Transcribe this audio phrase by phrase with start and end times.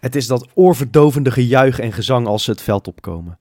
[0.00, 3.38] Het is dat oorverdovende gejuich en gezang als ze het veld opkomen.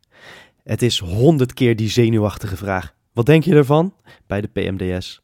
[0.64, 2.94] Het is honderd keer die zenuwachtige vraag.
[3.14, 3.94] Wat denk je ervan?
[4.28, 5.22] Bij de PMDS.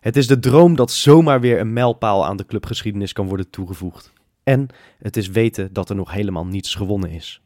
[0.00, 4.12] Het is de droom dat zomaar weer een mijlpaal aan de clubgeschiedenis kan worden toegevoegd.
[4.42, 4.68] En
[4.98, 7.40] het is weten dat er nog helemaal niets gewonnen is.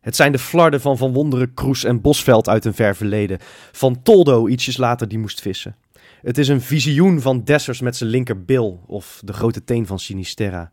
[0.00, 3.38] Het zijn de flarden van Van Wonderen, Kroes en Bosveld uit een ver verleden.
[3.72, 5.76] Van Toldo ietsjes later die moest vissen.
[6.22, 10.72] Het is een visioen van Dessers met zijn linkerbil of de grote teen van Sinisterra.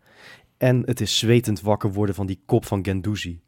[0.64, 3.40] En het is zwetend wakker worden van die kop van Gendouzi.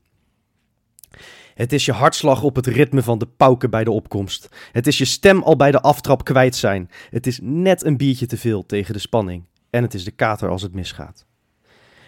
[1.54, 4.50] Het is je hartslag op het ritme van de pauken bij de opkomst.
[4.72, 6.90] Het is je stem al bij de aftrap kwijt zijn.
[7.10, 9.44] Het is net een biertje te veel tegen de spanning.
[9.70, 11.26] En het is de kater als het misgaat.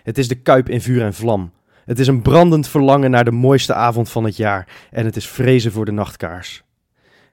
[0.03, 1.51] Het is de kuip in vuur en vlam.
[1.85, 4.87] Het is een brandend verlangen naar de mooiste avond van het jaar.
[4.91, 6.63] En het is vrezen voor de nachtkaars.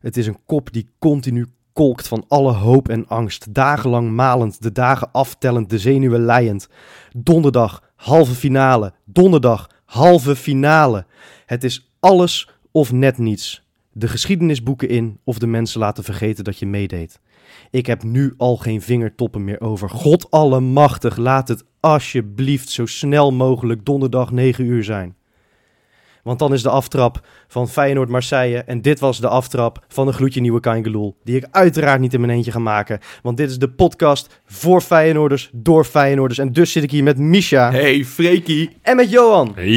[0.01, 3.55] Het is een kop die continu kolkt van alle hoop en angst.
[3.55, 6.69] Dagenlang malend, de dagen aftellend, de zenuwen leiend.
[7.17, 8.93] Donderdag, halve finale.
[9.05, 11.07] Donderdag, halve finale.
[11.47, 13.67] Het is alles of net niets.
[13.93, 17.21] De geschiedenisboeken in of de mensen laten vergeten dat je meedeed.
[17.71, 19.91] Ik heb nu al geen vingertoppen meer over.
[19.91, 25.17] God allemachtig, laat het alsjeblieft zo snel mogelijk donderdag 9 uur zijn.
[26.25, 28.59] Want dan is de aftrap van Feyenoord-Marseille.
[28.59, 31.17] En dit was de aftrap van een gloedje nieuwe Kaingeloel.
[31.25, 33.01] Die ik uiteraard niet in mijn eentje ga maken.
[33.23, 36.39] Want dit is de podcast voor Feyenoorders, door Feyenoorders.
[36.39, 37.71] En dus zit ik hier met Misha.
[37.71, 38.77] Hey, Freekie.
[38.83, 39.53] En met Johan.
[39.55, 39.65] Hey.
[39.65, 39.73] Hoe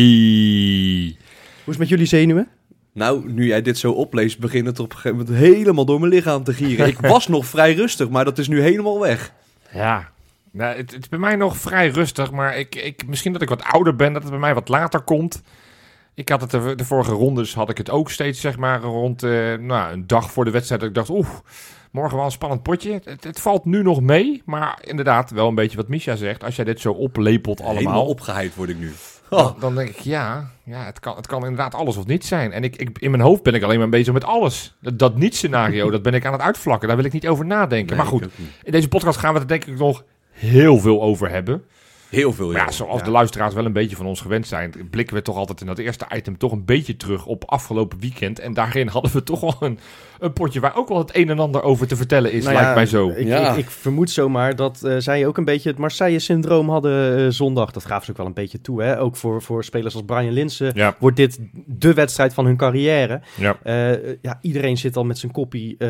[1.65, 2.47] is het met jullie zenuwen?
[2.93, 6.11] Nou, nu jij dit zo opleest, begint het op een gegeven moment helemaal door mijn
[6.11, 6.87] lichaam te gieren.
[6.87, 9.33] Ik was nog vrij rustig, maar dat is nu helemaal weg.
[9.73, 10.11] Ja,
[10.51, 13.49] nou, het, het is bij mij nog vrij rustig, maar ik, ik, misschien dat ik
[13.49, 15.41] wat ouder ben, dat het bij mij wat later komt.
[16.17, 19.23] Ik had het de, de vorige rondes had ik het ook steeds, zeg maar, rond
[19.23, 20.81] uh, nou, een dag voor de wedstrijd.
[20.81, 21.27] Dat ik dacht, oeh,
[21.91, 22.99] morgen wel een spannend potje.
[23.03, 26.43] Het, het, valt nu nog mee, maar inderdaad wel een beetje wat Misha zegt.
[26.43, 27.77] Als jij dit zo oplepelt allemaal.
[27.77, 28.91] Helemaal opgeheid word ik nu.
[29.29, 29.39] Oh.
[29.39, 32.51] Dan, dan, denk ik, ja, ja het, kan, het kan inderdaad alles of niet zijn.
[32.51, 34.75] En ik, ik, in mijn hoofd ben ik alleen maar bezig met alles.
[34.81, 36.87] Dat, dat niet-scenario, dat ben ik aan het uitvlakken.
[36.87, 37.87] Daar wil ik niet over nadenken.
[37.87, 38.27] Nee, maar goed,
[38.63, 41.63] in deze podcast gaan we er denk ik nog heel veel over hebben.
[42.09, 42.71] Heel veel, ja.
[42.71, 43.05] zoals Ja.
[43.05, 45.77] de luisteraars wel een beetje van ons gewend zijn, blikken we toch altijd in dat
[45.77, 48.39] eerste item toch een beetje terug op afgelopen weekend.
[48.39, 49.79] En daarin hadden we toch wel een,
[50.19, 52.69] een potje waar ook wel het een en ander over te vertellen is, Nou lijkt
[52.69, 53.09] ja, mij zo.
[53.09, 53.51] Ik, Ja.
[53.51, 57.71] ik, ik vermoed zomaar dat eh, zij ook een beetje het Marseille-syndroom hadden eh, zondag.
[57.71, 58.83] Dat gaven ze ook wel een beetje toe.
[58.83, 58.99] Hè?
[58.99, 63.21] Ook voor, voor spelers als Brian Linsen Ja, wordt dit de wedstrijd van hun carrière.
[63.37, 63.57] ja.
[63.63, 65.87] Eh, ja, iedereen zit al met zijn koppie eh,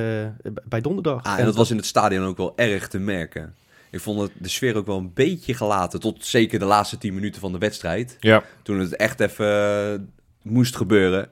[0.66, 1.24] bij donderdag.
[1.24, 3.56] Ah, en dat was in het stadion ook wel erg te merken.
[3.92, 6.00] Ik vond het, de sfeer ook wel een beetje gelaten.
[6.00, 8.18] Tot zeker de laatste 10 minuten van de wedstrijd.
[8.20, 8.44] ja.
[8.64, 10.00] Toen het echt even eh,
[10.42, 11.30] moest gebeuren.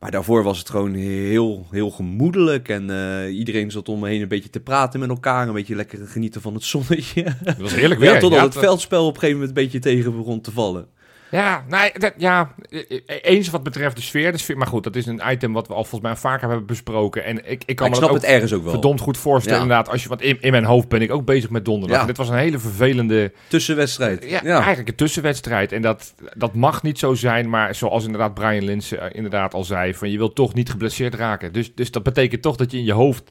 [0.00, 2.68] Maar daarvoor was het gewoon heel, heel gemoedelijk.
[2.68, 5.48] En eh, iedereen zat om me heen een beetje te praten met elkaar.
[5.48, 7.24] Een beetje lekker genieten van het zonnetje.
[7.44, 8.12] Dat was heerlijk weer.
[8.12, 10.50] Ja, totdat Ja, het dat- veldspel op een gegeven moment een beetje tegen begon te
[10.52, 10.86] vallen.
[11.32, 14.56] Ja, nee, dat, ja, eh, eens wat betreft de sfeer, de sfeer.
[14.56, 17.24] Maar goed, dat is een item wat we al volgens mij vaker hebben besproken.
[17.24, 18.72] En ik, ik kan ik me snap ook het ergens ook wel.
[18.72, 19.58] verdomd goed voorstellen.
[19.58, 19.64] Ja.
[19.64, 22.00] Inderdaad, als je, want in, in mijn hoofd ben ik ook bezig met donderdag.
[22.00, 22.06] Ja.
[22.06, 24.24] Dit was een hele vervelende, Tussenwedstrijd.
[24.24, 25.72] ja, Ja, eigenlijk een tussenwedstrijd.
[25.72, 27.50] En dat, dat mag niet zo zijn.
[27.50, 31.14] Maar zoals inderdaad Brian Lins eh, inderdaad al zei, van je wilt toch niet geblesseerd
[31.14, 31.52] raken.
[31.52, 33.30] Dus, dus dat betekent toch dat je in je hoofd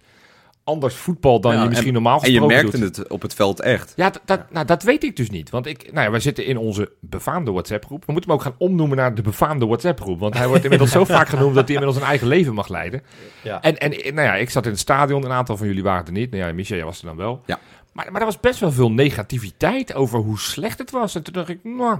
[0.63, 2.95] anders voetbal dan Ja, je misschien en- normaal En je gesproken merkte doet.
[2.95, 3.93] het op het veld echt.
[3.95, 5.49] Ja, dat, Nou, dat weet ik dus niet.
[5.49, 8.05] Want ik, nou ja, wij zitten in onze befaamde WhatsApp-groep.
[8.05, 10.19] We moeten hem ook gaan omnoemen naar de befaamde WhatsApp-groep.
[10.19, 13.01] Want hij wordt inmiddels zo vaak genoemd dat hij inmiddels een eigen leven mag leiden.
[13.43, 13.61] Ja.
[13.61, 15.25] En, en nou ja, ik zat in het stadion.
[15.25, 16.31] Een aantal van jullie waren er niet.
[16.31, 17.41] Nou ja, Michel, jij was er dan wel.
[17.45, 17.59] Ja.
[17.93, 21.15] Maar, maar er was best wel veel negativiteit over hoe slecht het was.
[21.15, 21.99] En toen dacht ik, nou...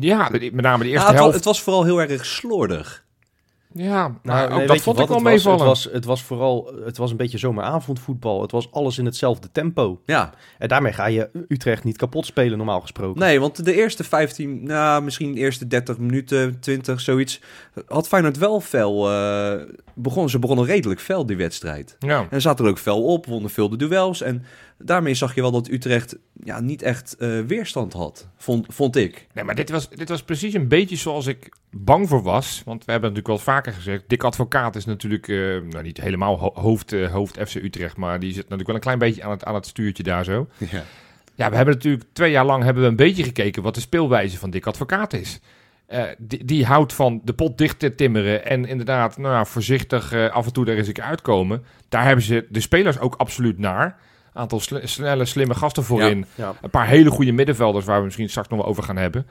[0.00, 1.34] Ja, met name de eerste het, wa- helft.
[1.34, 3.04] het was vooral heel erg slordig.
[3.76, 5.32] Ja, nou, Nou, nee, dat vond ik wel het was?
[5.32, 5.58] meevallen.
[5.58, 8.42] Het was, het was vooral, het was een beetje zomeravondvoetbal.
[8.42, 10.00] Het was alles in hetzelfde tempo.
[10.04, 13.20] Ja, En daarmee ga je Utrecht niet kapot spelen, normaal gesproken.
[13.20, 17.40] nee, want de eerste 15, nou, misschien de eerste 30 minuten, 20, zoiets,
[17.86, 19.10] had Feyenoord wel fel.
[19.10, 19.60] eh
[19.98, 21.96] begon, ze begonnen redelijk fel, die wedstrijd.
[21.98, 22.26] Ja.
[22.30, 24.20] En zaten er ook fel op, wonnen veel de duels.
[24.22, 24.44] En
[24.78, 29.26] daarmee zag je wel dat Utrecht ja, niet echt eh, weerstand had, vond, vond ik.
[29.34, 31.48] Nee, maar dit was, dit was precies een beetje zoals ik
[31.84, 32.62] bang voor was.
[32.64, 34.02] Want we hebben natuurlijk wel vaker gezegd.
[34.06, 35.36] Dick Advocaat is natuurlijk eh,
[35.70, 37.96] nou, niet helemaal ho- hoofd, eh, hoofd FC Utrecht.
[37.96, 40.48] Maar die zit natuurlijk wel een klein beetje aan het, aan het stuurtje daar zo.
[40.58, 40.82] Ja.
[41.34, 44.38] Ja, we hebben natuurlijk twee jaar lang hebben we een beetje gekeken wat de speelwijze
[44.38, 45.40] van Dick Advocaat is.
[45.86, 50.12] Eh, die, die houdt van de pot dicht te timmeren en inderdaad nou, ja, voorzichtig
[50.30, 51.64] af en toe er eens een keer uitkomen.
[51.88, 53.96] Daar hebben ze de spelers ook absoluut naar.
[54.32, 56.26] Aantal sl- snelle, slimme gasten voorin.
[56.34, 56.54] Ja.
[56.62, 59.26] Een paar hele goede middenvelders waar we misschien straks nog wel over gaan hebben.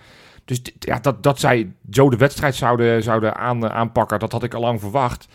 [0.46, 4.54] Dus ja, dat, dat zij Joe de wedstrijd zouden, zouden aan, aanpakken, dat had ik
[4.54, 5.28] al lang verwacht.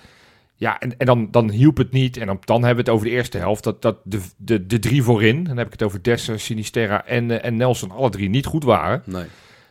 [0.55, 2.17] Ja, en, en dan, dan hielp het niet.
[2.17, 3.65] En dan, dan hebben we het over de eerste helft.
[3.65, 7.31] Dat, dat de, de, de drie voorin, dan heb ik het over Dessers, Sinisterra en,
[7.31, 9.03] eh, en Nelson, alle drie niet goed waren.
[9.05, 9.25] Nee.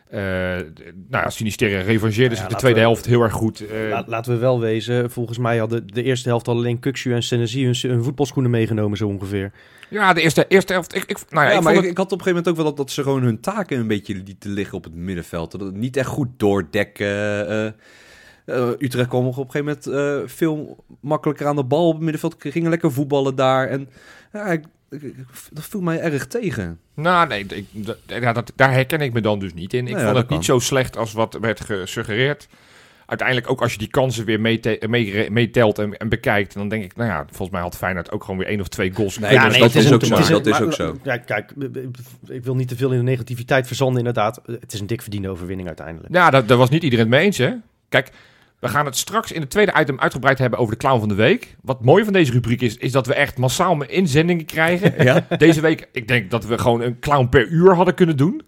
[0.09, 3.65] Eh, nou ja, Sinisterra revancheerde zich Ja, de tweede we- helft heel erg goed.
[3.67, 7.13] Eh, La- laten we wel wezen, volgens mij hadden de eerste helft al alleen Kukshu
[7.13, 9.51] en Senesi hun, hun voetbalschoenen meegenomen zo ongeveer.
[9.89, 10.95] ja, de eerste, eerste helft.
[10.95, 12.47] Ik, ik, nou ja, Ja, ik maar ik, het- ik had op een gegeven moment
[12.49, 15.51] ook wel dat, dat ze gewoon hun taken een beetje lieten liggen op het middenveld.
[15.51, 17.47] Dat het niet echt goed doordekken.
[17.47, 17.71] eh,
[18.79, 22.35] Utrecht kwam op een gegeven moment eh, veel makkelijker aan de bal op het middenveld.
[22.39, 23.67] Gingen lekker voetballen daar.
[23.67, 23.89] En
[24.33, 24.65] ja, ik-
[25.51, 26.79] dat viel mij erg tegen.
[26.95, 29.79] Nou, nee, ik, dat, ja, dat, daar herken ik me dan dus niet in.
[29.87, 30.59] Ik Nou ja, vond het niet kan.
[30.59, 32.47] zo slecht als wat werd gesuggereerd.
[33.05, 36.83] Uiteindelijk ook als je die kansen weer meete- mee- meetelt en, en bekijkt, dan denk
[36.83, 39.39] ik, nou ja, volgens mij had Feyenoord ook gewoon weer één of twee goals Nee,
[39.39, 40.97] dus dat is ook zo, dat is ook zo.
[41.03, 41.53] Ja, kijk,
[42.27, 44.41] ik wil niet te veel in de negativiteit verzanden inderdaad.
[44.45, 46.13] Het is een dik verdiende overwinning uiteindelijk.
[46.13, 47.53] Ja, daar was niet iedereen het mee eens, hè?
[47.89, 48.09] Kijk,
[48.59, 51.15] we gaan het straks in het tweede item uitgebreid hebben over de clown van de
[51.15, 51.55] week.
[51.61, 55.03] Wat mooi van deze rubriek is, is dat we echt massaal inzendingen krijgen.
[55.03, 55.25] Ja?
[55.37, 58.41] Deze week, ik denk dat we gewoon een clown per uur hadden kunnen doen.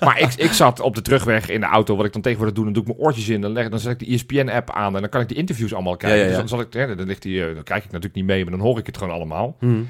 [0.00, 2.64] Maar ik, ik zat op de terugweg in de auto, wat ik dan tegenwoordig doe,
[2.64, 5.00] dan doe ik mijn oortjes in, dan, leg, dan zet ik de ESPN-app aan en
[5.00, 6.18] dan kan ik die interviews allemaal kijken.
[6.18, 6.40] Ja, ja, ja.
[6.40, 8.42] Dus dan, zal ik, hè, dan, ligt die, eh, dan kijk ik natuurlijk niet mee,
[8.42, 9.56] maar dan hoor ik het gewoon allemaal.
[9.58, 9.82] Hm.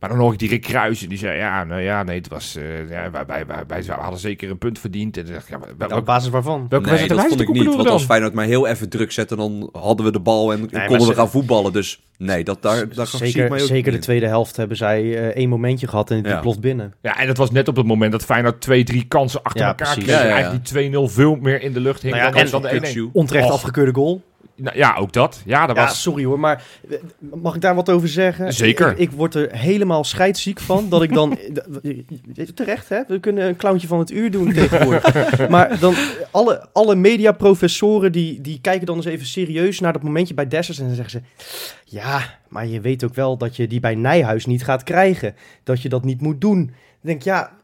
[0.00, 2.56] Maar dan hoor ik die Rick Kruijsen, die zei, ja, nou ja, nee, het was,
[2.56, 5.16] eh, ja, wij, wij, wij, wij hadden zeker een punt verdiend.
[5.16, 6.66] En dacht ja, maar wel- Ja, op basis waarvan?
[6.68, 7.64] welke Nee, dat vond de ik niet.
[7.64, 7.86] Want dan?
[7.92, 11.14] als Feyenoord maar heel even druk zette, dan hadden we de bal en konden we
[11.14, 11.72] gaan voetballen.
[11.72, 15.48] Dus nee, dat, daar, zeker mij ook zeker de tweede helft hebben zij eh, één
[15.48, 16.40] momentje gehad en die Ja.
[16.40, 16.94] ploft binnen.
[17.02, 19.68] Ja, en dat was net op het moment dat Feyenoord twee, drie kansen achter Ja,
[19.68, 20.04] elkaar precies.
[20.04, 20.16] kreeg.
[20.16, 20.34] Ja, ja, ja.
[20.34, 22.68] Eigenlijk die 2-0 veel meer in de lucht hing Nou ja, dan, en- dan de
[22.68, 22.80] 1-1.
[22.94, 23.10] Kukçu.
[23.12, 23.52] Onterecht Och.
[23.52, 24.22] afgekeurde goal.
[24.56, 25.42] Nou, ja, ook dat.
[25.44, 26.02] Ja, dat Ja, was...
[26.02, 26.98] sorry hoor, maar eh,
[27.42, 28.52] mag ik daar wat over zeggen?
[28.52, 28.90] Zeker.
[28.90, 31.38] Ik, ik word er helemaal scheidsziek van dat ik dan...
[32.54, 33.00] Terecht, hè?
[33.08, 35.48] We kunnen een clowntje van het uur doen tegenwoordig.
[35.48, 35.94] maar dan
[36.30, 40.78] alle, alle mediaprofessoren die, die kijken dan eens even serieus naar dat momentje bij Dessers
[40.78, 41.50] en dan zeggen ze...
[41.84, 45.34] Ja, maar je weet ook wel dat je die bij Nijhuis niet gaat krijgen.
[45.62, 46.64] Dat je dat niet moet doen.
[46.66, 47.62] Dan denk ik, ja...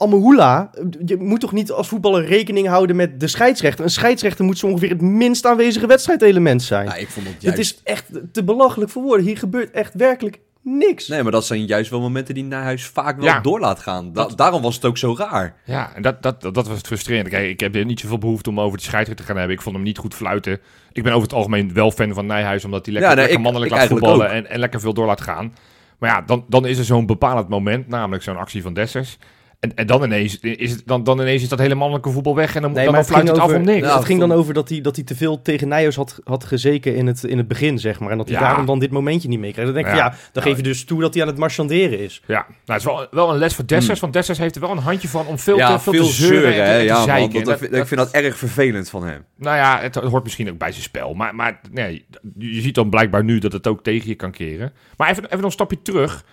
[0.00, 0.70] Amahula,
[1.04, 3.84] je moet toch niet als voetballer rekening houden met de scheidsrechter?
[3.84, 6.86] Een scheidsrechter moet zo ongeveer het minst aanwezige wedstrijdelement zijn.
[6.86, 7.58] Ja, ik vond het Het juist...
[7.58, 9.26] is echt te belachelijk voor woorden.
[9.26, 11.08] Hier gebeurt echt werkelijk niks.
[11.08, 13.40] Nee, maar dat zijn juist wel momenten die Nijhuis vaak wel Ja.
[13.40, 14.12] door laat gaan.
[14.12, 15.56] Da- daarom was het ook zo raar.
[15.64, 17.30] Ja, en dat, dat, dat, dat was het frustrerende.
[17.30, 19.56] Kijk, ik heb er niet zoveel behoefte om over de scheidsrechter te gaan hebben.
[19.56, 20.58] Ik vond hem niet goed fluiten.
[20.92, 23.38] Ik ben over het algemeen wel fan van Nijhuis, omdat hij lekker, Ja, nee, lekker
[23.44, 25.54] ik- mannelijk ik laat voetballen en, en lekker veel door laat gaan.
[25.98, 29.18] Maar ja, dan, dan is er zo'n bepalend moment, namelijk zo'n actie van Dessers.
[29.60, 32.54] En, en dan, ineens is het, dan, dan ineens is dat hele mannelijke voetbal weg
[32.54, 33.86] en dan, Nee, dan, dan fluit het het ging af om over- niks.
[33.86, 36.20] Ja, het ging vond- dan over dat hij, dat hij te veel tegen Nijers had,
[36.24, 38.10] had gezeken in het, in het begin, zeg maar.
[38.10, 38.44] En dat hij Ja.
[38.46, 39.64] daarom dan dit momentje niet meekreeg.
[39.64, 39.98] Dan denk ik, Ja.
[39.98, 42.22] ja, dan Nou, geef je dus toe dat hij aan het marchanderen is.
[42.26, 44.00] Ja, nou, het is wel, wel een les voor Dessers, Hmm.
[44.00, 46.44] want Dessers heeft er wel een handje van om veel, ja, te, veel, te zeuren,
[46.46, 46.72] en te, hè.
[46.72, 47.32] en te Ja, zeiken.
[47.32, 49.24] dat- En dat- dat- ik vind dat erg vervelend van hem.
[49.36, 51.14] Nou ja, het hoort misschien ook bij zijn spel.
[51.14, 52.04] Maar, maar nee,
[52.38, 54.72] je ziet dan blijkbaar nu dat het ook tegen je kan keren.
[54.96, 56.24] Maar even, even nog een stapje terug.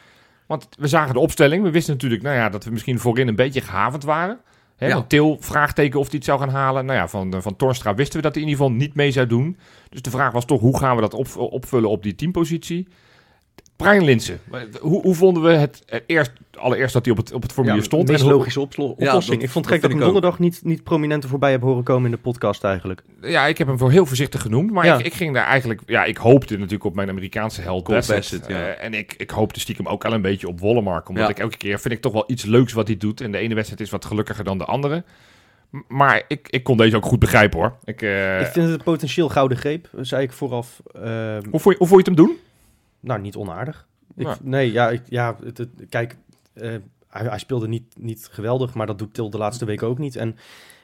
[0.48, 1.64] Want we zagen de opstelling.
[1.64, 4.40] We wisten natuurlijk nou ja, dat we misschien voorin een beetje gehavend waren.
[4.76, 4.94] Hè, Ja.
[4.94, 6.86] Want Til, vraagteken of hij het zou gaan halen.
[6.86, 9.28] Nou ja, van, van Torstra wisten we dat hij in ieder geval niet mee zou
[9.28, 9.58] doen.
[9.90, 12.88] Dus de vraag was toch, hoe gaan we dat op, opvullen op die teampositie?
[13.76, 14.40] Brian Linsen,
[14.80, 17.80] hoe, hoe vonden we het eh, eerst, allereerst dat hij op het, op het formulier
[17.80, 18.06] Ja, stond?
[18.06, 19.26] de meest en hoe- logische Ja, oplossing.
[19.36, 22.06] dat- ik vond het gek dat ik donderdag niet, niet prominenter voorbij heb horen komen
[22.06, 23.04] in de podcast eigenlijk.
[23.22, 24.72] Ja, ik heb hem voor heel voorzichtig genoemd.
[24.72, 24.98] Maar Ja.
[24.98, 25.82] ik, ik ging daar eigenlijk...
[25.86, 28.48] Ja, ik hoopte natuurlijk op mijn Amerikaanse held Cole Bassett.
[28.48, 31.10] Eh, en ik, ik hoopte stiekem ook al een beetje op Wollemark.
[31.10, 33.22] Omdat ik elke keer vind ik toch wel iets leuks wat hij doet.
[33.22, 35.04] En de ene wedstrijd is wat gelukkiger dan de andere.
[35.88, 37.76] Maar ik, ik kon deze ook goed begrijpen hoor.
[37.84, 40.82] Ik, eh, ik vind het een potentieel gouden greep, zei ik vooraf.
[40.94, 42.36] Ehm, hoe, vond je, hoe vond je het hem doen?
[43.00, 43.88] Nou, niet onaardig.
[44.16, 44.38] Ik, Ja.
[44.42, 46.16] Nee, ja, ik, ja het, het- kijk,
[46.60, 50.16] hij, hij speelde niet, niet geweldig, maar dat doet Til de laatste weken ook niet.
[50.16, 50.36] En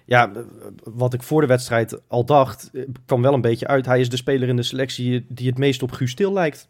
[0.06, 0.42] ja, eh,
[0.84, 3.86] wat ik voor de wedstrijd al dacht, eh, kwam wel een beetje uit.
[3.86, 6.70] Hij is de speler in de selectie die het meest op Guus Til lijkt.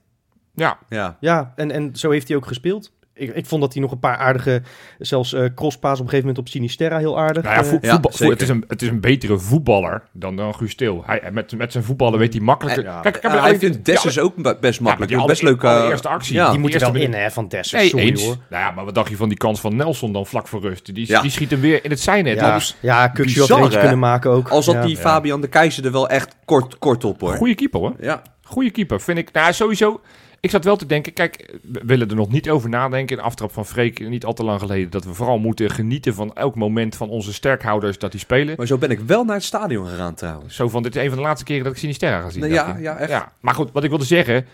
[0.56, 1.18] Ja, Ja.
[1.20, 2.92] Ja, en, en zo heeft hij ook gespeeld.
[3.16, 4.62] Ik, ik vond dat hij nog een paar aardige,
[5.00, 7.44] zelfs eh crosspaas op een gegeven moment op Sinisterra heel aardig.
[7.44, 10.56] nou ja, eh, ja, voetbal, het, is een, het is een betere voetballer dan, dan
[10.56, 11.04] Guus Til.
[11.06, 12.84] Hij, met, met zijn voetballen weet hij makkelijker...
[12.84, 13.00] Ja.
[13.00, 15.26] Kijk, ik heb Ja, hij vindt Dessers ook be- best makkelijk.
[15.28, 15.64] best alle- leuk.
[15.64, 16.34] eh, allereerste actie.
[16.36, 17.72] Ja, die moet er eerste wel in, hè, van Dessers.
[17.82, 18.24] Nee, Sorry eens.
[18.26, 18.36] hoor.
[18.50, 20.96] Nou ja, maar wat dacht je van die kans van Nelson dan vlak voor rust?
[20.96, 21.22] Die, Ja.
[21.22, 22.40] die schiet hem weer in het zijnet.
[22.40, 24.50] Ja, Dus, ja Kukçu had er kunnen maken ook.
[24.50, 24.86] Al zat Ja.
[24.86, 27.36] die Fabian de Keizer er wel echt kort, kort op hoor.
[27.36, 27.94] Goeie keeper hoor.
[28.00, 28.22] Ja.
[28.44, 29.32] Goeie keeper, vind ik.
[29.32, 30.02] Nou, sowieso.
[30.44, 33.18] Ik zat wel te denken, kijk, we willen er nog niet over nadenken.
[33.18, 36.36] In aftrap van Freek, niet al te lang geleden, dat we vooral moeten genieten van
[36.36, 38.54] elk moment van onze sterkhouders dat die spelen.
[38.58, 40.56] Maar zo ben ik wel naar het stadion gegaan trouwens.
[40.56, 42.42] Zo van, dit is een van de laatste keren dat ik Sinisterra ga zien.
[42.54, 43.10] Ja, ja, echt.
[43.40, 44.46] Maar goed, wat ik wilde zeggen,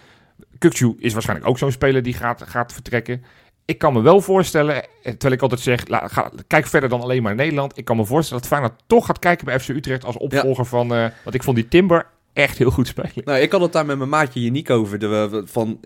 [0.65, 3.23] Kukçu is waarschijnlijk ook zo'n speler die gaat, gaat vertrekken.
[3.65, 7.01] Ik kan me wel voorstellen, eh, terwijl ik altijd zeg, la- ga, kijk verder dan
[7.01, 7.77] alleen maar Nederland.
[7.77, 10.93] Ik kan me voorstellen dat Feyenoord toch gaat kijken bij FC Utrecht als opvolger van,
[10.93, 12.05] eh want ik vond die Timber
[12.39, 13.11] echt heel goed spelen.
[13.23, 14.99] Nou, ik had het daar met mijn maatje Janiek over.
[14.99, 15.79] De, van,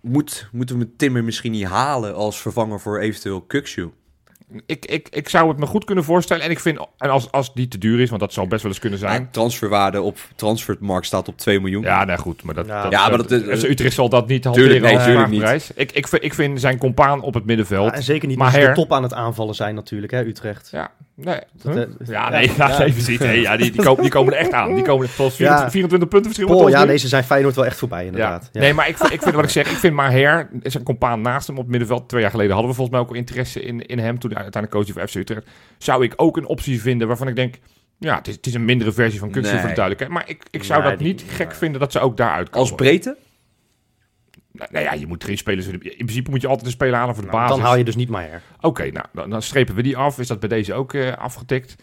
[0.00, 3.90] moet, moeten we Timmer misschien niet halen als vervanger voor eventueel Kukshoe?
[4.66, 6.44] Ik, ik, ik zou het me goed kunnen voorstellen.
[6.44, 8.70] En ik vind, en als, als die te duur is, want dat zou best wel
[8.70, 9.20] eens kunnen zijn.
[9.22, 11.82] Ja, transferwaarde op transfermarkt staat op 2 miljoen.
[11.82, 12.42] Ja, nee, goed.
[12.42, 12.82] Maar dat, Ja.
[12.82, 15.28] dat, Ja, maar dat is- dus Utrecht zal dat niet Tuurlijk, hanteren nee, als tuurlijk
[15.30, 15.40] niet.
[15.40, 15.70] vraagprijs.
[15.74, 17.86] Ik, ik, vind, ik vind zijn compaan op het middenveld.
[17.90, 20.24] Ja, en zeker niet Maar ze de her- top aan het aanvallen zijn natuurlijk, hè,
[20.24, 20.68] Utrecht.
[20.72, 21.38] Ja, nee.
[21.62, 21.82] Huh?
[21.82, 23.18] eh, Ja, nee, ja, even zien.
[23.20, 24.74] Nee, ja, die, die, komen, die komen er echt aan.
[24.74, 25.70] Die komen zoals 24, Ja.
[25.70, 26.56] 24 punten verschil.
[26.56, 28.48] Paul, ja, deze zijn Feyenoord wel echt voorbij inderdaad.
[28.52, 28.60] Ja.
[28.60, 29.70] Nee, maar ik, vind- ik vind wat ik zeg.
[29.70, 32.08] Ik vind Maher, zijn compaan naast hem op het middenveld.
[32.08, 34.18] Twee jaar geleden hadden we volgens mij ook interesse in, in hem.
[34.18, 35.46] Toen uiteindelijk coach voor FC Utrecht.
[35.78, 37.54] Zou ik ook een optie vinden waarvan ik denk...
[37.98, 39.60] Ja, het is, het is een mindere versie van Kuksu Nee.
[39.60, 40.18] voor de duidelijkheid.
[40.18, 42.68] Maar ik, ik zou Nee, dat niet gek vinden dat ze ook daaruit komen.
[42.68, 43.16] Als breedte?
[44.52, 45.66] Nou, nou ja, je moet drie spelers...
[45.66, 47.56] In principe moet je altijd een speler halen voor de Nou, basis.
[47.56, 48.42] dan haal je dus niet Maier.
[48.60, 50.18] Oké, nou, dan, dan strepen we die af.
[50.18, 51.76] Is dat bij deze ook eh, afgetikt?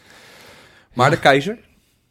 [0.93, 1.57] Maar de keizer?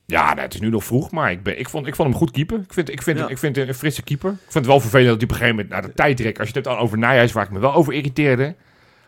[0.07, 2.19] Ja, nou, het is nu nog vroeg, maar ik, ben, ik, vond, ik vond hem
[2.19, 2.59] goed keeper.
[2.59, 3.29] Ik vind, ik vind, Ja.
[3.29, 4.31] ik vind een frisse keeper.
[4.31, 5.73] Ik vind het wel vervelend dat hij op een gegeven moment...
[5.73, 8.55] naar de tijdrek, als je het hebt over Nijhuis, waar ik me wel over irriteerde...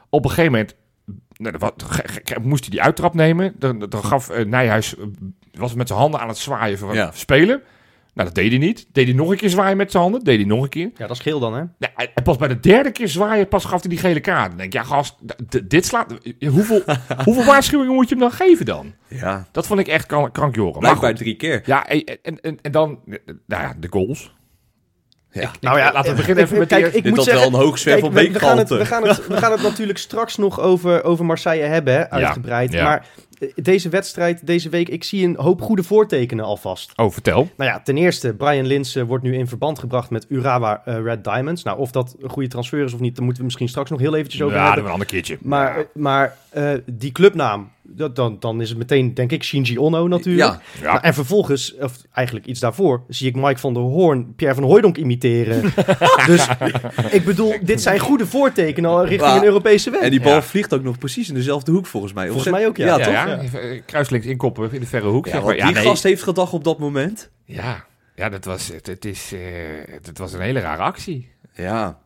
[0.08, 0.74] op een gegeven moment
[1.36, 1.84] nou, wat,
[2.42, 3.54] moest hij die uittrap nemen.
[3.58, 4.96] Dan, dan gaf eh, Nijhuis...
[4.96, 5.04] eh,
[5.52, 7.10] was met zijn handen aan het zwaaien voor Ja.
[7.14, 7.62] spelen.
[8.14, 8.86] Nou, dat deed hij niet.
[8.92, 10.24] Deed hij nog een keer zwaaien met zijn handen.
[10.24, 10.90] Deed hij nog een keer.
[10.96, 11.60] Ja, dat is geel dan, hè?
[11.78, 14.48] Ja, en pas bij de derde keer zwaaien, pas gaf hij die gele kaart.
[14.48, 15.14] Dan denk ik, ja gast,
[15.64, 16.14] dit slaat...
[16.48, 16.82] Hoeveel,
[17.24, 18.92] hoeveel waarschuwingen moet je hem dan geven dan?
[19.08, 20.72] Ja, Dat vond ik echt krank- krankjoren.
[20.72, 21.18] Maar blijkbaar goed.
[21.18, 21.62] drie keer.
[21.66, 22.98] Ja, en, en, en, en dan,
[23.46, 24.34] nou ja, de goals.
[25.40, 25.50] Ja.
[25.60, 27.82] Nou ja, laten we beginnen even met kijk, ik Dit moet zeggen, wel een hoog
[27.82, 30.60] Kijk, van we, we, gaan het, we, gaan het, we gaan het natuurlijk straks nog
[30.60, 32.72] over, over Marseille hebben, hè, uitgebreid.
[32.72, 32.84] ja.
[32.84, 33.06] Maar
[33.38, 36.92] eh, deze wedstrijd, deze week, ik zie een hoop goede voortekenen alvast.
[36.96, 37.48] Oh, vertel.
[37.56, 41.24] Nou ja, ten eerste, Brian Linsen wordt nu in verband gebracht met Urawa eh, Red
[41.24, 41.62] Diamonds.
[41.62, 44.00] Nou, of dat een goede transfer is of niet, daar moeten we misschien straks nog
[44.00, 44.84] heel eventjes over Ja, dat hebben.
[44.84, 45.38] we een ander keertje.
[45.40, 45.78] Maar, ja.
[45.78, 50.08] eh, maar eh, die clubnaam, dat, dan, dan is het meteen, denk ik, Shinji Ono
[50.08, 50.48] natuurlijk.
[50.48, 50.86] Ja, Ja.
[50.92, 54.64] Nou, en vervolgens, of eigenlijk iets daarvoor, zie ik Mike van der Hoorn Pierre van
[54.64, 55.62] Hooijdonk imiteren.
[56.26, 56.48] dus
[57.10, 60.00] ik bedoel, dit zijn goede voortekenen al richting Maar- een Europese weg.
[60.00, 60.42] En die bal Ja.
[60.42, 62.24] vliegt ook nog precies in dezelfde hoek volgens mij.
[62.24, 62.98] Of Volgens mij ook, ja.
[62.98, 63.84] Ja, ja, toch?
[63.86, 65.24] kruislinks inkoppen in de verre hoek.
[65.24, 65.58] Ja, zeg wat maar.
[65.58, 65.84] Ja, die nee.
[65.84, 67.30] gast heeft gedacht op dat moment.
[67.44, 69.40] Ja, ja dat, was, het, het, is, eh,
[69.94, 71.28] het, het was een hele rare actie.
[71.54, 71.98] Ja,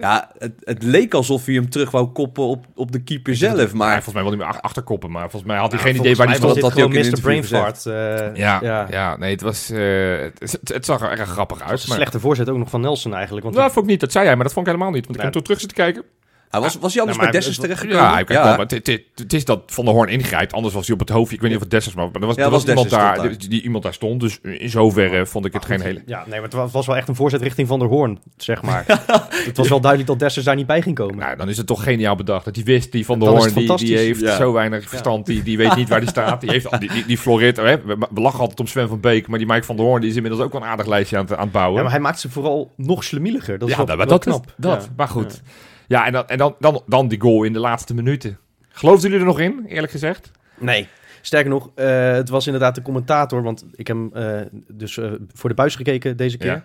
[0.00, 3.72] ja het, het leek alsof hij hem terug wou koppen op, op de keeper zelf.
[3.72, 5.96] Maar volgens mij wil hij meer ach- achterkoppen, maar volgens mij had hij Ja, geen
[5.96, 6.52] idee waar hij stond.
[6.52, 7.20] was Dat hij ook Mr.
[7.20, 7.86] Brainfart.
[7.86, 7.92] eh,
[8.36, 8.86] Ja, ja.
[8.90, 9.16] ja.
[9.16, 9.70] nee, het was...
[9.70, 11.72] eh, het, het, het zag er erg grappig Dat uit.
[11.76, 13.44] was een Maar, slechte voorzet ook nog van Nelson eigenlijk.
[13.44, 14.00] Want nou, vond ik niet.
[14.00, 15.04] Dat zei hij, maar dat vond ik helemaal niet.
[15.04, 16.02] Want ik heb toen terug zitten kijken.
[16.50, 18.02] Hij was, was hij anders Nou, bij Dessers terechtgekomen?
[18.04, 20.52] Ja, wel, maar het, het, het is dat Van der Hoorn ingrijpt.
[20.52, 21.32] Anders was hij op het hoofd.
[21.32, 22.90] Ik weet niet of het Dessers was, maar er was, Ja, er was, was iemand
[22.90, 23.28] daar.
[23.38, 24.20] Die, die iemand daar stond.
[24.20, 26.02] Dus in zoverre vond ik het geen hele...
[26.06, 28.62] Ja, nee, maar het wa- was wel echt een voorzet richting Van der Hoorn, zeg
[28.62, 28.84] maar.
[29.46, 31.16] het was wel duidelijk dat Dessers daar niet bij ging komen.
[31.16, 32.44] Nou, dan is het toch geniaal bedacht.
[32.44, 34.36] Dat hij wist, die Van der Hoorn, die, die heeft Ja.
[34.36, 35.26] zo weinig verstand.
[35.26, 36.40] Die, die weet niet waar die staat.
[36.40, 37.56] Die, heeft, die, die, die floreert.
[37.56, 37.84] Hè?
[37.84, 39.28] We, lachen altijd om Sven van Beek.
[39.28, 41.24] Maar die Mike van der Hoorn die is inmiddels ook wel een aardig lijstje aan
[41.24, 41.76] het, aan het bouwen.
[41.76, 43.58] Ja, maar hij maakt ze vooral nog slemieliger.
[43.58, 44.46] Dat is wel, dat, wel dat, knap.
[44.46, 44.82] is- dat.
[44.82, 44.88] Ja.
[44.96, 45.42] Maar goed.
[45.90, 48.38] Ja, en, dan, en dan, dan, dan die goal in de laatste minuten.
[48.68, 50.30] Geloofden jullie er nog in, eerlijk gezegd?
[50.58, 50.88] Nee.
[51.20, 55.10] Sterker nog, eh, het was inderdaad de commentator, want ik heb hem eh, dus eh,
[55.32, 56.62] voor de buis gekeken deze keer.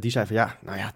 [0.00, 0.92] Die zei van ja, nou ja,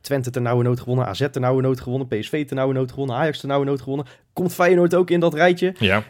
[0.00, 3.16] Twente ter nauwe nood gewonnen, AZ ter nauwe nood gewonnen, PSV ter nauwe nood gewonnen,
[3.16, 4.06] Ajax ter nauwe nood gewonnen.
[4.32, 5.74] Komt Feyenoord ook in dat rijtje?
[5.78, 6.02] Ja.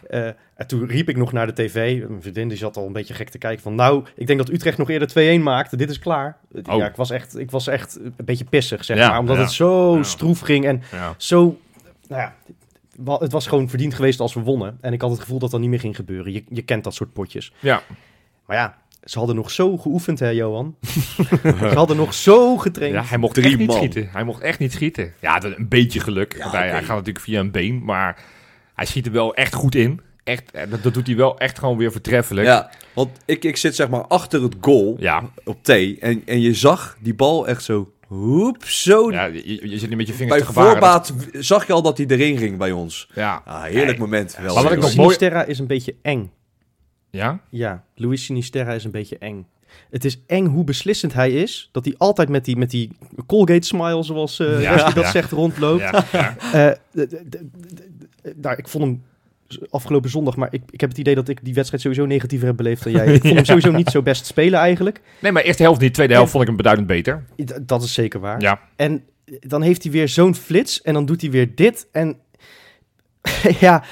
[0.55, 2.07] En toen riep ik nog naar de tv.
[2.07, 3.75] Mijn vriendin die zat al een beetje gek te kijken van...
[3.75, 5.77] nou, ik denk dat Utrecht nog eerder 2-1 maakt.
[5.77, 6.37] Dit is klaar.
[6.63, 6.77] Oh.
[6.77, 9.19] Ja, ik was, echt, ik was echt een beetje pissig, zeg Ja, maar.
[9.19, 10.81] Omdat het zo stroef ging en
[11.17, 11.59] zo...
[12.07, 12.35] Nou ja,
[13.05, 14.77] het was gewoon verdiend geweest als we wonnen.
[14.81, 16.31] En ik had het gevoel dat dat niet meer ging gebeuren.
[16.31, 17.53] Je, je kent dat soort potjes.
[17.59, 17.81] Ja.
[18.45, 20.75] Maar ja, ze hadden nog zo geoefend, hè, Johan?
[21.59, 22.93] ze hadden nog zo getraind.
[22.95, 23.77] Ja, hij mocht Drie echt niet man.
[23.77, 24.09] schieten.
[24.11, 25.13] Hij mocht echt niet schieten.
[25.21, 26.35] Ja, een beetje geluk.
[26.37, 28.23] Ja, hij, gaat natuurlijk via een been, maar
[28.73, 30.01] hij schiet er wel echt goed in.
[30.23, 32.47] Echt, eh, dat, dat doet hij wel echt gewoon weer vertreffelijk.
[32.47, 35.69] Ja, want ik, ik zit zeg maar achter het goal Ja, op T.
[35.69, 37.93] En, en je zag die bal echt zo...
[38.07, 39.11] Hoep, zo...
[39.11, 40.71] ja je, je zit nu met je vingers bij te gebaren.
[40.71, 43.09] voorbaat zag je al dat hij erin ging bij ons.
[43.15, 43.41] Ja.
[43.45, 43.97] Ah, heerlijk Nee.
[43.99, 44.35] moment.
[44.41, 44.95] Wel, Maar wat ik nog hoor.
[44.95, 46.31] mooi- Sinisterra is een beetje eng.
[47.09, 47.39] Ja?
[47.49, 49.47] Ja, Luis Sinisterra is een beetje eng.
[49.89, 51.69] Het is eng hoe beslissend hij is.
[51.71, 52.91] Dat hij altijd met die, met die
[53.25, 55.11] Colgate smile, zoals eh Ja, Wesley dat ja.
[55.11, 55.81] zegt, rondloopt.
[55.81, 56.35] Ja.
[56.51, 56.71] Eh,
[58.35, 59.03] nou, ik vond hem
[59.69, 62.57] afgelopen zondag, maar ik, ik heb het idee dat ik die wedstrijd sowieso negatiever heb
[62.57, 63.05] beleefd dan jij.
[63.13, 65.01] Ik vond hem sowieso niet zo best spelen eigenlijk.
[65.19, 65.93] Nee, maar eerste helft niet.
[65.93, 67.25] Tweede helft vond ik hem beduidend beter.
[67.61, 68.41] Dat is zeker waar.
[68.41, 68.59] Ja.
[68.75, 71.87] En dan heeft hij weer zo'n flits en dan doet hij weer dit.
[71.91, 72.17] En
[73.59, 73.83] ja,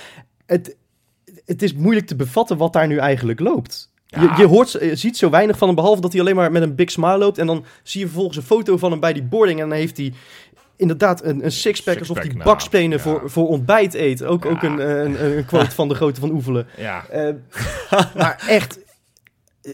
[0.45, 0.75] het,
[1.45, 3.91] het is moeilijk te bevatten wat daar nu eigenlijk loopt.
[4.05, 4.21] Ja.
[4.21, 6.61] Je, je, hoort, je ziet zo weinig van hem, behalve dat hij alleen maar met
[6.61, 7.37] een big smile loopt.
[7.37, 9.61] En dan zie je vervolgens een foto van hem bij die boarding.
[9.61, 10.13] En dan heeft hij
[10.75, 13.03] inderdaad een, een sixpack, alsof hij nou, bakspenen ja.
[13.03, 14.23] voor, voor ontbijt eet.
[14.23, 14.49] Ook, Ja.
[14.49, 16.67] ook een, een, een quote van de grote van Oevelen.
[16.77, 17.05] Ja.
[17.07, 17.33] Eh,
[18.15, 18.79] maar echt,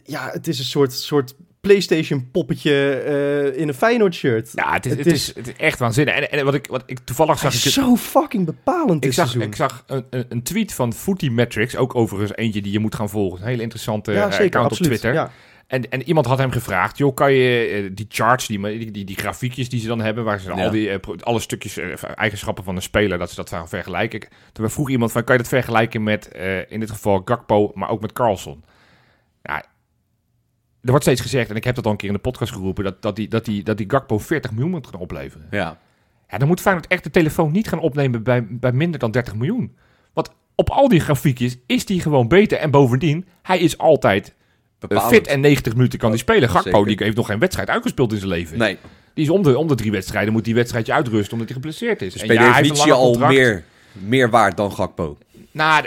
[0.05, 4.51] ja, het is een soort, soort PlayStation poppetje eh, in een Feyenoord shirt.
[4.53, 6.15] Ja, het is, Het het, is, het is echt waanzinnig.
[6.15, 7.53] En, en wat, ik, wat ik toevallig zag...
[7.53, 9.49] is Ik, zo fucking bepalend ik dit zag, seizoen.
[9.49, 12.95] ik zag een, een, een tweet van Footy Metrics, ook overigens eentje die je moet
[12.95, 13.41] gaan volgen.
[13.41, 14.91] Een hele interessante ja, eh, zeker, account absoluut.
[14.91, 15.21] op Twitter.
[15.21, 15.31] Ja.
[15.69, 19.05] En, en iemand had hem gevraagd, joh, kan je eh, die charts, die, die, die,
[19.05, 20.63] die grafiekjes die ze dan hebben, waar ze Ja.
[20.63, 24.27] al die, eh, alle stukjes, eh, eigenschappen van een speler, dat ze dat gaan vergelijken.
[24.51, 26.27] Toen vroeg iemand van, kan je dat vergelijken met,
[26.69, 28.63] in dit geval Gakpo, maar ook met Carlson?
[29.43, 29.55] Ja,
[30.81, 32.83] er wordt steeds gezegd, en ik heb dat al een keer in de podcast geroepen,
[32.83, 35.47] dat, dat, die, dat, die, dat die Gakpo 40 miljoen moet gaan opleveren.
[35.51, 35.79] Ja.
[36.29, 39.35] Ja, dan moet Feyenoord echt de telefoon niet gaan opnemen bij, bij minder dan 30
[39.35, 39.75] miljoen.
[40.13, 42.57] Want op al die grafiekjes is die gewoon beter.
[42.57, 44.35] En bovendien, hij is altijd
[44.79, 45.13] Bepalend.
[45.13, 46.49] fit en 90 minuten kan hij spelen.
[46.49, 46.85] Gakpo Zeker.
[46.85, 48.57] die heeft nog geen wedstrijd uitgespeeld in zijn leven.
[48.57, 48.77] Nee,
[49.13, 52.01] Die is om de, om de drie wedstrijden, moet die wedstrijdje uitrusten omdat hij geblesseerd
[52.01, 52.13] is.
[52.13, 53.33] de En speler ja, hij heeft al contract.
[53.33, 55.17] meer, meer waard dan Gakpo.
[55.51, 55.85] Nou,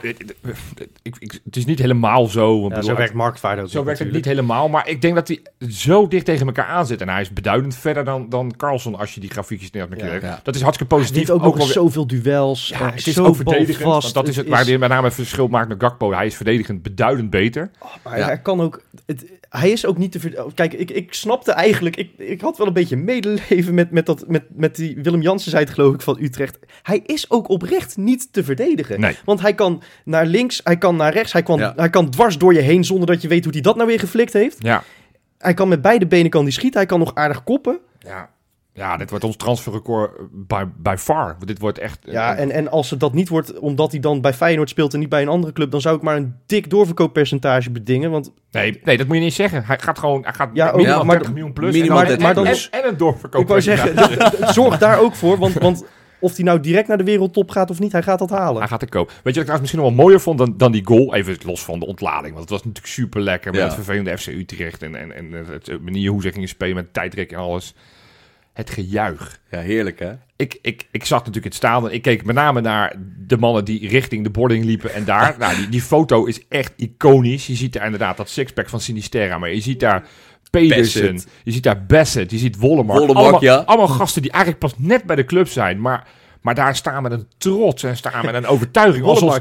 [1.02, 2.57] ik, ik, het is niet helemaal zo.
[2.57, 4.47] Ik Ja, bedoel, zo werkt marktwaarde ook Zo niet werkt het niet natuurlijk.
[4.49, 7.00] helemaal, maar ik denk dat hij zo dicht tegen elkaar aan zit.
[7.00, 10.28] En hij is beduidend verder dan, dan Carlson als je die grafiekjes Ja, gekeken.
[10.28, 10.40] ja.
[10.42, 11.28] Dat is hartstikke Hij positief.
[11.28, 12.69] heeft ook nog eens weer- zoveel duels.
[12.69, 13.85] Ja, eh, het is zo ook verdedigend.
[13.85, 16.12] Want dat is het, Het waar hij met name het verschil maakt met Gakpo.
[16.12, 17.71] Hij is verdedigend beduidend beter.
[18.04, 18.25] Maar Ja.
[18.25, 18.83] hij kan ook.
[19.07, 19.25] Het,
[19.59, 21.97] hij is ook niet te ver- Kijk, ik, ik snapte eigenlijk.
[21.97, 24.99] Ik, ik had wel een beetje medeleven met, met, dat, met, met die.
[25.03, 26.59] Willem Jansen zei het, geloof ik, van Utrecht.
[26.83, 29.01] Hij is ook oprecht niet te verdedigen.
[29.01, 29.17] Nee.
[29.25, 31.73] Want hij kan naar links, hij kan naar rechts, hij kan, Ja.
[31.77, 33.99] hij kan dwars door je heen zonder dat je weet hoe hij dat nou weer
[34.01, 34.57] geflikt heeft.
[34.59, 34.83] Ja.
[35.39, 37.79] Hij kan met beide benen kan die schieten, hij kan nog aardig koppen.
[37.99, 38.31] Ja.
[38.75, 41.37] Ja, dit wordt ons transferrecord by, by far.
[41.45, 41.99] Dit wordt echt...
[42.05, 44.93] Ja, eh, en, en als het dat niet wordt, omdat hij dan bij Feyenoord speelt
[44.95, 48.11] en niet bij een andere club, dan zou ik maar een dik doorverkooppercentage bedingen.
[48.11, 49.64] Want nee, nee, dat moet je niet zeggen.
[49.64, 50.23] Hij gaat gewoon...
[50.23, 51.73] Hij gaat Ja, ook- minimaal maar- 30 miljoen plus.
[51.75, 53.41] minimaal en, dan, 30 en, en, en een doorverkoop.
[53.43, 53.95] ik wou zeggen,
[54.55, 55.85] zorg daar ook voor, want, want
[56.21, 58.59] of hij nou direct naar de wereldtop gaat of niet, hij gaat dat halen.
[58.59, 59.07] Hij gaat er koop.
[59.09, 61.14] Weet je wat ik trouwens misschien nog wel mooier vond dan, dan die goal?
[61.14, 62.29] Even los van de ontlading.
[62.35, 63.67] Want het was natuurlijk super lekker met Ja.
[63.67, 64.83] het vervelende FC Utrecht.
[64.83, 67.75] En, en, en het manier hoe ze gingen spelen met tijdrek en alles.
[68.53, 69.41] Het gejuich.
[69.51, 70.12] Ja, heerlijk hè?
[70.37, 71.91] Ik, ik, ik zag natuurlijk het staan.
[71.91, 72.95] Ik keek met name naar
[73.27, 74.95] de mannen die richting de boarding liepen.
[74.95, 77.47] En daar, nou, die, die foto is echt iconisch.
[77.47, 79.38] Je ziet daar inderdaad dat sixpack van Sinisterra.
[79.38, 80.07] Maar je ziet daar
[80.51, 81.12] Pedersen.
[81.12, 81.33] Bassett.
[81.45, 82.31] Je ziet daar Bassett.
[82.31, 82.99] Je ziet Wollemark.
[82.99, 83.57] Wollemark, allemaal, ja.
[83.57, 85.81] allemaal gasten die eigenlijk pas net bij de club zijn.
[85.81, 86.07] Maar,
[86.42, 89.05] maar daar staan met een trots en staan met een overtuiging.
[89.05, 89.40] Alsof,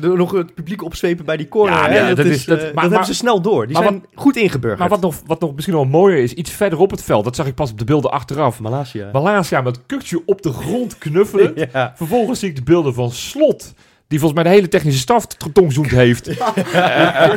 [0.00, 1.92] nog het publiek opzwepen bij die corner.
[1.92, 3.66] Ja, dat, dat is, dat- eh, maar- dat maar- hebben ze snel door.
[3.66, 4.78] Die maar zijn goed ingeburgerd.
[4.80, 7.24] maar wat nog, wat nog misschien wel mooier is, iets verder op het veld.
[7.24, 8.60] Dat zag ik pas op de beelden achteraf.
[8.60, 9.08] Malasia.
[9.12, 11.52] Malasia met kukje op de grond knuffelen.
[11.72, 11.92] Ja.
[11.96, 13.74] Vervolgens zie ik de beelden van Slot.
[14.08, 16.26] Die volgens mij de hele technische staf getongzoend heeft.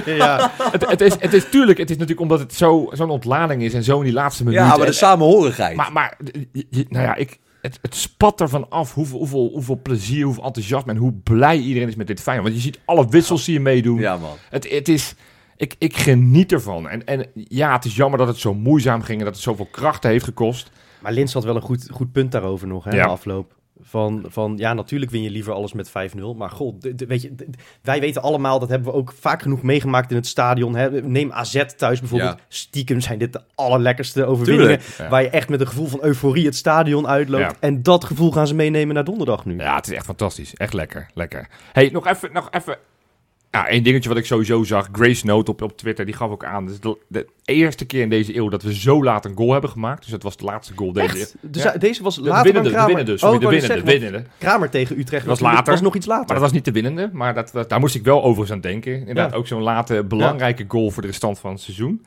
[0.06, 0.51] ja.
[0.71, 3.73] het, het, is, het is tuurlijk, het is natuurlijk omdat het zo- zo'n ontlading is
[3.73, 4.60] en zo in die laatste minuut.
[4.60, 5.75] Ja, maar En- de samenhorigheid.
[5.75, 6.17] maar, maar
[6.51, 10.91] je- nou ja, ik, het, het spat ervan af hoeveel, hoeveel, hoeveel plezier, hoeveel enthousiasme
[10.91, 12.41] en hoe blij iedereen is met dit fijn.
[12.41, 13.99] Want je ziet alle wissels die je meedoen.
[13.99, 14.36] Ja man.
[14.49, 15.15] Het, het is,
[15.58, 16.89] ik, ik geniet ervan.
[16.89, 19.67] En, en ja, het is jammer dat het zo moeizaam ging en dat het zoveel
[19.71, 20.71] krachten heeft gekost.
[21.01, 23.06] Maar Lins had wel een goed, goed punt daarover nog, hè, Ja.
[23.06, 23.55] na afloop.
[23.82, 25.94] Van, van, ja, natuurlijk win je liever alles met 5-0.
[26.36, 27.36] Maar god, weet je,
[27.82, 30.76] wij weten allemaal, dat hebben we ook vaak genoeg meegemaakt in het stadion.
[30.76, 31.02] Hè.
[31.02, 32.38] Neem AZ thuis bijvoorbeeld.
[32.38, 32.46] Ja.
[32.48, 34.80] Stiekem zijn dit de allerlekkerste overwinningen.
[34.80, 34.98] Tuurlijk.
[34.98, 35.10] Ja.
[35.10, 37.44] Waar je echt met een gevoel van euforie het stadion uitloopt.
[37.44, 37.56] Ja.
[37.60, 39.58] En dat gevoel gaan ze meenemen naar donderdag nu.
[39.58, 40.54] Ja, het is echt fantastisch.
[40.56, 41.08] Echt lekker.
[41.14, 41.48] Lekker.
[41.72, 42.78] hey, nog even, nog even.
[43.56, 44.88] Ja, één dingetje wat ik sowieso zag.
[44.91, 46.65] Grace Note op, op Twitter, die gaf ook aan.
[46.65, 49.70] Dus de, de eerste keer in deze eeuw dat we zo laat een goal hebben
[49.70, 50.02] gemaakt.
[50.04, 51.18] Dus het was de laatste goal deze.
[51.18, 51.36] Echt?
[51.41, 51.72] Dus Ja.
[51.72, 54.28] Deze was De later winnende, dan de winnende, sorry, Oh, de winnende, zeggen, winnende.
[54.38, 55.72] Kramer tegen Utrecht was later.
[55.74, 56.26] was nog iets later.
[56.26, 58.62] Maar dat was niet de winnende, maar dat, dat- daar moest ik wel overigens aan
[58.62, 59.00] denken.
[59.00, 59.38] Inderdaad, Ja.
[59.38, 62.06] ook zo'n late belangrijke goal voor de restant van het seizoen.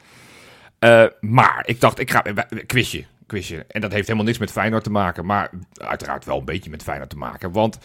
[0.78, 2.22] Eh, maar ik dacht, ik ga
[2.66, 3.64] quizje, quizje.
[3.68, 6.82] En dat heeft helemaal niks met Feyenoord te maken, maar uiteraard wel een beetje met
[6.82, 7.52] Feyenoord te maken.
[7.52, 7.78] Want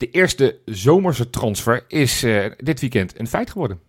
[0.00, 3.80] de eerste zomerse transfer is eh, dit weekend een feit geworden.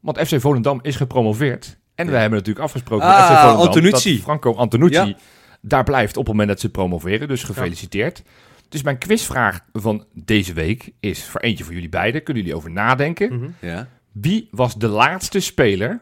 [0.00, 1.78] Want FC Volendam is gepromoveerd.
[1.94, 4.12] En we hebben natuurlijk afgesproken met Ah, FC Volendam Antonucci.
[4.14, 5.16] dat Franco Antonucci Ja.
[5.60, 7.28] daar blijft op het moment dat ze promoveren.
[7.28, 8.22] Dus gefeliciteerd.
[8.68, 12.22] Dus mijn quizvraag van deze week is voor eentje voor jullie beiden.
[12.22, 13.34] Kunnen jullie over nadenken?
[13.38, 13.50] Mhm.
[13.60, 13.88] Ja.
[14.12, 16.00] Wie was de laatste speler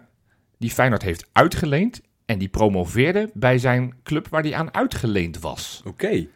[0.58, 5.82] die Feyenoord heeft uitgeleend en die promoveerde bij zijn club waar hij aan uitgeleend was?
[5.84, 6.26] Oké.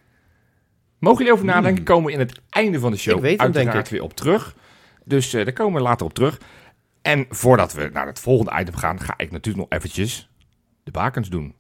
[1.01, 1.85] Mogen jullie over nadenken?
[1.85, 3.93] Komen we in het einde van de show Ik weet hem, denk uiteraard ik.
[3.93, 4.55] weer op terug.
[5.05, 6.41] Dus eh, daar komen we later op terug.
[7.03, 10.31] En voordat we naar het volgende item gaan, ga ik natuurlijk nog eventjes
[10.83, 11.55] de bakens doen.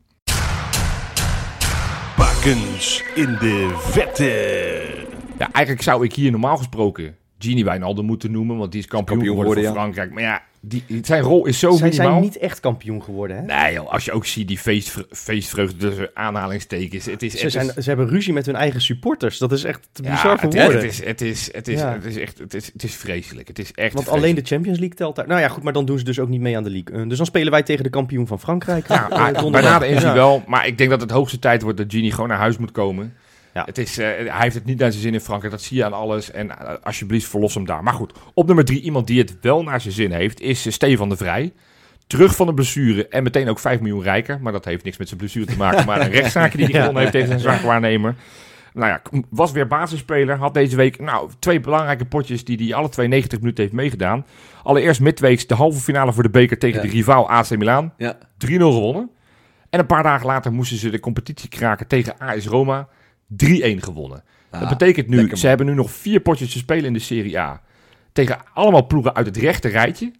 [2.16, 5.07] Bakens in de vette.
[5.38, 9.18] Ja, eigenlijk zou ik hier normaal gesproken Genie Wijnaldum moeten noemen, want die is kampioen,
[9.18, 10.12] Kampioen geworden voor Frankrijk.
[10.12, 12.10] Maar ja, die, zijn rol is zo Zij minimaal.
[12.10, 13.42] zijn niet echt kampioen geworden, hè?
[13.42, 17.06] Nee joh, als je ook ziet die feestvre- feestvreugde tussen aanhalingstekens.
[17.06, 19.38] Het is, Ze, het is- zijn, ze hebben ruzie met hun eigen supporters.
[19.38, 21.92] Dat is echt te ja, bizar voor het, het is, het is, het is, Ja.
[21.92, 23.48] het is echt, het is, het is vreselijk.
[23.48, 24.22] Het is echt Want vreselijk.
[24.22, 25.26] alleen de Champions League telt daar.
[25.26, 27.02] Nou ja, goed, maar dan doen ze dus ook niet mee aan de league.
[27.02, 28.88] Eh, dus dan spelen wij tegen de kampioen van Frankrijk.
[28.88, 29.52] Ja, eh, maar donderdag.
[29.52, 30.14] bij nader inzien Ja.
[30.14, 30.42] wel.
[30.46, 33.14] Maar ik denk dat het hoogste tijd wordt dat Genie gewoon naar huis moet komen.
[33.54, 33.62] Ja.
[33.64, 35.52] Het is, eh, hij heeft het niet naar zijn zin in Frankrijk.
[35.52, 36.30] Dat zie je aan alles.
[36.30, 37.82] En eh, alsjeblieft, verlos hem daar.
[37.82, 40.72] Maar goed, op nummer drie, iemand die het wel naar zijn zin heeft, is eh,
[40.72, 41.52] Stefan de Vrij.
[42.06, 44.38] Terug van de blessure en meteen ook 5 miljoen rijker.
[44.40, 45.86] Maar dat heeft niks met zijn blessure te maken.
[45.86, 46.78] Maar een rechtszaak die hij Ja.
[46.78, 48.14] gewonnen heeft tegen zijn zaakwaarnemer.
[48.74, 50.36] Nou ja, was weer basisspeler.
[50.36, 54.26] Had deze week nou, twee belangrijke potjes die hij alle twee 90 minuten heeft meegedaan.
[54.62, 56.86] Allereerst midweeks de halve finale voor de beker tegen Ja.
[56.86, 57.92] de rivaal AC Milan.
[57.96, 58.18] Ja.
[58.38, 59.10] 3-0 gewonnen.
[59.70, 62.88] En een paar dagen later moesten ze de competitie kraken tegen AS Roma.
[63.36, 63.36] 3-1
[63.76, 64.22] gewonnen.
[64.50, 67.38] dat Ah, betekent nu, ze hebben nu nog vier potjes te spelen in de Serie
[67.38, 67.60] A.
[68.12, 70.12] Tegen allemaal ploegen uit het rechte rijtje.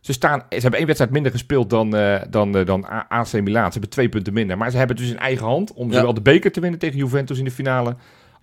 [0.00, 3.64] Ze, staan, ze hebben één wedstrijd minder gespeeld dan, eh, dan, eh, dan AC Milan.
[3.64, 4.58] Ze hebben twee punten minder.
[4.58, 5.94] Maar ze hebben dus in eigen hand om Ja.
[5.98, 7.96] zowel de beker te winnen tegen Juventus in de finale...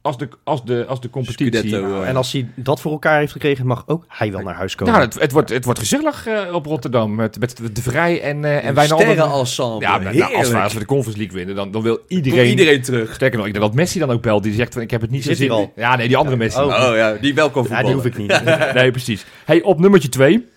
[0.05, 1.59] als de, als de, als de competitie.
[1.59, 2.09] Scudetto, eh.
[2.09, 4.93] En als hij dat voor elkaar heeft gekregen, mag ook hij wel naar huis komen.
[4.93, 7.15] Nou, het, het, wordt, het wordt gezellig eh, op Rotterdam.
[7.15, 9.07] Met, met de Vrij en, eh en Wijnaldum.
[9.07, 9.79] sterrenensemble.
[9.79, 12.49] Ja, nou, als, we, als we de Conference League winnen, dan, dan wil iedereen...
[12.49, 13.13] iedereen terug.
[13.13, 14.43] Sterker nog, ik denk dat Messi dan ook belt.
[14.43, 15.71] Die zegt van, ik heb het niet zo zin in.
[15.75, 16.59] Ja, nee, die andere Messi.
[16.59, 16.65] Oh.
[16.65, 17.85] Oh ja, die wel kan ja, voetballen.
[17.85, 18.43] die hoef ik niet.
[18.73, 19.25] Nee, precies.
[19.45, 20.47] Hey, op nummertje twee.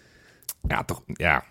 [0.69, 1.45] Ja, toch, ja.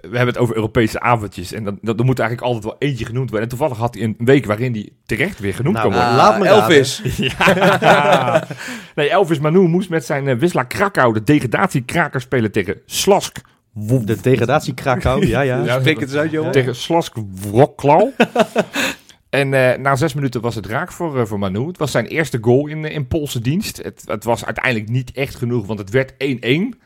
[0.00, 1.52] We hebben het over Europese avondjes.
[1.52, 3.48] En dan, dan, dan moet eigenlijk altijd wel eentje genoemd worden.
[3.50, 6.16] En toevallig had hij een week waarin hij terecht weer genoemd Nou, kan worden.
[6.16, 7.02] Laat me Elvis.
[7.16, 8.46] Ja.
[8.94, 13.40] Nee, Elvis Manu moest met zijn uh, Wisla Krakau de degradatiekraker spelen tegen Slask.
[13.74, 15.64] De degradatie Krakau, ja, ja.
[15.64, 16.52] Ja, Spreek het eens uit, Johan.
[16.52, 17.16] Tegen Slask
[17.50, 18.08] Wroclaw.
[19.30, 21.66] en eh, na zes minuten was het raak voor, eh, voor Manu.
[21.66, 23.76] Het was zijn eerste goal in, eh, in Poolse dienst.
[23.82, 26.78] Het, het was uiteindelijk niet echt genoeg, want het werd 1-1.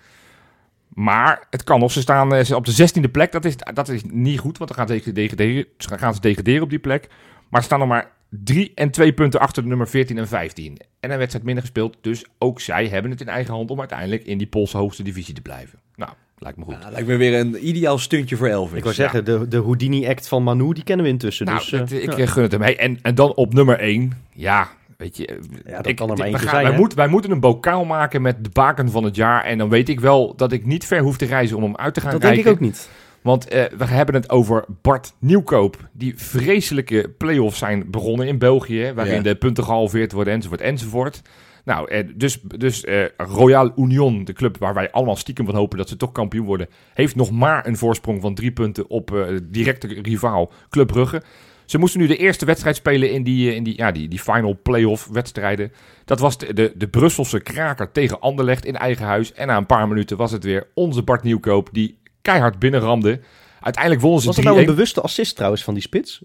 [0.98, 1.92] Maar het kan nog.
[1.92, 3.32] Ze staan eh, ze op de 16e plek.
[3.32, 6.70] Dat is, dat is niet goed, want dan gaan ze degraderen, gaan ze degraderen op
[6.70, 7.08] die plek.
[7.48, 10.76] Maar ze staan nog maar 3 en 2 punten achter de nummer 14 en 15.
[11.00, 11.96] En een wedstrijd minder gespeeld.
[12.00, 15.34] Dus ook zij hebben het in eigen hand om uiteindelijk in die Poolse hoogste divisie
[15.34, 15.78] te blijven.
[15.94, 16.76] Nou, lijkt me goed.
[16.82, 18.76] Ja, lijkt me weer een ideaal stuntje voor Elvis.
[18.76, 21.46] Ik wou zeggen, de, de Houdini-act van Manu, die kennen we intussen.
[21.46, 22.16] Nou, dus, eh, ik ja.
[22.16, 22.62] eh, gun het hem.
[22.62, 24.12] Hey, en, en dan op nummer 1.
[24.32, 25.38] Ja, weet je.
[25.64, 28.50] Ja, dat ik, kan er maar zijn, wij, wij moeten een bokaal maken met de
[28.52, 29.44] baken van het jaar.
[29.44, 31.94] En dan weet ik wel dat ik niet ver hoef te reizen om hem uit
[31.94, 32.44] te gaan dat kijken.
[32.44, 32.88] denk ik ook niet.
[33.22, 35.88] Want eh, we hebben het over Bart Nieuwkoop.
[35.92, 38.92] Die vreselijke play-offs zijn begonnen in België.
[38.94, 39.22] Waarin Ja.
[39.22, 41.22] de punten gehalveerd worden enzovoort enzovoort.
[41.64, 45.78] Nou, eh, dus, dus eh, Royal Union, de club waar wij allemaal stiekem van hopen
[45.78, 49.24] dat ze toch kampioen worden, heeft nog maar een voorsprong van drie punten op eh,
[49.42, 51.22] directe rivaal Club Brugge.
[51.68, 54.18] Ze moesten nu de eerste wedstrijd spelen in die, eh, in die, ja, die, die
[54.18, 55.72] final play-off wedstrijden.
[56.04, 59.32] Dat was de, de, de Brusselse kraker tegen Anderlecht in eigen huis.
[59.32, 63.20] En na een paar minuten was het weer onze Bart Nieuwkoop die keihard binnenramde.
[63.60, 64.44] Uiteindelijk wonnen Was ze 3-1.
[64.44, 66.22] dat nou een bewuste assist trouwens van die spits?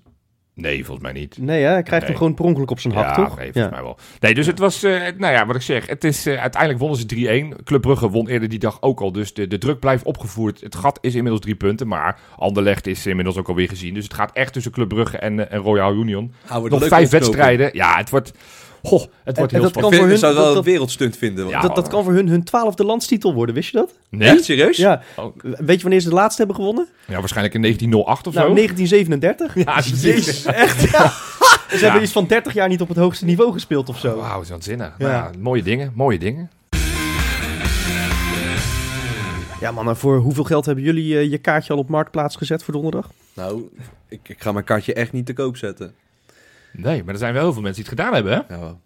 [0.56, 1.38] Nee, volgens mij niet.
[1.38, 1.70] Nee, hè?
[1.70, 2.10] hij krijgt Nee.
[2.10, 3.38] hem gewoon per ongeluk op zijn hak, ja, toch?
[3.38, 3.98] nee, volgens mij wel.
[4.20, 7.00] Nee, dus het was, eh, nou ja, wat ik zeg, het is, eh, uiteindelijk wonnen
[7.00, 7.64] ze 3-1.
[7.64, 10.62] Club Brugge won eerder die dag ook al, dus de, de druk blijft opgevoerd.
[10.62, 13.94] Het gat is inmiddels drie punten, maar Anderlecht is inmiddels ook alweer gezien.
[13.94, 16.34] Dus het gaat echt tussen Club Brugge en, eh, en Royal Union.
[16.70, 17.70] Nog vijf wedstrijden.
[17.74, 18.32] Ja, het wordt,
[18.84, 19.74] goh, het wordt en heel dat spannend.
[19.74, 21.48] kan Ik vind- voor hun- zou wel dat- een wereldstunt vinden.
[21.48, 21.62] Ja.
[21.62, 23.94] dat, dat kan voor hun hun twaalfde landstitel worden, wist je dat?
[24.10, 24.30] Nee?
[24.30, 24.78] Echt serieus?
[24.78, 25.02] Ja.
[25.18, 25.36] Oh.
[25.42, 26.88] Weet je wanneer ze de laatste hebben gewonnen?
[27.08, 28.54] Ja, waarschijnlijk in 1908 of Nou, zo.
[28.54, 29.56] 1937.
[29.66, 30.82] Ja, Jezus, echt.
[30.92, 31.12] Ja.
[31.78, 34.16] Ze hebben iets van 30 jaar niet op het hoogste niveau gespeeld of zo.
[34.16, 34.94] Wauw, dat is waanzinnig.
[34.98, 35.10] Ja.
[35.10, 35.30] Ja.
[35.40, 36.50] mooie dingen, mooie dingen.
[39.60, 42.64] Ja, man, en voor hoeveel geld hebben jullie eh, je kaartje al op Marktplaats gezet
[42.64, 43.10] voor donderdag?
[43.34, 43.70] Nou,
[44.10, 45.94] ik, ik ga mijn kaartje echt niet te koop zetten.
[46.74, 48.56] Nee, maar er zijn wel heel veel mensen die het gedaan hebben, hè?
[48.56, 48.78] Ja.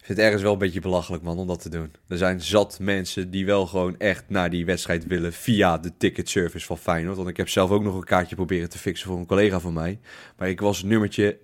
[0.00, 1.92] Ik vind het ergens wel een beetje belachelijk, man, om dat te doen.
[2.08, 6.66] Er zijn zat mensen die wel gewoon echt naar die wedstrijd willen via de ticketservice
[6.66, 7.16] van Feyenoord.
[7.16, 9.72] Want ik heb zelf ook nog een kaartje proberen te fixen voor een collega van
[9.72, 9.98] mij.
[10.36, 11.38] Maar ik was nummertje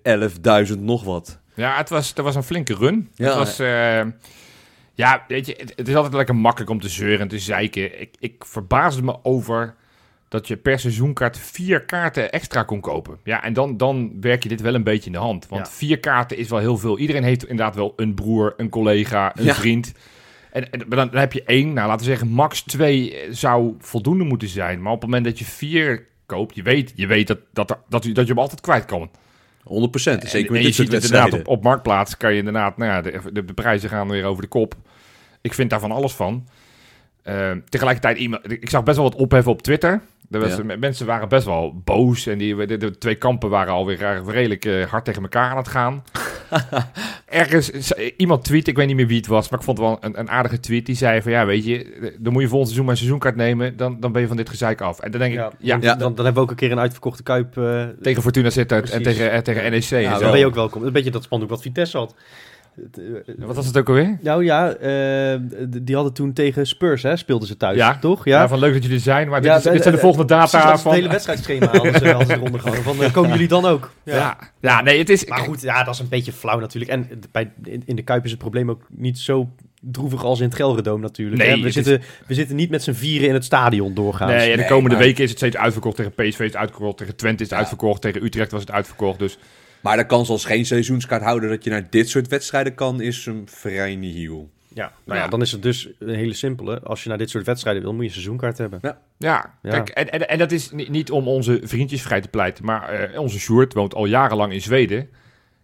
[0.67, 1.39] 11.000 nog wat.
[1.53, 3.09] Ja, het was, het was een flinke run.
[3.15, 3.25] Ja.
[3.25, 4.01] Het was, eh,
[4.93, 8.01] ja, weet je, het, het is altijd lekker makkelijk om te zeuren en te zeiken.
[8.01, 9.75] Ik, ik verbaasde me over
[10.29, 13.17] dat je per seizoenkaart vier kaarten extra kon kopen.
[13.23, 15.47] Ja, en dan, dan werk je dit wel een beetje in de hand.
[15.47, 15.71] Want Ja.
[15.73, 16.97] vier kaarten is wel heel veel.
[16.99, 19.53] Iedereen heeft inderdaad wel een broer, een collega, een Ja.
[19.53, 19.91] vriend.
[20.51, 24.47] En, dan, dan heb je één, nou laten we zeggen, max twee zou voldoende moeten
[24.47, 24.81] zijn.
[24.81, 28.03] Maar op het moment dat je vier koopt, je weet, je weet dat, dat, dat,
[28.03, 29.09] je, dat je hem altijd kwijt kan.
[29.63, 30.23] 100 procent.
[30.23, 32.37] En- Zeker en met je dit soort ziet het inderdaad op, op Marktplaats kan je
[32.37, 34.75] inderdaad, nou ja, de, de, de prijzen gaan weer over de kop.
[35.41, 36.47] Ik vind daar van alles van.
[37.23, 40.01] Eh, tegelijkertijd, iemand, ik zag best wel wat opheffen op Twitter.
[40.29, 40.77] Was, Ja.
[40.79, 44.85] Mensen waren best wel boos en die, de, de twee kampen waren alweer redelijk eh,
[44.85, 46.03] hard tegen elkaar aan het gaan.
[47.25, 49.87] ergens, is- iemand tweet, ik weet niet meer wie het was, maar ik vond het
[49.87, 50.85] wel een, een aardige tweet.
[50.85, 53.77] Die zei van, ja, weet je, dan moet je volgend seizoen maar een seizoenkaart nemen,
[53.77, 54.99] dan, dan ben je van dit gezeik af.
[54.99, 55.95] En dan denk ik, ja, Ja, Ja.
[55.95, 57.57] Dan, dan hebben we ook een keer een uitverkochte Kuip.
[57.57, 59.17] eh, tegen Fortuna Sittard en Precies.
[59.19, 59.91] tegen, en tegen NEC.
[59.91, 60.19] en zo.
[60.19, 60.83] dan ben je ook welkom.
[60.83, 62.15] Een beetje dat spandoek wat Vitesse had.
[62.81, 64.17] Het, eh, Wat was het ook alweer?
[64.21, 65.39] Nou ja, eh,
[65.81, 67.97] die hadden toen tegen Spurs, hè, speelden ze thuis, Ja.
[67.99, 68.25] toch?
[68.25, 69.93] Ja, Ja, van leuk dat jullie er zijn, maar dit, Ja, is- de- dit zijn
[69.93, 70.91] de de- volgende data van...
[70.91, 72.61] het hele wedstrijdschema hadden ze, hadden ze eronder.
[72.83, 73.91] Van, eh, komen jullie dan ook?
[74.03, 74.37] ja.
[74.61, 74.81] Ja.
[74.81, 75.25] nee, het is...
[75.25, 76.91] Maar goed, ja, dat is een beetje flauw natuurlijk.
[76.91, 79.49] En bij, in, in de Kuip is het probleem ook niet zo
[79.81, 81.41] droevig als in het Gelredome natuurlijk.
[81.41, 84.27] Nee, we, zitten, we zitten niet met z'n vieren in het stadion doorgaan.
[84.27, 85.95] Nee, en de Nee, komende maar- weken is het steeds uitverkocht.
[85.95, 89.19] Tegen PSV is het uitverkocht, tegen Twente is het uitverkocht, tegen Utrecht was het uitverkocht.
[89.19, 89.37] Dus
[89.81, 93.47] Maar de kans als geen seizoenskaarthouder dat je naar dit soort wedstrijden kan, is een
[93.51, 94.49] vrij nihil.
[94.73, 95.29] Ja, nou ja, Ja.
[95.29, 96.79] dan is het dus een hele simpele.
[96.83, 98.79] Als je naar dit soort wedstrijden wil, moet je een seizoenkaart hebben.
[98.81, 99.51] ja, Ja.
[99.61, 102.89] kijk, en, en, en dat is niet, niet om onze vriendjes vrij te pleiten, maar
[102.89, 105.09] eh, onze Sjoerd woont al jarenlang in Zweden.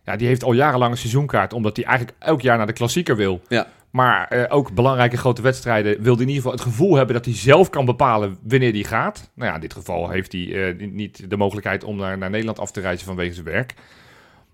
[0.06, 3.16] Ja, die heeft al jarenlang een seizoenkaart, omdat hij eigenlijk elk jaar naar de klassieker
[3.16, 3.42] wil.
[3.48, 3.68] Ja.
[3.90, 7.26] Maar eh, ook belangrijke grote wedstrijden wil hij in ieder geval het gevoel hebben dat
[7.26, 9.32] hij zelf kan bepalen wanneer hij gaat.
[9.36, 12.60] Nou ja, in dit geval heeft hij eh, niet de mogelijkheid om naar, naar Nederland
[12.60, 13.74] af te reizen vanwege zijn werk.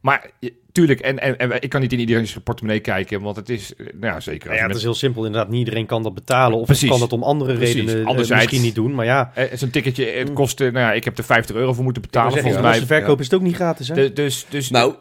[0.02, 3.50] Maar eh, tuurlijk, en, en, en ik kan niet in iedereen's portemonnee kijken, want het
[3.50, 4.40] is, eh, nou ja, zeker.
[4.40, 5.50] Nou als ja, het met- is heel simpel inderdaad.
[5.50, 6.58] Niet iedereen kan dat betalen.
[6.58, 6.90] Of Precies.
[6.90, 7.76] kan dat om andere Precies.
[7.76, 8.96] redenen eh, Anderzijds- misschien niet doen.
[8.96, 11.84] Maar ja, Eh, Zo'n ticketje, het kostte, nou ja, ik heb er 50 euro voor
[11.84, 12.32] moeten betalen.
[12.32, 12.88] zeggen, volgens mij.
[12.88, 13.88] verkoop is het ook niet gratis.
[13.88, 13.94] Hè?
[13.96, 14.94] De- dus, dus, Nou,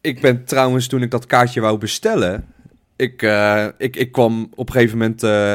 [0.00, 2.44] ik ben trouwens, toen ik dat kaartje wou bestellen,
[2.96, 5.54] ik, eh, ik, ik kwam op een gegeven moment eh,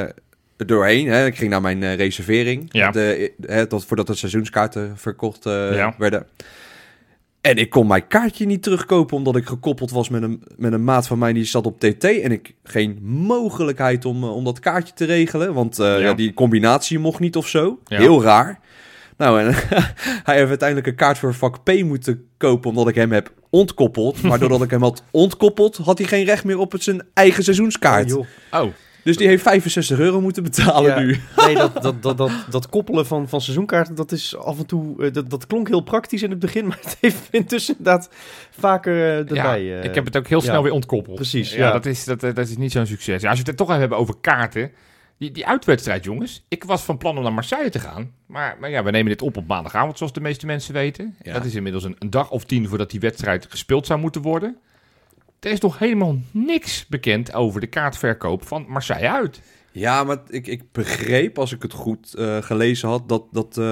[0.58, 1.08] er doorheen.
[1.08, 1.26] Hè.
[1.26, 2.92] Ik ging naar mijn eh, reservering, Ja.
[2.92, 5.96] de, hè, tot, voordat de seizoenskaarten verkocht eh, Ja.
[5.98, 6.26] werden.
[7.41, 10.84] En ik kon mijn kaartje niet terugkopen, omdat ik gekoppeld was met een, met een
[10.84, 12.04] maat van mij die zat op TT.
[12.04, 15.97] En ik geen mogelijkheid om, eh, om dat kaartje te regelen, want eh, Ja.
[15.97, 17.80] ja, die combinatie mocht niet of zo.
[17.86, 17.97] Ja.
[17.97, 18.60] Heel raar.
[19.17, 19.54] Nou, en
[20.27, 24.21] hij heeft uiteindelijk een kaart voor vak P moeten kopen, omdat ik hem heb ontkoppeld.
[24.21, 27.43] Maar doordat ik hem had ontkoppeld, had hij geen recht meer op het zijn eigen
[27.43, 28.13] seizoenskaart.
[28.13, 28.62] Oh, joh.
[28.63, 28.71] oh,
[29.04, 31.00] dus die heeft 65 euro moeten betalen Ja.
[31.00, 31.20] nu.
[31.36, 35.04] Nee, dat, dat, dat, dat, dat koppelen van, van seizoenkaarten, dat is af en toe...
[35.06, 38.10] eh, dat, dat klonk heel praktisch in het begin, maar het heeft intussen inderdaad
[38.52, 39.64] vaker eh, erbij.
[39.64, 39.84] ja, eh.
[39.84, 40.62] ik heb het ook heel snel ja.
[40.62, 41.16] weer ontkoppeld.
[41.16, 41.72] Precies, Ja, ja.
[41.72, 43.22] Dat, is, dat, dat is niet zo'n succes.
[43.22, 44.72] Ja, als we het toch hebben over kaarten.
[45.18, 46.46] Die, die uitwedstrijd, jongens.
[46.48, 48.12] Ik was van plan om naar Marseille te gaan.
[48.26, 51.16] Maar, maar ja, we nemen dit op op maandagavond, zoals de meeste mensen weten.
[51.22, 51.34] Ja.
[51.34, 54.58] Dat is inmiddels een, een dag of tien voordat die wedstrijd gespeeld zou moeten worden.
[55.41, 59.41] Er is nog helemaal niks bekend over de kaartverkoop van Marseille uit.
[59.71, 63.63] Ja, maar ik, ik begreep, als ik het goed eh, gelezen had, dat, dat eh,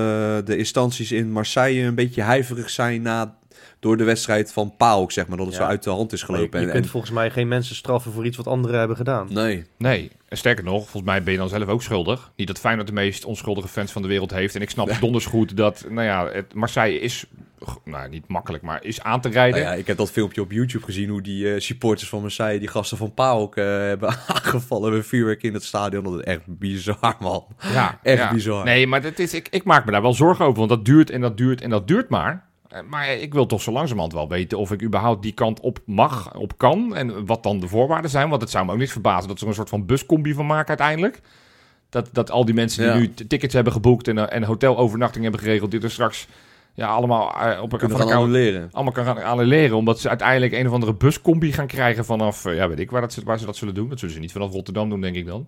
[0.45, 3.37] de instanties in Marseille een beetje huiverig zijn na,
[3.79, 5.37] door de wedstrijd van PAOK, zeg maar.
[5.37, 5.61] Dat het Ja.
[5.61, 6.59] zo uit de hand is Maar je, gelopen.
[6.59, 9.27] je En- kunt en- volgens mij geen mensen straffen voor iets wat anderen hebben gedaan.
[9.33, 9.63] nee.
[9.77, 12.31] Nee, en sterker nog, volgens mij ben je dan zelf ook schuldig.
[12.35, 14.55] Niet dat Feyenoord de meest onschuldige fans van de wereld heeft.
[14.55, 17.25] En ik snap donders goed dat, nou ja, het Marseille is,
[17.83, 19.61] nou niet makkelijk, maar is aan te rijden.
[19.61, 22.59] Nou ja, ik heb dat filmpje op YouTube gezien, hoe die eh, supporters van Marseille,
[22.59, 26.03] die gasten van PAOK, eh hebben aangevallen met vuurwerk in het stadion.
[26.03, 27.45] Dat is echt bizar, man.
[27.73, 28.33] Ja, Echt ja.
[28.33, 28.63] bizar.
[28.65, 31.09] Nee, maar dat is, ik, ik maak me daar wel zorgen over, want dat duurt
[31.09, 32.47] en dat duurt en dat duurt maar.
[32.69, 35.79] Eh, Maar ik wil toch zo langzamerhand wel weten of ik überhaupt die kant op
[35.85, 36.95] mag, op kan.
[36.95, 38.29] En wat dan de voorwaarden zijn.
[38.29, 40.45] Want het zou me ook niet verbazen dat ze er een soort van buscombi van
[40.45, 41.19] maken uiteindelijk.
[41.89, 43.07] Dat, dat al die mensen die Ja.
[43.17, 46.27] nu tickets hebben geboekt en, en hotelovernachting hebben geregeld, die er straks
[46.73, 48.69] ja, allemaal eh, op een Kunnen van gaan elkaar annuleren.
[48.71, 49.77] allemaal kan gaan annuleren.
[49.77, 53.01] Omdat ze uiteindelijk een of andere buscombi gaan krijgen vanaf, eh, ja weet ik waar,
[53.01, 53.89] dat, ze- waar ze dat zullen doen.
[53.89, 55.47] Dat zullen ze niet vanaf Rotterdam doen, denk ik dan.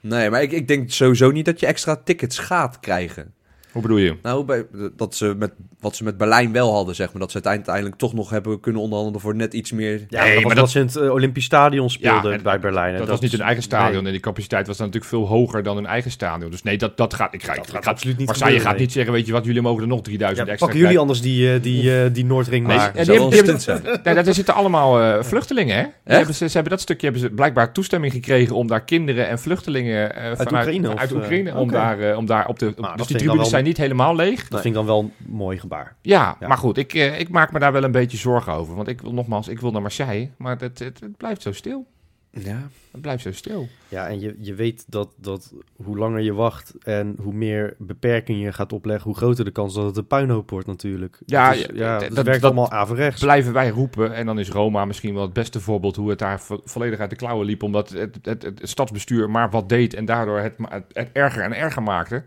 [0.00, 3.34] Nee, maar ik, ik denk sowieso niet dat je extra tickets gaat krijgen.
[3.74, 4.16] Hoe bedoel je?
[4.22, 7.20] Nou, bij, dat ze met, wat ze met Berlijn wel hadden, zeg maar.
[7.20, 10.06] Dat ze uiteindelijk toch nog hebben kunnen onderhandelen voor net iets meer...
[10.08, 12.96] Ja, Nee, dat was maar dat ze in het Olympisch Stadion speelden en bij Berlijn.
[12.98, 14.06] Dat, was niet hun eigen stadion nee.
[14.06, 16.50] en die capaciteit was dan natuurlijk veel hoger dan hun eigen stadion.
[16.50, 17.34] Dus nee, dat, dat gaat.
[17.34, 19.62] Ik Dat ik gaat ga- absoluut niet Marseille gaat niet zeggen, weet je wat, jullie
[19.62, 22.66] mogen er nog 3000 Ja, extra pakken jullie anders die, eh, die, eh, die Noordring
[22.66, 22.86] Nee, maar.
[22.86, 24.02] ja, dat die hebben- die.
[24.04, 25.82] Nee, daar zitten allemaal eh, vluchtelingen, hè?
[25.82, 29.28] Die hebben, ze, ze hebben dat stukje hebben ze blijkbaar toestemming gekregen om daar kinderen
[29.28, 32.74] en vluchtelingen eh, vanuit Oekraïne, uit Oekraïne om, daar, om daar op de.
[32.96, 34.48] dus die tribunes zijn niet helemaal leeg.
[34.48, 35.96] Dat vind ik dan wel een mooi gebaar.
[36.02, 36.48] Ja, Ja.
[36.48, 38.74] maar goed, ik, eh, ik maak me daar wel een beetje zorgen over.
[38.74, 41.86] Want ik wil nogmaals, ik wil naar Marseille, maar het, het, het blijft zo stil.
[42.30, 42.68] Ja.
[42.90, 43.68] Het blijft zo stil.
[43.88, 48.40] Ja, en je, je weet dat, dat hoe langer je wacht en hoe meer beperkingen
[48.40, 51.18] je gaat opleggen, hoe groter de kans dat het een puinhoop wordt natuurlijk.
[51.26, 53.20] Ja, ja, ja, dat- werkt dat- allemaal averechts.
[53.20, 54.14] blijven wij roepen.
[54.14, 57.10] En dan is Roma misschien wel het beste voorbeeld hoe het daar vo- volledig uit
[57.10, 57.62] de klauwen liep.
[57.62, 61.52] Omdat het, het, het, stadsbestuur maar wat deed en daardoor het, het, het erger en
[61.56, 62.22] erger maakte.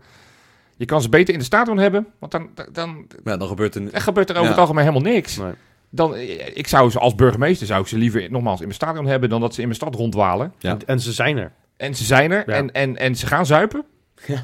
[0.78, 3.74] Je kan ze beter in de stadion hebben, want dan, dan, dan Ja, dan gebeurt
[3.74, 3.92] er...
[3.94, 4.50] er gebeurt er over Ja.
[4.52, 5.36] het algemeen helemaal niks.
[5.36, 5.52] Nee.
[5.90, 9.06] Dan, eh, ik zou ze als burgemeester zou ik ze liever nogmaals in mijn stadion
[9.06, 10.52] hebben dan dat ze in mijn stad rondwalen.
[10.58, 10.70] Ja.
[10.70, 11.52] En, en ze zijn er.
[11.76, 12.54] En ze zijn er Ja.
[12.56, 13.84] en, en, en ze gaan zuipen.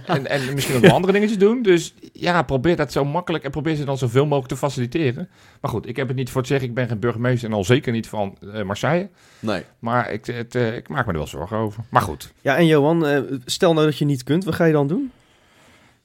[0.07, 1.63] En, en misschien ook nog andere dingetjes doen.
[1.63, 5.29] Dus ja, probeer dat zo makkelijk en probeer ze dan zoveel mogelijk te faciliteren.
[5.61, 6.69] Maar goed, ik heb het niet voor het zeggen.
[6.69, 9.09] Ik ben geen burgemeester en al zeker niet van eh, Marseille.
[9.41, 9.63] Nee.
[9.79, 11.85] Maar ik, het, eh, ik maak me er wel zorgen over.
[11.91, 13.07] Maar goed, Ja, en Johan,
[13.45, 15.11] stel nou dat je niet kunt, wat ga je dan doen?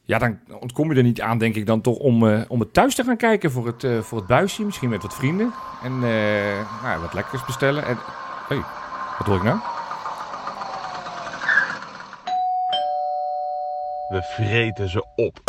[0.09, 2.73] Ja, dan ontkom je er niet aan, denk ik, dan toch om, eh, om het
[2.73, 4.63] thuis te gaan kijken voor het, eh, voor het buisje.
[4.63, 5.53] Misschien met wat vrienden.
[5.83, 7.85] En eh, nou, wat lekkers bestellen.
[7.85, 7.97] En,
[8.47, 8.61] hey,
[9.17, 9.59] wat hoor ik nou?
[14.07, 15.41] We vreten ze op.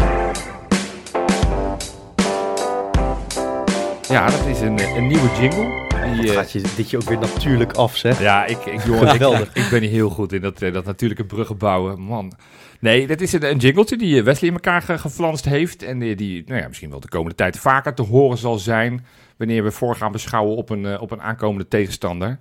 [4.08, 5.88] Ja, dat is een, een nieuwe jingle.
[6.04, 8.20] Die, eh, Gaat je dit je ook weer natuurlijk af, zeg.
[8.20, 11.58] Ja, ik, ik, jongen, ik, ben niet heel goed in dat, eh, dat natuurlijke bruggen
[11.58, 12.00] bouwen.
[12.00, 12.32] Man.
[12.80, 15.82] Nee, dat is een, een jingletje die eh, Wesley in elkaar ge- geflanst heeft.
[15.82, 19.04] En die, die nou ja, misschien wel de komende tijd vaker te horen zal zijn.
[19.36, 22.38] Wanneer we voor gaan beschouwen op een, eh, op een aankomende tegenstander.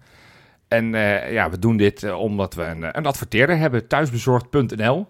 [0.67, 3.87] En eh, ja, we doen dit omdat we een, een adverteerder hebben.
[3.87, 5.07] Thuisbezorgd.nl.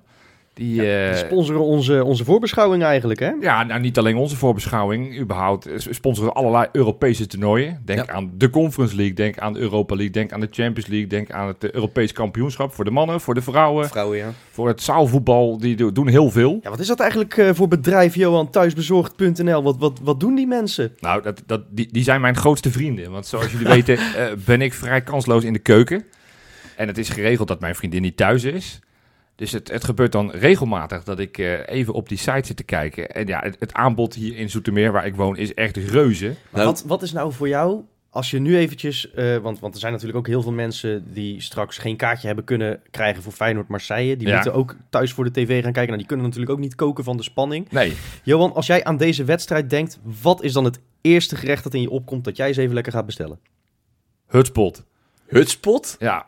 [0.60, 3.32] Die, eh, Die sponsoren onze, onze voorbeschouwing eigenlijk, hè?
[3.42, 5.20] ja, nou niet alleen onze voorbeschouwing.
[5.20, 7.82] Überhaupt eh, sponsoren allerlei Europese toernooien.
[7.86, 8.14] Denk Ja.
[8.14, 11.32] aan de Conference League, denk aan de Europa League, denk aan de Champions League, denk
[11.32, 14.32] aan het eh, Europees kampioenschap voor de mannen, voor de vrouwen, Vrouwen, ja.
[14.52, 15.58] voor het zaalvoetbal.
[15.58, 16.60] Die do- doen heel veel.
[16.64, 18.50] Ja, wat is dat eigenlijk voor bedrijf, Johan?
[18.50, 19.64] Thuisbezorgd.nl.
[19.64, 20.92] Wat, wat, wat doen die mensen?
[21.00, 23.12] Nou, dat, dat, die, die zijn mijn grootste vrienden.
[23.12, 23.98] Want zoals jullie weten
[24.46, 26.04] ben ik vrij kansloos in de keuken.
[26.76, 28.80] En het is geregeld dat mijn vriendin niet thuis is.
[29.40, 32.64] Dus het, het gebeurt dan regelmatig dat ik eh, even op die site zit te
[32.64, 33.10] kijken.
[33.10, 36.26] En ja, het, het aanbod hier in Zoetermeer, waar ik woon, is echt reuze.
[36.26, 39.12] Maar Nou- wat, wat is nou voor jou, als je nu eventjes...
[39.14, 42.46] eh, want, want er zijn natuurlijk ook heel veel mensen die straks geen kaartje hebben
[42.46, 44.18] kunnen krijgen voor Feyenoord-Marseille.
[44.18, 44.34] Die Ja.
[44.34, 45.86] moeten ook thuis voor de tv gaan kijken.
[45.86, 47.72] Nou, die kunnen natuurlijk ook niet koken van de spanning.
[47.72, 51.74] Nee, Johan, als jij aan deze wedstrijd denkt, wat is dan het eerste gerecht dat
[51.74, 53.40] in je opkomt dat jij eens even lekker gaat bestellen?
[54.28, 54.84] hutspot.
[55.28, 55.96] Hutspot?
[56.00, 56.26] Ja,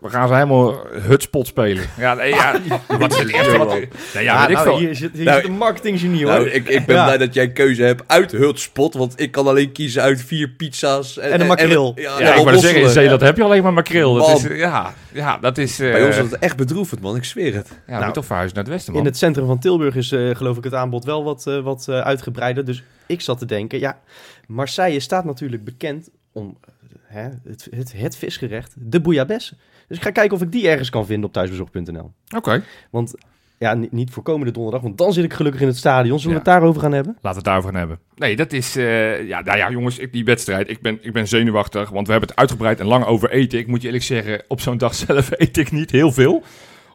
[0.00, 1.84] we gaan ze helemaal hutspot spelen.
[1.98, 2.60] Ja, nee, ja.
[2.98, 3.68] wat is het eerste wat...
[4.14, 4.78] Nee, ja, ik nou, veel.
[4.78, 6.32] hier zit, hier Nou, zit een marketinggenie hoor.
[6.32, 7.04] Nou, ik, ik ben Ja.
[7.04, 10.48] blij dat jij een keuze hebt uit Hutspot, want ik kan alleen kiezen uit vier
[10.48, 11.18] pizza's.
[11.18, 11.92] En een makreel.
[11.96, 12.90] ja, Ja, ik wou zeggen.
[12.90, 14.14] Zeeland heb je alleen maar makreel.
[14.14, 15.80] Dat is, ja, ja, dat is...
[15.80, 17.16] eh, Bij ons is het echt bedroevend, man.
[17.16, 17.68] Ik zweer het.
[17.86, 19.02] ja, moeten toch verhuizen naar het westen, man.
[19.02, 21.86] In het centrum van Tilburg is eh, geloof ik het aanbod wel wat, eh, wat
[21.88, 22.64] eh, uitgebreider.
[22.64, 23.98] Dus ik zat te denken, ja,
[24.46, 26.70] Marseille staat natuurlijk bekend om eh,
[27.06, 29.54] hè, het, het, het visgerecht, de bouillabaisse.
[29.92, 32.12] Dus ik ga kijken of ik die ergens kan vinden op thuisbezorg.nl.
[32.36, 33.14] Oké, Want
[33.58, 36.18] ja, ni- niet voor komende donderdag, want dan zit ik gelukkig in het stadion.
[36.18, 36.42] Zullen Ja.
[36.42, 37.12] we het daarover gaan hebben?
[37.12, 37.98] laten we het daarover gaan hebben.
[38.14, 38.76] Nee, dat is...
[38.76, 40.70] eh, ja, nou ja, jongens, ik, die wedstrijd.
[40.70, 43.58] Ik ben, ik ben zenuwachtig, want we hebben het uitgebreid en lang over eten.
[43.58, 46.42] Ik moet je eerlijk zeggen, op zo'n dag zelf eet ik niet heel veel.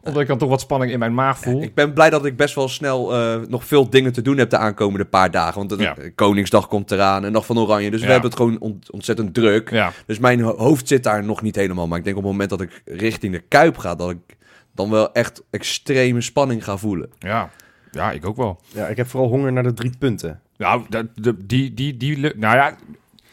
[0.02, 1.62] Omdat ik dan toch wat spanning in mijn maag voel.
[1.62, 4.50] Ik ben blij dat ik best wel snel eh, nog veel dingen te doen heb
[4.50, 5.54] de aankomende paar dagen.
[5.54, 5.96] Want de Ja.
[6.14, 7.90] Koningsdag komt eraan en Dag van Oranje.
[7.90, 8.06] Dus Ja.
[8.06, 9.70] we hebben het gewoon ont- ontzettend druk.
[9.70, 11.86] Ja, Dus mijn ho- hoofd zit daar nog niet helemaal.
[11.88, 14.36] Maar ik denk op het moment dat ik richting de Kuip ga, dat ik
[14.74, 17.10] dan wel echt extreme spanning ga voelen.
[17.18, 17.50] ja.
[17.90, 18.60] Ja, ik ook wel.
[18.74, 20.40] Ja, ik heb vooral honger naar de drie punten.
[20.56, 22.76] Nou, dat, de, die, die, die, nou ja,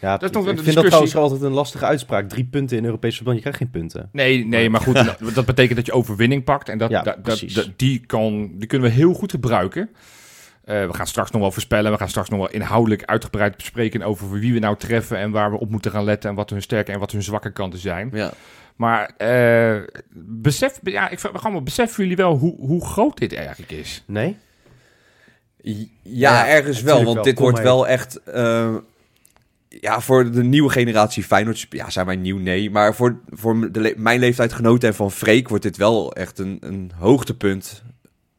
[0.06, 0.82] Ja, Dat is nog ik een vind discussie.
[0.82, 2.30] dat trouwens altijd een lastige uitspraak.
[2.30, 4.10] Drie punten in Europese verband, je krijgt geen punten.
[4.12, 6.70] Nee, nee, maar goed, dat betekent dat je overwinning pakt.
[6.70, 7.54] En dat, Ja, dat, dat, precies.
[7.54, 9.89] dat- die, kan, die kunnen we heel goed gebruiken.
[10.63, 11.91] Eh, we gaan straks nog wel voorspellen.
[11.91, 15.52] We gaan straks nog wel inhoudelijk uitgebreid bespreken over wie we nou treffen en waar
[15.52, 18.10] we op moeten gaan letten en wat hun sterke en wat hun zwakke kanten zijn.
[18.13, 18.32] Ja.
[18.76, 19.82] Maar eh,
[20.15, 24.04] besef, ja, ik vraag me beseffen jullie wel hoe, hoe groot dit eigenlijk is?
[24.08, 24.38] Nee?
[25.62, 27.04] Ja, Ja, ergens wel.
[27.04, 27.24] Want wel.
[27.24, 28.24] dit Kom wordt wel echt...
[28.24, 28.76] eh,
[29.81, 31.65] ja, voor de nieuwe generatie Feyenoord...
[31.69, 32.38] Ja, zijn wij nieuw?
[32.38, 32.69] Nee.
[32.71, 35.49] Maar voor, voor de le- mijn leeftijdgenoten en van Freek...
[35.49, 37.83] wordt dit wel echt een, een hoogtepunt...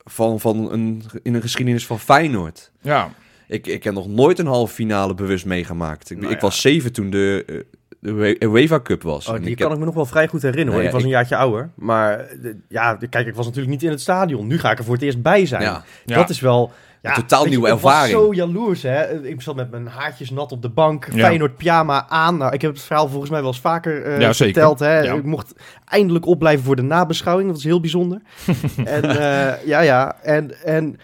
[0.08, 2.70] Van, van een, in een geschiedenis van Feyenoord.
[2.80, 3.10] Ja,
[3.48, 6.10] Ik, ik heb nog nooit een halve finale bewust meegemaakt.
[6.10, 6.46] Ik, Nou ik ja.
[6.46, 7.56] was zeven toen de, eh,
[7.98, 9.28] de UEFA Cup was.
[9.28, 10.72] Oh, En die ik kan heb- ik me nog wel vrij goed herinneren.
[10.74, 10.82] hoor.
[10.82, 11.70] Ik was ik- een jaartje ouder.
[11.74, 12.26] Maar
[12.68, 14.46] ja, kijk, ik was natuurlijk niet in het stadion.
[14.46, 15.62] Nu ga ik er voor het eerst bij zijn.
[15.62, 15.84] Ja.
[16.04, 16.14] Ja.
[16.16, 16.72] Dat is wel...
[17.06, 18.18] Ja, totaal je, nieuwe ik was ervaring.
[18.18, 19.26] zo jaloers, hè.
[19.26, 21.08] Ik zat met mijn haartjes nat op de bank.
[21.12, 21.24] Ja.
[21.26, 22.36] Feyenoord pyjama aan.
[22.36, 24.78] Nou, ik heb het verhaal volgens mij wel eens vaker eh, Ja, verteld.
[24.78, 25.14] Hè.
[25.14, 25.52] Ik mocht
[25.84, 27.46] eindelijk opblijven voor de nabeschouwing.
[27.46, 28.20] Dat was heel bijzonder.
[28.84, 30.16] en eh, ja, ja.
[30.22, 30.96] En, en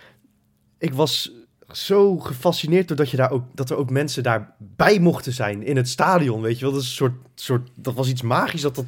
[0.79, 1.33] ik was
[1.69, 5.89] zo gefascineerd doordat je daar ook, dat er ook mensen daarbij mochten zijn in het
[5.89, 6.75] stadion, weet je wel.
[6.75, 8.61] Dat is een soort, soort dat was iets magisch.
[8.61, 8.85] Dat, dat,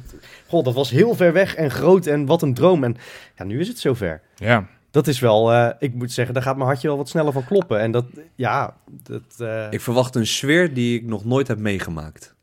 [0.47, 2.83] goh, dat was heel ver weg en groot en wat een droom.
[2.83, 2.97] En
[3.35, 4.21] ja, nu is het zover.
[4.35, 4.67] ja.
[4.95, 7.45] Dat is wel, eh, ik moet zeggen, daar gaat mijn hartje wel wat sneller van
[7.45, 7.79] kloppen.
[7.79, 8.05] En dat,
[8.35, 9.21] ja, dat...
[9.39, 12.35] eh, Ik verwacht een sfeer die ik nog nooit heb meegemaakt.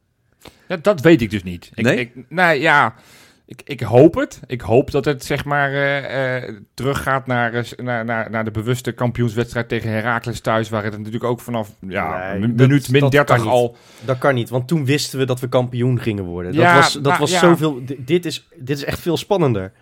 [0.68, 1.70] Ja, dat weet ik dus niet.
[1.74, 1.98] Ik, Nee?
[1.98, 2.94] Ik, nou ja,
[3.46, 4.40] ik, ik hoop het.
[4.46, 8.92] Ik hoop dat het zeg maar eh, eh, teruggaat naar, naar, naar, naar de bewuste
[8.92, 10.68] kampioenswedstrijd tegen Heracles thuis.
[10.68, 13.55] Waar het natuurlijk ook vanaf ja, Nee, mi- dat- minuut min dat 30 kan niet.
[13.55, 13.76] al...
[14.05, 16.53] Dat kan niet, want toen wisten we dat we kampioen gingen worden.
[16.53, 17.38] Ja, dat was, dat nou, was ja.
[17.38, 17.84] zoveel...
[17.84, 19.72] di- Dit is, dit is echt veel spannender.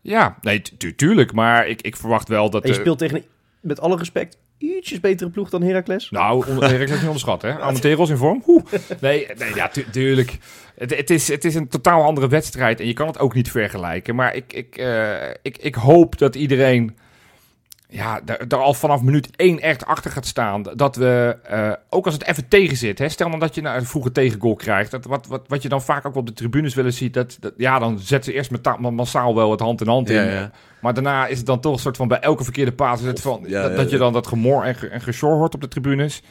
[0.00, 1.32] Ja, nee, tu- tu- tuurlijk.
[1.32, 2.62] Maar ik, ik verwacht wel dat...
[2.62, 3.24] En je speelt tegen,
[3.60, 6.10] met alle respect, ietsjes betere ploeg dan Heracles.
[6.10, 7.60] Nou, het niet onderschat, hè?
[7.60, 8.42] Amateurs in vorm.
[8.46, 8.62] Oeh.
[9.00, 10.38] Nee, nee, ja, tu- tuurlijk.
[10.76, 13.50] Het, het, is, het is een totaal andere wedstrijd en je kan het ook niet
[13.50, 14.14] vergelijken.
[14.14, 16.96] Maar ik, ik, eh, ik, ik hoop dat iedereen
[17.90, 20.62] ja, daar, daar al vanaf minuut één echt achter gaat staan.
[20.74, 23.78] Dat we, eh, ook als het even tegen zit, hè, stel dan dat je nou
[23.78, 24.90] een vroege tegengoal krijgt.
[24.90, 27.52] Dat, wat, wat, wat je dan vaak ook op de tribunes willen ziet, dat, dat,
[27.56, 30.24] ja, dan zetten ze eerst met massaal wel het hand in hand in.
[30.24, 30.50] Ja.
[30.80, 33.20] Maar daarna is het dan toch een soort van bij elke verkeerde paas is het
[33.20, 36.22] van, Ja, dat, je dan dat gemor en, ge, en hoort op de tribunes.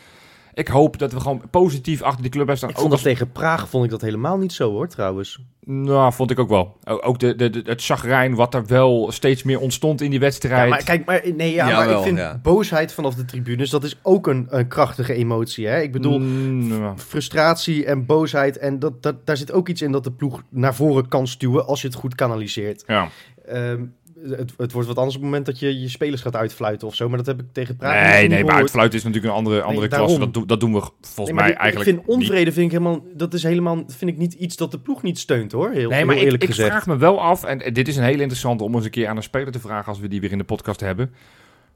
[0.57, 2.69] Ik hoop dat we gewoon positief achter die club hebben staan.
[2.69, 5.39] Ik Ook vond dat als- tegen Praag vond ik dat helemaal niet zo hoor, trouwens.
[5.65, 6.77] Nou, vond ik ook wel.
[6.83, 10.63] Ook de, de, de- het chagrijn wat er wel steeds meer ontstond in die wedstrijd.
[10.63, 12.39] Ja, maar kijk, maar, nee, ja, maar ik vind ja.
[12.43, 15.67] boosheid vanaf de tribunes, dat is ook een, een krachtige emotie.
[15.67, 15.81] Hè?
[15.81, 18.57] Ik bedoel, Mm, frustratie en boosheid.
[18.57, 21.65] En dat, dat, daar zit ook iets in dat de ploeg naar voren kan stuwen
[21.67, 22.83] als je het goed kanaliseert.
[22.87, 23.07] ja.
[23.45, 23.85] Ehm,
[24.23, 26.95] het, het wordt wat anders op het moment dat je je spelers gaat uitfluiten of
[26.95, 27.07] zo.
[27.09, 29.87] Maar dat heb ik tegen Praag Nee, nee, maar uitfluiten is natuurlijk een andere, andere
[29.87, 30.07] daarom.
[30.07, 30.25] klasse.
[30.25, 32.17] Dat, doen- dat doen we volgens Nee, mij ik- eigenlijk Ik vind niet.
[32.17, 35.19] onvrede vind ik helemaal, dat is helemaal, vind ik niet iets dat de ploeg niet
[35.19, 35.69] steunt hoor.
[35.71, 36.69] Heel, Nee, maar ik, eerlijk ik gezegd.
[36.69, 39.17] vraag me wel af, en dit is een hele interessante om eens een keer aan
[39.17, 41.11] een speler te vragen als we die weer in de podcast hebben.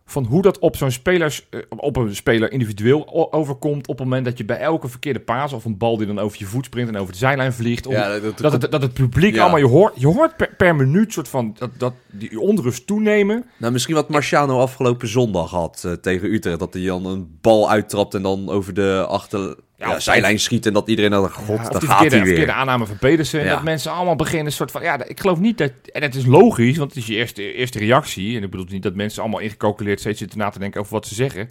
[0.05, 4.25] Van hoe dat op zo'n spelers, eh, op een speler individueel overkomt op het moment
[4.25, 6.89] dat je bij elke verkeerde paas of een bal die dan over je voet springt
[6.93, 7.85] en over de zijlijn vliegt.
[7.87, 9.41] om- Ja, dat, dat, het, dat het publiek Ja.
[9.41, 13.45] allemaal, je hoort, je hoort per, per minuut soort van dat, dat die onrust toenemen.
[13.57, 16.59] Nou, misschien wat Marciano afgelopen zondag had eh, tegen Utrecht.
[16.59, 19.55] Dat hij dan een bal uittrapt en dan over de achter
[19.89, 20.65] ja, zijlijn schiet.
[20.65, 22.25] En dat iedereen dan, god, daar die gaat verkeerde, hij weer.
[22.35, 23.39] verkeerde aanname van Pedersen.
[23.39, 23.53] En Ja.
[23.53, 24.81] dat mensen allemaal beginnen soort van...
[24.81, 25.71] Ja, ik geloof niet dat...
[25.91, 28.37] En het is logisch, want het is je eerste, eerste reactie.
[28.37, 31.07] En ik bedoel niet dat mensen allemaal ingecalculeerd steeds zitten na te denken over wat
[31.07, 31.49] ze zeggen.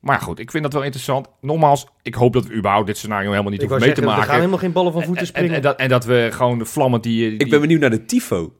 [0.00, 1.26] Maar goed, ik vind dat wel interessant.
[1.40, 4.16] Nogmaals, ik hoop dat we überhaupt dit scenario helemaal niet hoeven mee te zeggen, er
[4.18, 4.40] gaan maken.
[4.40, 5.50] helemaal geen ballen van voeten En, springen.
[5.50, 7.30] en, en dat, en dat we gewoon vlammend die...
[7.30, 8.52] die Ik ben benieuwd naar de tifo.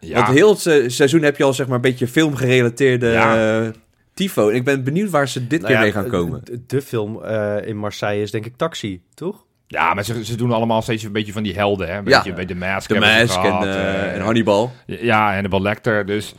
[0.00, 3.70] ja, Want heel het seizoen heb je al zeg maar een beetje filmgerelateerde Ja.
[4.14, 4.48] Tifo.
[4.48, 6.40] En ik ben benieuwd waar ze dit Nou keer ja, mee gaan komen.
[6.44, 9.44] De, de film eh, in Marseille is denk ik Taxi, toch?
[9.66, 11.88] ja, maar ze, ze doen allemaal steeds een beetje van die helden.
[11.88, 11.98] Hè?
[11.98, 12.16] Een Ja.
[12.16, 12.88] beetje bij de Mask.
[12.88, 14.72] De Mask en, gehad, eh, eh, en Hannibal.
[14.86, 16.06] Ja, Hannibal Lecter.
[16.06, 16.34] Dus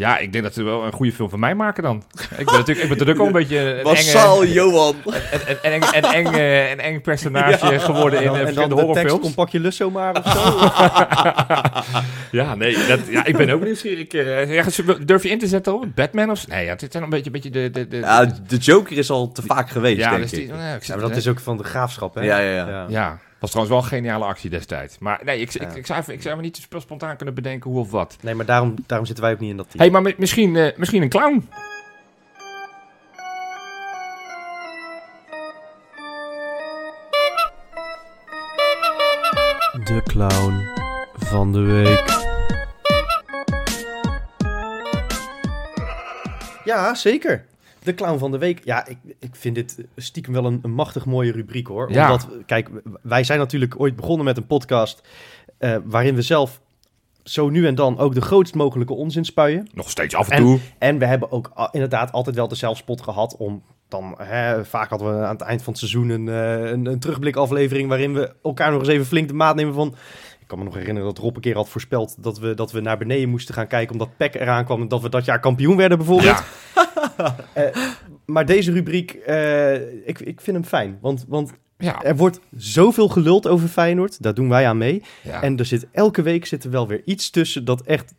[0.00, 2.02] ja, ik denk dat ze wel een goede film van mij maken dan.
[2.36, 3.82] Ik ben natuurlijk, ik ben natuurlijk ook een beetje een enge...
[3.82, 4.96] Massaal Johan.
[5.04, 8.62] een, een, een, eng, een, eng, eh, een eng personage geworden in en uh, dan,
[8.62, 9.20] en de tekst, horrorfilms.
[9.20, 10.70] kom pak je Lusso maar of zo.
[12.30, 14.12] Ja, nee, dat, ja, ik ben ook nieuwsgierig.
[14.12, 14.64] Uh, ja,
[15.04, 16.48] durf je in te zetten op Batman of...
[16.48, 17.70] Nee, ja, het zijn een beetje, een beetje de...
[17.70, 20.48] de, de Ja, de Joker is al te vaak geweest, ja, denk dus die, ik.
[20.48, 22.20] nou, ik zit Ja, maar dat is ook van de graafschap, hè?
[22.22, 22.86] Ja, ja, ja.
[22.88, 24.98] Ja, was trouwens wel een geniale actie destijds.
[24.98, 25.68] Maar nee, ik, ik, Ja.
[25.74, 28.16] ik, zou, even, ik zou me niet sp- spontaan kunnen bedenken hoe of wat.
[28.20, 29.78] Nee, maar daarom, daarom zitten wij ook niet in dat team.
[29.82, 31.48] hey, maar mi- misschien, eh, misschien een clown.
[39.84, 40.68] De clown
[41.18, 42.18] van de week.
[46.64, 47.44] Ja, zeker.
[47.82, 48.64] De clown van de week.
[48.64, 51.92] Ja, ik, ik vind dit stiekem wel een, een machtig mooie rubriek hoor.
[51.92, 52.04] Ja.
[52.04, 52.68] Omdat, kijk,
[53.02, 55.08] wij zijn natuurlijk ooit begonnen met een podcast
[55.58, 56.60] eh, waarin we zelf
[57.22, 59.68] zo nu en dan ook de grootst mogelijke onzin spuien.
[59.74, 60.58] Nog steeds af en, En- toe.
[60.78, 65.18] En we hebben ook inderdaad altijd wel de zelfspot gehad om dan, hè, vaak hadden
[65.18, 68.70] we aan het eind van het seizoen een, eh, een, een terugblikaflevering waarin we elkaar
[68.70, 69.94] nog eens even flink de maat nemen van...
[70.50, 72.80] Ik kan me nog herinneren dat Rob een keer had voorspeld dat we, dat we
[72.80, 75.76] naar beneden moesten gaan kijken omdat PEC eraan kwam en dat we dat jaar kampioen
[75.76, 76.42] werden bijvoorbeeld.
[77.16, 77.36] Ja,
[78.26, 79.74] Maar deze rubriek, eh,
[80.08, 84.34] ik, ik vind hem fijn, want, want ja, er wordt zoveel geluld over Feyenoord, daar
[84.34, 85.02] doen wij aan mee.
[85.22, 85.42] ja.
[85.42, 88.14] En er zit elke week zit er wel weer iets tussen dat echt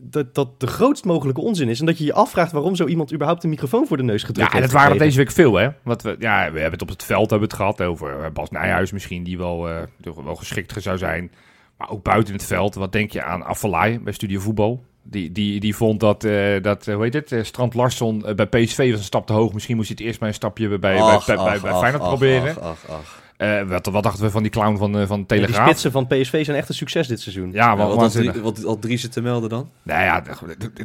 [0.00, 1.80] dat, dat de grootst mogelijke onzin is.
[1.80, 4.48] En dat je je afvraagt waarom zo iemand überhaupt een microfoon voor de neus gedrukt
[4.52, 5.26] Ja, en heeft het waren er gekregen.
[5.26, 5.76] deze week veel, hè?
[5.82, 8.50] Want we, ja, we hebben het op het veld hebben het gehad over eh, Bas
[8.50, 11.30] Nijhuis misschien, die wel, eh, toch wel geschikt zou zijn.
[11.78, 14.84] Maar ook buiten het veld, wat denk je aan Affelay bij Studio Voetbal?
[15.02, 18.46] Die, die, die vond dat, eh, dat eh, hoe heet het, eh, Strand Larsson bij
[18.46, 19.52] PSV was een stap te hoog.
[19.52, 21.72] Misschien moest hij het eerst maar een stapje bij, bij, Ach, bij, bij, ach, bij
[21.72, 22.56] Feyenoord proberen.
[23.38, 25.66] Eh, wat, wat dachten we van die clown van, eh, van Ja, die Telegraaf?
[25.68, 27.52] spitsen van PSV zijn echt een succes dit seizoen.
[27.52, 29.70] Ja, Ja, wat, wat, wat had Dries te melden dan?
[29.82, 30.22] Nou ja,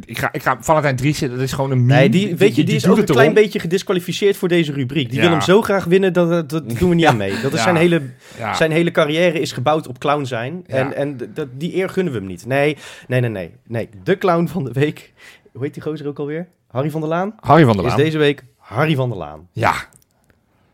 [0.06, 2.00] ik ga, ik ga Valentijn Driessen, dat is gewoon een meme.
[2.00, 5.08] Nee, die, weet je, die, is ook een klein beetje gedisqualificeerd voor deze rubriek.
[5.10, 5.22] Die Ja.
[5.22, 7.42] wil hem zo graag winnen, dat, dat, dat doen we niet aan mee.
[7.42, 7.64] Dat is Ja.
[7.64, 8.02] zijn, hele,
[8.38, 8.54] Ja.
[8.54, 10.64] zijn hele carrière is gebouwd op clown zijn.
[10.68, 10.76] Ja.
[10.76, 12.46] En, en dat, die eer gunnen we hem niet.
[12.46, 12.78] Nee,
[13.08, 13.90] nee, nee, nee, nee.
[14.04, 15.14] De clown van de week.
[15.54, 16.48] Hoe heet die gozer ook alweer?
[16.68, 17.36] Harry van der Laan?
[17.40, 18.00] Harry van der Is Laan.
[18.00, 19.48] deze week Harry van der Laan.
[19.52, 19.74] Ja,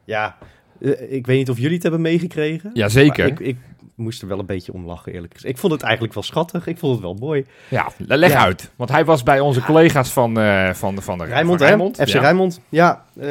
[0.06, 0.38] Ja,
[0.82, 2.70] eh, ik weet niet of jullie het hebben meegekregen.
[2.74, 3.24] ja, zeker.
[3.30, 3.58] Maar ik, ik
[3.96, 5.54] moest er wel een beetje om lachen, eerlijk gezegd.
[5.54, 6.68] Ik vond het eigenlijk wel schattig.
[6.68, 7.46] Ik vond het wel mooi.
[7.68, 8.44] Ja, leg Ja.
[8.44, 8.72] uit.
[8.76, 11.96] Want hij was bij onze collega's van, eh van, van de Rijnmond, van?
[12.08, 12.20] FC ja.
[12.20, 12.62] Rijnmond.
[12.70, 13.28] Ja, eh,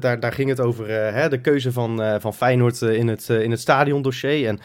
[0.00, 3.60] daar, daar ging het over hè, de keuze van, van Feyenoord in, het, in het
[3.60, 4.48] stadiondossier.
[4.48, 4.58] En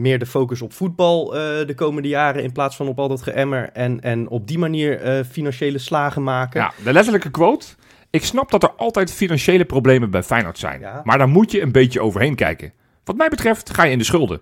[0.00, 1.24] meer de focus op voetbal
[1.66, 3.70] de komende jaren in plaats van op al dat geëmmer.
[3.72, 6.60] En, en op die manier financiële slagen maken.
[6.60, 7.66] Ja, de letterlijke quote.
[8.10, 10.80] Ik snap dat er altijd financiële problemen bij Feyenoord zijn.
[10.80, 11.00] Ja.
[11.04, 12.72] Maar daar moet je een beetje overheen kijken.
[13.04, 14.40] Wat mij betreft ga je in de schulden.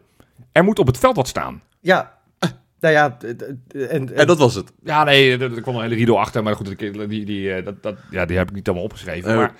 [0.53, 1.63] Er moet op het veld wat staan.
[1.81, 2.19] Ja,
[2.81, 4.73] nou ja, en, en, En dat was het.
[4.83, 6.43] Ja, nee, er, er kwam een hele riedel achter.
[6.43, 9.37] Maar goed, die, die, die, eh, dat, dat, ja, die heb ik niet allemaal opgeschreven.
[9.37, 9.53] Maar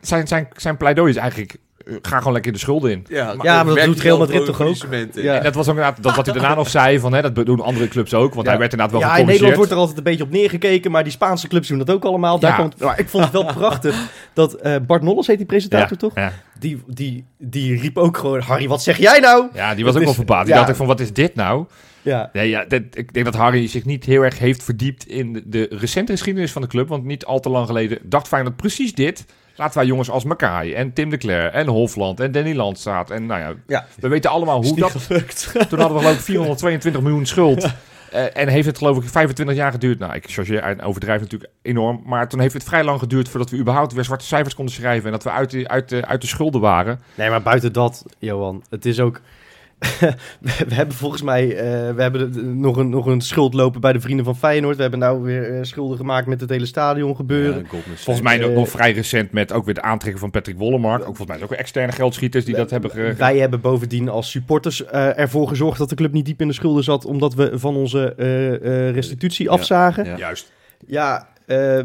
[0.00, 1.56] zijn, zijn, zijn pleidooi is eigenlijk...
[1.86, 3.04] eh, ga gewoon lekker de schulden in.
[3.08, 4.76] Ja, Ja, maar dat doet Real Madrid toch ook?
[5.14, 5.36] Ja.
[5.36, 6.98] En dat was ook inderdaad dat wat hij daarna nog zei.
[6.98, 8.34] Van, hè, dat doen andere clubs ook.
[8.34, 8.50] Want Ja.
[8.50, 11.02] hij werd inderdaad wel ja, in Nederland wordt er altijd een beetje op neergekeken, maar
[11.02, 12.38] die Spaanse clubs doen dat ook allemaal.
[12.38, 15.96] Daar komt, maar ik vond het wel prachtig dat eh, Bart Nolles heet die presentator
[15.96, 16.12] toch?
[16.58, 19.46] Die, die, die riep ook gewoon, Harry, wat zeg jij nou?
[19.54, 20.46] ja, die was ook is- wel verbaasd.
[20.46, 21.64] Die dacht ik van, wat is dit nou?
[22.02, 25.32] Ja, Nee, ja, dat, ik denk dat Harry zich niet heel erg heeft verdiept in
[25.32, 26.88] de, de recente geschiedenis van de club.
[26.88, 29.24] Want niet al te lang geleden dacht Feyenoord precies dit.
[29.56, 33.10] Laten wij jongens als Makai en Tim de Cler en Hofland en Danny Landstraat.
[33.10, 33.86] En nou ja, ja.
[34.00, 34.90] we weten allemaal hoe dat...
[34.90, 35.50] gelukt.
[35.68, 37.72] Toen hadden we geloof ik 422 miljoen schuld.
[38.10, 39.98] Eh, en heeft het geloof ik 25 jaar geduurd.
[39.98, 42.02] Nou, ik chargeer en overdrijf natuurlijk enorm.
[42.04, 45.06] Maar toen heeft het vrij lang geduurd voordat we überhaupt weer zwarte cijfers konden schrijven.
[45.06, 47.00] En dat we uit de, uit de, uit de schulden waren.
[47.14, 49.20] Nee, maar buiten dat, Johan, het is ook...
[50.68, 54.00] we hebben volgens mij eh, we hebben nog, een, nog een schuld lopen bij de
[54.00, 54.76] vrienden van Feyenoord.
[54.76, 57.66] We hebben nou weer eh, schulden gemaakt met het hele stadion gebeuren.
[57.72, 57.78] Ja.
[57.94, 61.00] Volgens mij nog, nog vrij recent met ook weer de aantrekken van Patrick Wollemark.
[61.08, 64.84] Ook volgens mij ook externe geldschieters die dat hebben ge- Wij hebben bovendien als supporters
[64.84, 67.76] eh, ervoor gezorgd dat de club niet diep in de schulden zat, omdat we van
[67.76, 70.04] onze eh, eh, restitutie afzagen.
[70.04, 70.16] ja.
[70.16, 70.52] Juist.
[70.86, 71.78] Ja, eh,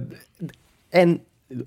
[0.90, 1.22] en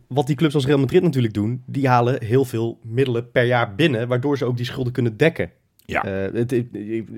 [0.06, 3.74] wat die clubs als Real Madrid natuurlijk doen, die halen heel veel middelen per jaar
[3.74, 5.50] binnen, waardoor ze ook die schulden kunnen dekken.
[5.84, 6.04] Ja.
[6.04, 6.66] Eh, het, het,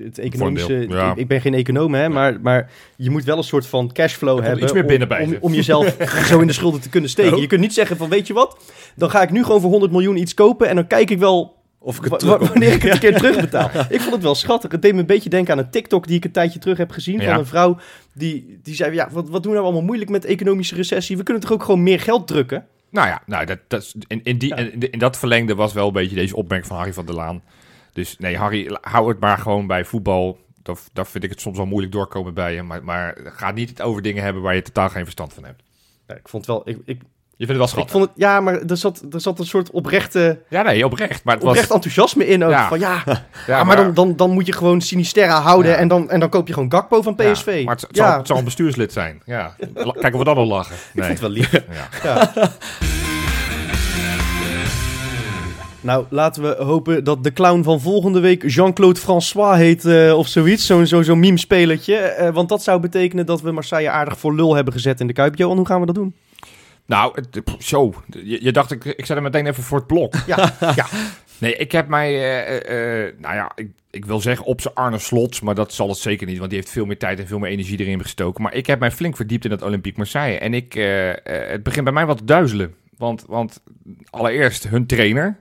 [0.03, 1.11] het economische, ja.
[1.11, 4.43] ik, ik ben geen econoom, hè, maar, maar je moet wel een soort van cashflow
[4.43, 5.37] hebben iets meer om- om, ze.
[5.39, 5.95] om, jezelf
[6.29, 7.33] zo in de schulden te kunnen steken.
[7.33, 7.39] Oh.
[7.39, 8.57] Je kunt niet zeggen van, weet je wat,
[8.95, 11.55] dan ga ik nu gewoon voor 100 miljoen iets kopen en dan kijk ik wel
[11.79, 13.69] Of ik het wanneer ik het een keer terugbetaal.
[13.89, 14.71] Ik vond het wel schattig.
[14.71, 16.91] Het deed me een beetje denken aan een TikTok die ik een tijdje terug heb
[16.91, 17.21] gezien.
[17.21, 17.77] Van een vrouw
[18.13, 21.17] die, die zei: Ja, wat, wat doen we nou allemaal moeilijk met economische recessie?
[21.17, 22.65] We kunnen toch ook gewoon meer geld drukken?
[22.89, 25.93] Nou ja, nou, dat, dat, in, in, die, in, in dat verlengde was wel een
[25.93, 27.41] beetje deze opmerking van Harry van der Laan.
[27.95, 30.37] Dus nee, Harry, hou het maar gewoon bij voetbal.
[30.63, 32.63] Dat, dat vind ik het soms wel moeilijk doorkomen bij je.
[32.63, 35.61] Maar, maar ga niet het over dingen hebben waar je totaal geen verstand van hebt.
[36.07, 36.69] Ja, ik vond het wel.
[36.69, 37.01] Ik, ik,
[37.37, 37.91] Je vindt het wel ik schattig.
[37.91, 41.23] vond het, ja, maar er zat, er zat een soort oprechte, Ja, nee, oprecht.
[41.23, 41.75] Maar het oprecht was...
[41.75, 42.43] enthousiasme in.
[42.43, 42.51] Ook.
[42.51, 42.67] Ja.
[42.67, 43.03] Van ja,
[43.47, 45.71] Ja, maar dan, dan, dan moet je gewoon Sinisterra houden.
[45.71, 45.77] Ja.
[45.77, 47.61] En, dan, en dan koop je gewoon Gakpo van PSV.
[47.65, 49.21] maar het, zal, het zal een bestuurslid zijn.
[49.25, 49.55] Ja.
[49.73, 50.75] Kijk of we dan al lachen.
[50.75, 51.05] ik Nee.
[51.07, 51.51] vond het wel lief.
[52.03, 52.33] Ja.
[55.85, 60.27] Nou, laten we hopen dat de clown van volgende week Jean-Claude François heet eh, of
[60.27, 60.65] zoiets.
[60.65, 61.95] Zo'n zo, zo'n meme-spelertje.
[61.95, 65.13] Eh, want dat zou betekenen dat we Marseille aardig voor lul hebben gezet in de
[65.13, 65.35] Kuip.
[65.35, 66.15] Johan, hoe gaan we dat doen?
[66.85, 67.93] Nou, het, pff, zo.
[68.09, 70.13] Je, je dacht, ik, ik zet hem meteen even voor het blok.
[70.27, 70.85] Ja, ja.
[71.37, 74.73] Nee, ik heb mij, eh, eh, eh, nou ja, ik, ik wil zeggen op zijn
[74.73, 77.27] Arne Slots, maar dat zal het zeker niet, want die heeft veel meer tijd en
[77.27, 78.43] veel meer energie erin gestoken.
[78.43, 81.17] Maar ik heb mij flink verdiept in het Olympique Marseille en ik, eh, eh,
[81.49, 82.75] het begint bij mij wat te duizelen.
[82.97, 83.61] Want, want
[84.09, 85.39] allereerst hun trainer,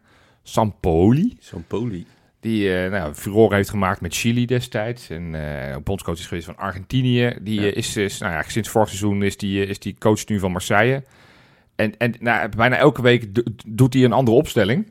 [0.49, 2.07] Sampoli, Zo'n poli.
[2.41, 5.11] die eh nou, furore heeft gemaakt met Chili destijds.
[5.11, 7.37] En eh bondscoach is geweest van Argentinië.
[7.43, 7.67] Die Ja.
[7.67, 10.53] eh, is, is nou ja, sinds vorig seizoen is die, is die coach nu van
[10.53, 11.03] Marseille.
[11.77, 14.91] En, en nou, bijna elke week do- doet hij een andere opstelling.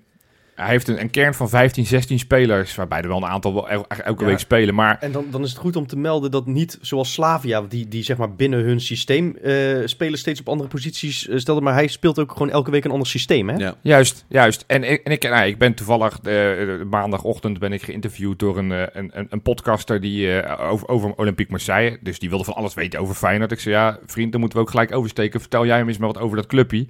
[0.56, 3.70] Hij heeft een, een kern van 15, 16 spelers, waarbij er wel een aantal wel
[3.70, 4.30] el- elke Ja.
[4.30, 4.76] week spelen.
[4.76, 7.88] Maar En dan, dan is het goed om te melden dat niet zoals Slavia, die,
[7.88, 9.54] die zeg maar binnen hun systeem eh,
[9.86, 11.62] spelen steeds op andere posities stelde.
[11.62, 13.56] Maar hij speelt ook gewoon elke week een ander systeem, hè?
[13.56, 13.76] Ja.
[13.82, 14.64] Juist, juist.
[14.68, 16.52] En ik, en ik, nou, ik ben toevallig, eh,
[16.90, 21.52] maandagochtend ben ik geïnterviewd door een, een, een, een podcaster die, eh, over, over Olympique
[21.52, 21.98] Marseille.
[22.02, 23.52] Dus die wilde van alles weten over Feyenoord.
[23.52, 25.40] Ik zei, ja vriend, dan moeten we ook gelijk oversteken.
[25.40, 26.88] Vertel jij hem eens maar wat over dat clubje.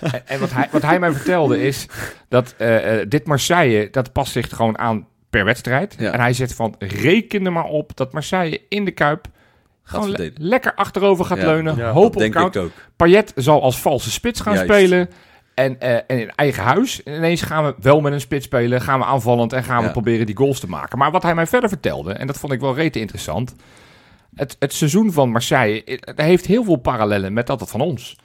[0.00, 1.86] En en wat, hij, wat hij mij vertelde is
[2.28, 5.94] dat eh, eh, dit Marseille, dat past zich gewoon aan per wedstrijd.
[5.98, 6.12] Ja.
[6.12, 9.26] En hij zegt van, reken er maar op dat Marseille in de Kuip
[9.82, 11.76] Gaat gewoon le- lekker achterover gaat Ja, leunen.
[11.76, 12.60] ja, hoop op denk counter.
[12.62, 12.72] ik ook.
[12.96, 14.68] Payet zal als valse spits gaan Juist.
[14.70, 15.10] spelen.
[15.54, 17.02] En, eh, en in eigen huis.
[17.02, 18.80] En ineens gaan we wel met een spits spelen.
[18.80, 20.98] Gaan we aanvallend en gaan we proberen die goals te maken.
[20.98, 23.54] Maar wat hij mij verder vertelde, en dat vond ik wel rete interessant.
[24.34, 28.16] Het, het seizoen van Marseille het heeft heel veel parallellen met dat van ons.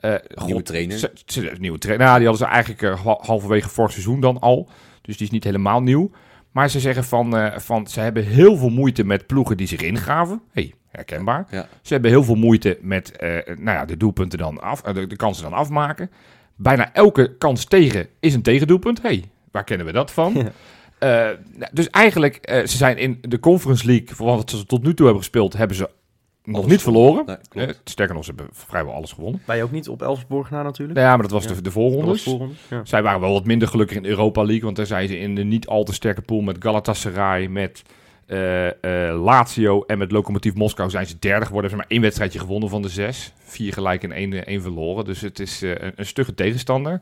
[0.00, 1.10] Eh, Nieuwe trainer.
[1.58, 2.06] nieuwe trainer.
[2.06, 4.68] Nou, die hadden ze eigenlijk eh, ha- halverwege vorig seizoen dan al.
[5.02, 6.10] Dus die is niet helemaal nieuw.
[6.52, 9.80] Maar ze zeggen van, eh, van ze hebben heel veel moeite met ploegen die zich
[9.80, 10.40] ingraven.
[10.52, 11.46] hey, herkenbaar.
[11.50, 11.66] Ja.
[11.82, 13.12] Ze hebben heel veel moeite met
[13.44, 16.10] nou ja, de doelpunten dan af, de, de kansen dan afmaken.
[16.56, 19.02] Bijna elke kans tegen is een tegendoelpunt.
[19.02, 20.32] hey, waar kennen we dat van?
[20.34, 20.50] Ja.
[21.00, 21.36] Nou,
[21.72, 25.22] dus eigenlijk, ze zijn in de Conference League, voor wat ze tot nu toe hebben
[25.22, 25.90] gespeeld, hebben ze
[26.44, 27.24] nog Alles niet verloren.
[27.26, 27.80] Nee, klopt.
[27.84, 29.42] Sterker nog, ze hebben vrijwel alles gewonnen.
[29.44, 30.98] Wij ook niet op Elfsborg na natuurlijk.
[30.98, 31.54] Ja, maar dat was Ja.
[31.54, 32.06] de, de voorrondes.
[32.06, 32.54] was voorronde.
[32.70, 32.80] Ja.
[32.84, 35.34] Zij waren wel wat minder gelukkig in de Europa League, want daar zijn ze in
[35.34, 37.82] de niet al te sterke pool met Galatasaray, met
[38.26, 38.66] eh,
[39.08, 41.70] eh, Lazio en met Lokomotiv Moskou zijn ze derde geworden.
[41.70, 43.32] Ze hebben maar één wedstrijdje gewonnen van de zes.
[43.42, 45.04] Vier gelijk en één, één verloren.
[45.04, 47.00] Dus het is eh, een, een stugge tegenstander.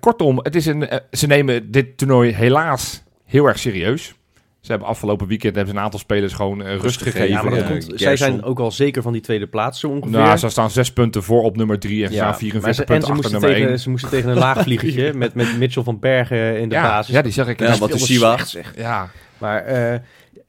[0.00, 4.14] Kortom, het is een, ze nemen dit toernooi helaas heel erg serieus.
[4.60, 7.28] Ze hebben afgelopen weekend hebben ze een aantal spelers gewoon eh, rust gegeven.
[7.28, 7.98] Ja, maar dat komt, Gerson.
[7.98, 10.18] zij zijn ook al zeker van die tweede plaats zo ongeveer.
[10.18, 12.74] nou, ze staan zes punten voor op nummer drie en ze Ja, staan maar 44
[12.74, 13.66] ze, en punten ze achter moesten, nummer één.
[13.66, 17.14] tegen, ze moesten tegen een laagvliegertje met, met Mitchell van Bergen in de Ja, basis.
[17.14, 17.60] ja, die zag ik.
[17.60, 18.34] Ja, wat is Siwa?
[18.34, 18.72] slecht, zeg.
[18.76, 19.98] Ja, Maar eh,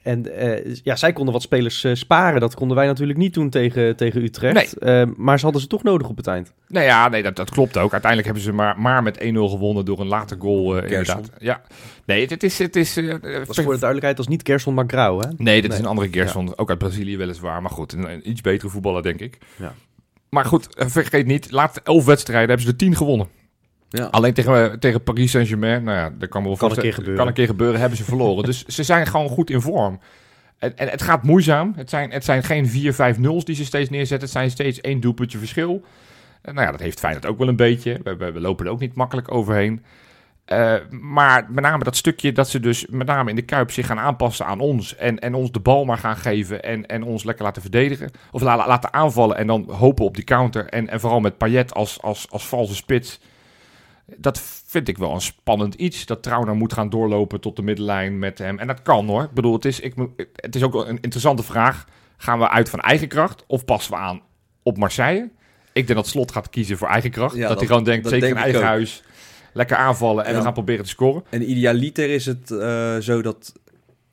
[0.03, 2.39] en, eh, ja, zij konden wat spelers eh, sparen.
[2.39, 4.77] Dat konden wij natuurlijk niet doen tegen, tegen Utrecht.
[4.77, 6.53] Eh, maar ze hadden ze toch nodig op het eind.
[6.67, 7.91] Nou ja, nee, dat, dat klopt ook.
[7.91, 10.77] Uiteindelijk hebben ze maar, maar met 1-0 gewonnen door een late goal.
[10.77, 11.29] inderdaad.
[11.37, 11.61] Ja.
[12.05, 12.57] Nee, het, het is...
[12.59, 15.19] Het is eh, Dat is eh, voor de duidelijkheid, dat is niet Gerson, maar Grauw,
[15.19, 15.27] hè?
[15.37, 15.79] Nee, dit is Nee.
[15.79, 16.57] een andere Gerson.
[16.57, 17.61] Ook uit Brazilië weliswaar.
[17.61, 19.37] Maar goed, een, een iets betere voetballer, denk ik.
[19.55, 19.73] Ja.
[20.29, 21.51] Maar goed, vergeet niet.
[21.51, 23.27] Laatste elf wedstrijden hebben ze er tien gewonnen.
[23.93, 24.05] Ja.
[24.05, 27.17] Alleen tegen, tegen Paris Saint-Germain, nou ja, dat kan wel Kan een keer gebeuren.
[27.17, 28.43] Kan een keer gebeuren, hebben ze verloren.
[28.43, 29.99] dus ze zijn gewoon goed in vorm.
[30.57, 31.73] En, en het gaat moeizaam.
[31.75, 34.27] Het zijn, het zijn geen 4-5-0's die ze steeds neerzetten.
[34.27, 35.83] Het zijn steeds één doelpuntje verschil.
[36.41, 37.99] En nou ja, dat heeft Feyenoord ook wel een beetje.
[38.03, 39.83] We, we, we lopen er ook niet makkelijk overheen.
[40.45, 43.85] Eh, maar met name dat stukje dat ze dus met name in de Kuip zich
[43.85, 44.95] gaan aanpassen aan ons.
[44.95, 48.11] En, en ons de bal maar gaan geven en, en ons lekker laten verdedigen.
[48.31, 50.65] Of la- laten aanvallen en dan hopen op die counter.
[50.65, 53.19] En, en vooral met Payet als, als, als valse spits.
[54.17, 56.05] Dat vind ik wel een spannend iets.
[56.05, 58.59] Dat Trauner moet gaan doorlopen tot de middenlijn met hem.
[58.59, 59.23] En dat kan hoor.
[59.23, 59.93] Ik bedoel, het is, ik,
[60.35, 61.85] het is ook wel een interessante vraag.
[62.17, 64.21] Gaan we uit van eigen kracht of passen we aan
[64.63, 65.29] op Marseille?
[65.73, 67.33] Ik denk dat Slot gaat kiezen voor eigen kracht.
[67.35, 68.67] Ja, dat, dat- hij gewoon denkt, dat zeker denk in eigen ook.
[68.67, 69.03] huis,
[69.53, 70.37] lekker aanvallen en Ja.
[70.37, 71.23] we gaan proberen te scoren.
[71.29, 73.53] En idealiter is het eh, zo dat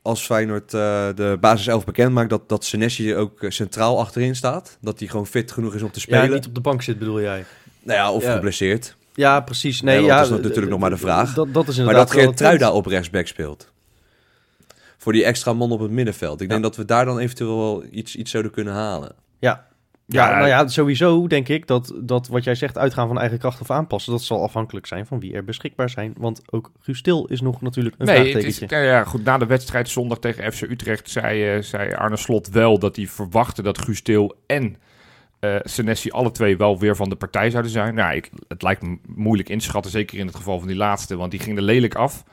[0.02, 4.36] als Feyenoord eh, de basis 11 bekend maakt, dat, dat Senesi ook eh, centraal achterin
[4.36, 4.78] staat.
[4.80, 6.24] Dat hij gewoon fit genoeg is om te spelen.
[6.28, 7.44] Ja, niet op de bank zit, bedoel jij?
[7.82, 8.32] Nou ja, of Ja.
[8.34, 8.96] geblesseerd.
[9.18, 9.80] Ja, precies.
[9.80, 11.34] Nee, Ja, ja, dat is natuurlijk nog maar de vraag.
[11.34, 12.36] Dat, dat is Maar dat wel Geert het punt.
[12.36, 13.72] Truida op rechtsback speelt.
[14.98, 16.40] Voor die extra man op het middenveld.
[16.40, 19.12] Ik denk dat we daar dan eventueel wel iets, iets zouden kunnen halen.
[19.38, 19.66] Ja.
[20.06, 23.38] Ja, Ja, nou ja, sowieso denk ik dat, dat wat jij zegt, uitgaan van eigen
[23.38, 26.14] kracht of aanpassen, dat zal afhankelijk zijn van wie er beschikbaar zijn.
[26.18, 29.24] Want ook Guus Til is nog natuurlijk een Nee, het is, ja, ja, goed.
[29.24, 33.06] Na de wedstrijd zondag tegen FC Utrecht zei, eh, zei Arne Slot wel dat hij
[33.06, 34.76] verwachtte dat Guus Til en
[35.40, 37.94] eh Senesi alle twee wel weer van de partij zouden zijn.
[37.94, 40.76] Nou, ik, het lijkt me moeilijk in te schatten, zeker in het geval van die
[40.76, 42.24] laatste, want die ging er lelijk af.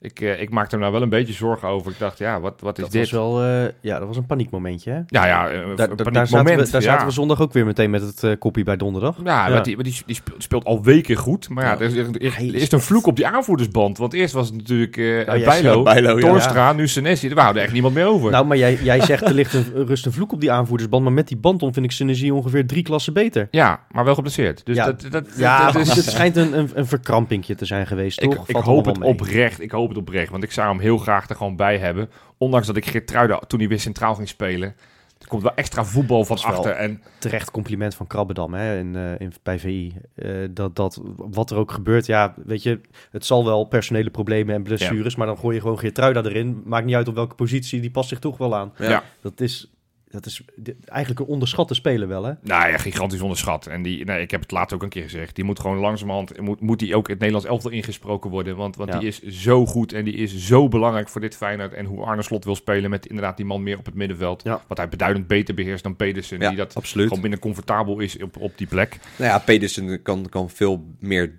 [0.00, 1.90] Ik, eh, ik maakte me nou wel een beetje zorgen over.
[1.92, 3.00] Ik dacht, ja, wat, wat is dat dit?
[3.00, 4.96] was wel, eh, ja, dat was een paniekmomentje, hè?
[5.06, 6.88] Ja, ja, eh, Daar, een daar, daar, zaten paniekmoment, we, daar ja.
[6.90, 9.16] zaten we zondag ook weer meteen met het eh koppie bij donderdag.
[9.24, 9.52] Ja, Ja.
[9.52, 11.48] want Die, die, die speelt, al weken goed.
[11.48, 11.76] Maar ja, Ja.
[11.78, 13.98] er, is, er, er is een vloek op die aanvoerdersband.
[13.98, 16.18] Want eerst was het natuurlijk jij Bijlo, Bijlo.
[16.18, 17.28] Torstra, nu Senesi.
[17.28, 18.30] Er houden echt niemand meer over.
[18.30, 21.12] Nou, maar jij, jij zegt er ligt een, rust een vloek op die aanvoerdersband, maar
[21.12, 23.48] met die band om vind ik Synergie ongeveer drie klassen beter.
[23.50, 24.66] ja, maar wel geblesseerd.
[24.66, 25.94] Dus Ja, dat, dat, Ja, dat is...
[25.94, 28.48] het schijnt een, een, een verkrampingje te zijn geweest, Ik, toch?
[28.48, 29.60] ik Valt hoop het oprecht.
[29.60, 30.30] Ik hoop het oprecht.
[30.30, 32.10] Want ik zou hem heel graag er gewoon bij hebben.
[32.38, 34.74] Ondanks dat ik Geertruiden, toen hij weer centraal ging spelen...
[35.18, 36.70] Er komt wel extra voetbal van achter.
[36.70, 39.94] En terecht compliment van Krabbedam hè, in, eh, in, bij VI.
[40.14, 42.80] Eh, dat, dat wat er ook gebeurt, ja, weet je,
[43.10, 46.62] het zal wel personele problemen en blessures, maar dan gooi je gewoon Geertruida erin.
[46.64, 48.72] Maakt niet uit op welke positie, die past zich toch wel aan.
[48.78, 49.02] Ja.
[49.20, 49.70] Dat is,
[50.10, 50.42] dat is
[50.84, 52.32] eigenlijk een onderschatte speler wel, hè?
[52.42, 53.66] nou ja, gigantisch onderschat.
[53.66, 55.34] En die, nee, ik heb het laatst ook een keer gezegd.
[55.34, 56.40] Die moet gewoon langzamerhand...
[56.40, 58.56] Moet, moet die ook in het Nederlands elftal ingesproken worden.
[58.56, 58.98] Want, want Ja.
[58.98, 61.72] die is zo goed en die is zo belangrijk voor dit Feyenoord.
[61.72, 64.42] En hoe Arne Slot wil spelen met inderdaad die man meer op het middenveld.
[64.44, 64.62] Ja.
[64.66, 66.40] Wat hij beduidend beter beheerst dan Pedersen.
[66.40, 67.06] Ja, die dat absoluut.
[67.06, 68.98] gewoon minder comfortabel is op, op die plek.
[69.16, 71.38] Nou ja, Pedersen kan, kan veel meer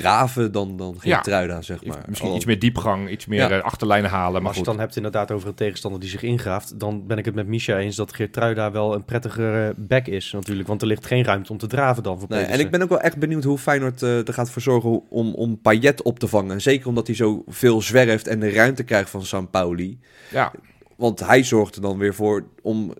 [0.00, 2.02] draven dan, dan Geertruida, zeg maar.
[2.08, 3.50] Misschien Al- iets meer diepgang, iets meer Ja.
[3.50, 4.32] eh, achterlijnen halen.
[4.32, 4.66] Maar Maar als je goed.
[4.66, 7.46] het dan hebt inderdaad over een tegenstander die zich ingraaft, dan ben ik het met
[7.46, 10.68] Misha eens dat Geertruida wel een prettigere back is natuurlijk.
[10.68, 12.88] Want er ligt geen ruimte om te draven dan voor Nee, en ik ben ook
[12.88, 16.28] wel echt benieuwd hoe Feyenoord eh, er gaat voor zorgen om, om Payet op te
[16.28, 16.60] vangen.
[16.60, 19.98] Zeker omdat hij zo veel zwerft en de ruimte krijgt van Sampaoli.
[20.30, 20.52] Ja,
[20.96, 22.92] Want hij zorgt er dan weer voor om,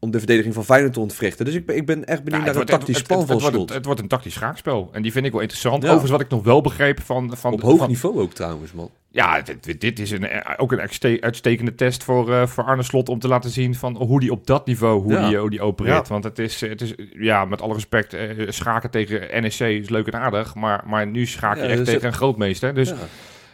[0.00, 1.44] om de verdediging van Feyenoord te ontwrichten.
[1.44, 3.26] Dus ik ben, ik ben echt benieuwd het, naar een het, tactisch het, plan het,
[3.28, 3.74] van het wordt, Slot.
[3.76, 4.88] het wordt een tactisch schaakspel.
[4.92, 5.76] En die vind ik wel interessant.
[5.82, 5.88] Ja.
[5.88, 7.36] Overigens wat ik nog wel begreep van...
[7.36, 8.90] van Op hoog van- niveau ook trouwens, man.
[9.10, 12.82] Ja, dit, dit- is een, eh, ook een uitste- uitstekende test voor, eh, voor Arne
[12.82, 13.08] Slot...
[13.08, 15.28] om te laten zien van hoe die op dat niveau hoe Ja.
[15.28, 16.08] die, hoe die opereert.
[16.08, 18.14] Want het is, het is, ja, met alle respect...
[18.14, 20.54] eh, schaken tegen NEC is leuk en aardig...
[20.54, 22.74] maar, maar nu schaak je echt dus tegen het- een grootmeester.
[22.74, 22.92] Dus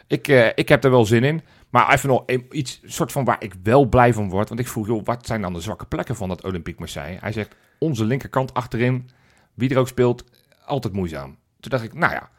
[0.06, 1.40] ik, eh, ik heb er wel zin in.
[1.74, 4.48] Maar even nog iets soort van waar ik wel blij van word.
[4.48, 7.18] Want ik vroeg, joh, wat zijn dan de zwakke plekken van dat Olympique Marseille?
[7.20, 9.10] Hij zegt, onze linkerkant achterin,
[9.54, 10.24] wie er ook speelt,
[10.64, 11.36] altijd moeizaam.
[11.60, 12.30] Toen dacht ik, nou ja,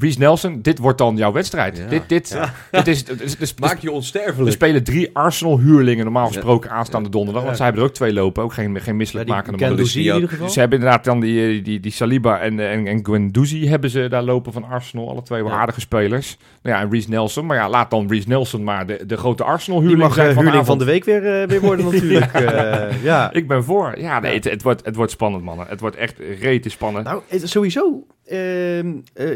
[0.00, 1.76] Ries Nelson, dit wordt dan jouw wedstrijd.
[1.78, 1.86] Ja.
[1.86, 2.52] Dit, dit, Ja.
[2.78, 3.04] dit is...
[3.04, 4.52] dit is- dit is- Maak je er onsterfelijk.
[4.52, 7.44] spelen drie Arsenal-huurlingen normaal gesproken aanstaande donderdag.
[7.44, 8.42] Want zij hebben er ook twee lopen.
[8.42, 10.28] Ook geen, geen misselijk Ja, mannen.
[10.28, 10.48] Geval.
[10.48, 14.08] Ze hebben inderdaad dan die, die, die, die Saliba en, en, en Guendouzi hebben ze
[14.08, 15.08] daar lopen van Arsenal.
[15.10, 15.58] Alle twee wel Ja.
[15.58, 16.36] aardige spelers.
[16.62, 17.46] Nou ja, en Reece Nelson.
[17.46, 20.34] Maar ja, laat dan Reece Nelson maar de, de grote Die Arsenal-huurling mag zijn eh,
[20.34, 22.32] van huurling van de week weer, eh, weer worden natuurlijk.
[22.32, 23.32] Eh, ja.
[23.32, 23.98] Ik ben voor.
[23.98, 25.66] Ja, nee, Het, het, wordt, het wordt spannend, mannen.
[25.68, 27.04] Het wordt echt rete spannend.
[27.04, 28.19] Nou, eh, sowieso eh,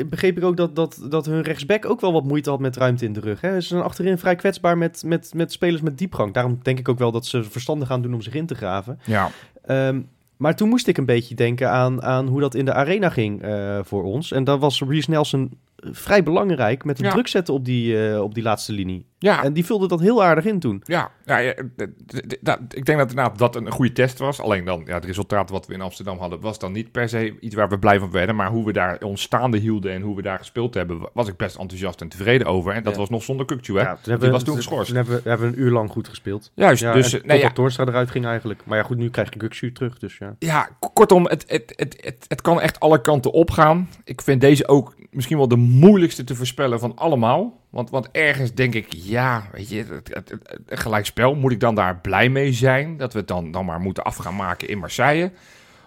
[0.08, 3.04] begreep ik ook dat, dat, dat hun rechtsback ook wel wat moeite had met ruimte
[3.04, 3.40] in de rug.
[3.40, 3.60] Hè.
[3.60, 6.32] Ze zijn achterin vrij kwetsbaar met, met, met spelers met diepgang.
[6.32, 8.98] Daarom denk ik ook wel dat ze verstandig gaan doen om zich in te graven.
[9.04, 9.30] ja.
[9.64, 10.00] Ehm,
[10.36, 13.42] maar toen moest ik een beetje denken aan, aan hoe dat in de arena ging
[13.42, 14.32] eh, voor ons.
[14.32, 17.12] En dan was Reece Nelson eh, vrij belangrijk met het Ja.
[17.12, 19.04] druk zetten op die, eh, op die laatste linie.
[19.24, 20.82] Ja, En die vulde dat heel aardig in toen.
[20.84, 24.40] Ja, ja, ik denk dat inderdaad dat een goede test was.
[24.40, 27.38] Alleen dan, ja, het resultaat wat we in Amsterdam hadden, was dan niet per se
[27.40, 28.36] iets waar we blij van werden.
[28.36, 31.28] Maar hoe we daar ons staande hielden en hoe we daar gespeeld hebben, wa- was
[31.28, 32.72] ik best enthousiast en tevreden over.
[32.72, 32.98] En dat Ja.
[32.98, 33.80] was nog zonder Kukcu, hè?
[33.82, 34.86] Ja, die was toen geschorst.
[34.86, 36.50] Toen hebben we, hebben een uur lang goed gespeeld.
[36.54, 38.62] Juist, Ja, dus nee, ja, eruit ging eigenlijk.
[38.66, 40.34] Maar ja, goed, nu krijg je Guxu terug, dus ja.
[40.38, 43.88] ja, kortom, het, het, het, het, het kan echt alle kanten opgaan.
[44.04, 47.62] Ik vind deze ook misschien wel de moeilijkste te voorspellen van allemaal.
[47.74, 50.34] Want, want ergens denk ik, ja, weet je, het,
[50.66, 52.96] gelijkspel, moet ik dan daar blij mee zijn?
[52.96, 55.32] Dat we het dan, dan maar moeten af gaan maken in Marseille?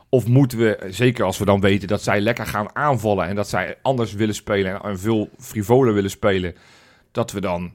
[0.10, 3.50] Of moeten we, zeker als we dan weten dat zij lekker gaan aanvallen en dat
[3.50, 6.56] zij anders willen spelen en, veel frivoler willen spelen,
[7.12, 7.72] dat we dan,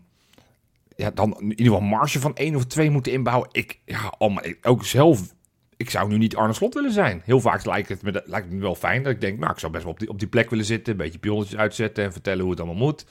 [0.96, 3.48] ja, dan in ieder geval marge van één of twee moeten inbouwen?
[3.52, 5.34] Ik, ja, oh, ook zelf
[5.76, 7.22] ik zou nu niet Arne Slot willen zijn.
[7.24, 9.72] Heel vaak lijkt het me, lijkt me wel fijn dat ik denk, nou, ik zou
[9.72, 12.40] best wel op die, op die plek willen zitten, een beetje pionnetjes uitzetten en vertellen
[12.40, 13.04] hoe het allemaal moet.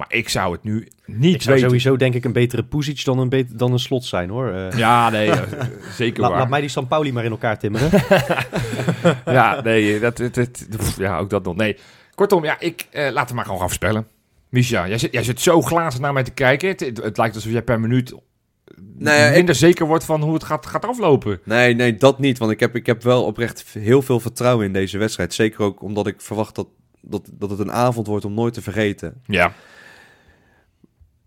[0.00, 1.68] Maar ik zou het nu niet Ik zou weten.
[1.70, 4.52] sowieso denk ik een betere Pusic dan een, beter, dan een slot zijn hoor.
[4.52, 5.42] Eh, Ja, nee, eh,
[5.98, 6.38] zeker laat, waar.
[6.40, 7.90] laat mij die San Pauli maar in elkaar timmeren.
[9.24, 11.56] Ja, nee, dat, dat, dat- pff, ja, ook dat nog.
[11.56, 11.76] Nee,
[12.14, 14.06] kortom, ja, ik eh, laat hem maar gewoon gaan voorspellen.
[14.48, 16.68] Misha, jij zit, jij zit zo glazen naar mij te kijken.
[16.68, 18.10] Het, het, het lijkt alsof jij per minuut
[18.98, 21.40] ik- minder zeker wordt van hoe het gaat, gaat aflopen.
[21.44, 22.38] Nee, nee, dat niet.
[22.38, 25.34] Want ik heb, ik heb wel oprecht heel veel vertrouwen in deze wedstrijd.
[25.34, 26.66] Zeker ook omdat ik verwacht dat,
[27.00, 29.14] dat, dat het een avond wordt om nooit te vergeten.
[29.26, 29.52] Ja,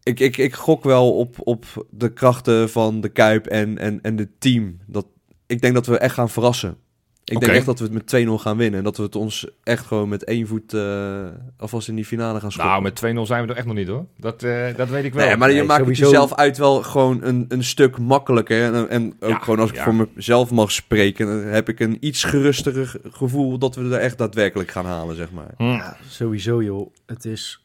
[0.03, 4.17] Ik, ik, ik gok wel op, op de krachten van de Kuip en, en, en
[4.17, 4.77] het team.
[4.87, 5.05] Dat,
[5.47, 6.77] ik denk dat we echt gaan verrassen.
[7.25, 8.77] Ik denk echt dat we het met 2-0 gaan winnen.
[8.77, 11.25] En dat we het ons echt gewoon met één voet eh,
[11.57, 12.71] alvast in die finale gaan schoppen.
[12.71, 14.05] nou, met 2-0 zijn we er echt nog niet hoor.
[14.17, 15.25] Dat, eh, dat weet ik wel.
[15.27, 18.73] Nee, maar je Nee, maakt sowieso- het jezelf uit wel gewoon een, een stuk makkelijker.
[18.73, 19.83] En, en ook Ja, gewoon als ik ja.
[19.83, 23.99] voor mezelf mag spreken, dan heb ik een iets gerustiger ge- gevoel dat we er
[23.99, 25.53] echt daadwerkelijk gaan halen, zeg maar.
[25.57, 25.63] Hm.
[25.63, 26.93] Ja, sowieso joh.
[27.05, 27.63] Het is,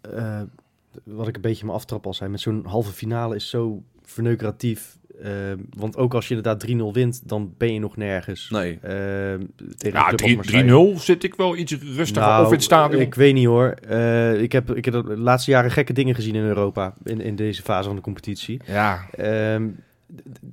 [0.00, 0.40] eh,
[1.04, 4.98] wat ik een beetje me aftrap al zei, met zo'n halve finale is zo verneukeratief.
[5.22, 5.30] Eh,
[5.76, 8.50] want ook als je inderdaad 3-0 wint, dan ben je nog nergens.
[8.50, 8.72] Nee.
[8.82, 9.34] Eh,
[9.76, 10.92] tegen drie- Marseille.
[10.94, 13.00] 3-0 zit ik wel iets rustiger Nou, of in het stadion.
[13.00, 13.68] Ik weet niet hoor.
[13.70, 16.94] Eh, ik, heb, ik heb de laatste jaren gekke dingen gezien in Europa.
[17.04, 18.60] In, in deze fase van de competitie.
[18.66, 19.68] Ja, Ehm,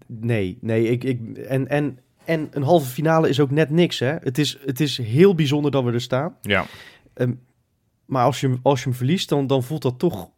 [0.07, 0.89] nee, nee.
[0.89, 3.99] Ik, ik, en, en, en een halve finale is ook net niks.
[3.99, 4.15] Hè?
[4.19, 6.35] Het, is, het is heel bijzonder dat we er staan.
[6.41, 6.65] ja.
[8.07, 10.29] Maar als je, hem- als je hem verliest, dan, dan voelt dat toch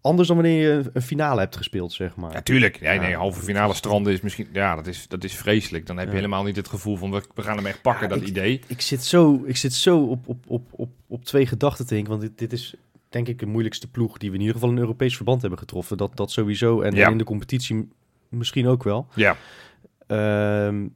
[0.00, 2.32] anders dan wanneer je een- een finale hebt gespeeld, zeg maar.
[2.32, 2.80] Ja, tuurlijk.
[2.80, 3.16] Nee, nee, Ja.
[3.18, 4.48] halve finale stranden is misschien...
[4.52, 5.86] Ja, dat is, dat is vreselijk.
[5.86, 6.16] Dan heb je Ja.
[6.18, 7.10] helemaal niet het gevoel van...
[7.10, 8.60] We, we gaan hem echt pakken, Ja, dat ik- idee.
[8.66, 12.10] Ik zit zo, ik zit zo op, op, op, op, op twee gedachten te denken.
[12.10, 12.74] Want dit, dit is
[13.08, 15.96] denk ik de moeilijkste ploeg die we in ieder geval in Europees verband hebben getroffen.
[15.96, 16.80] Dat, dat sowieso.
[16.80, 17.08] En, Ja.
[17.08, 17.88] in de competitie
[18.28, 19.06] misschien ook wel.
[19.14, 19.36] Ja.
[20.06, 20.86] Ehm,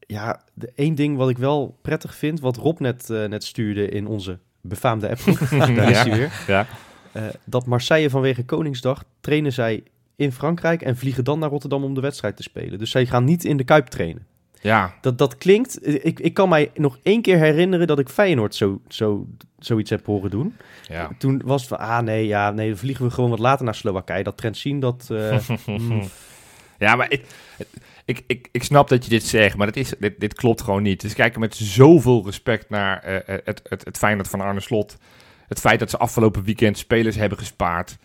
[0.00, 3.88] ja, de één ding wat ik wel prettig vind, wat Rob net, eh, net stuurde
[3.88, 4.38] in onze
[4.68, 5.20] befaamde app.
[5.76, 6.32] Daar is hij weer.
[6.46, 6.66] Ja.
[7.12, 9.82] Eh, dat Marseille vanwege Koningsdag trainen zij
[10.16, 12.78] in Frankrijk en vliegen dan naar Rotterdam om de wedstrijd te spelen.
[12.78, 14.26] Dus zij gaan niet in de Kuip trainen.
[14.60, 14.94] Ja.
[15.00, 15.80] Dat, dat klinkt...
[15.80, 19.26] eh, Ik, ik kan mij nog één keer herinneren dat ik Feyenoord zo, zo,
[19.58, 20.56] zoiets heb horen doen.
[20.88, 21.10] Ja.
[21.18, 23.74] Toen was het van, ah nee, ja, nee, dan vliegen we gewoon wat later naar
[23.74, 24.22] Slowakije.
[24.22, 25.08] Dat trend zien, dat...
[25.10, 26.02] eh, mm,
[26.78, 27.24] Ja, maar ik,
[28.04, 30.82] ik, ik, ik snap dat je dit zegt, maar dit, is, dit, dit klopt gewoon
[30.82, 31.00] niet.
[31.00, 34.96] Dus kijken met zoveel respect naar eh, het, het, het Feyenoord van Arne Slot.
[35.48, 37.96] Het feit dat ze afgelopen weekend spelers hebben gespaard.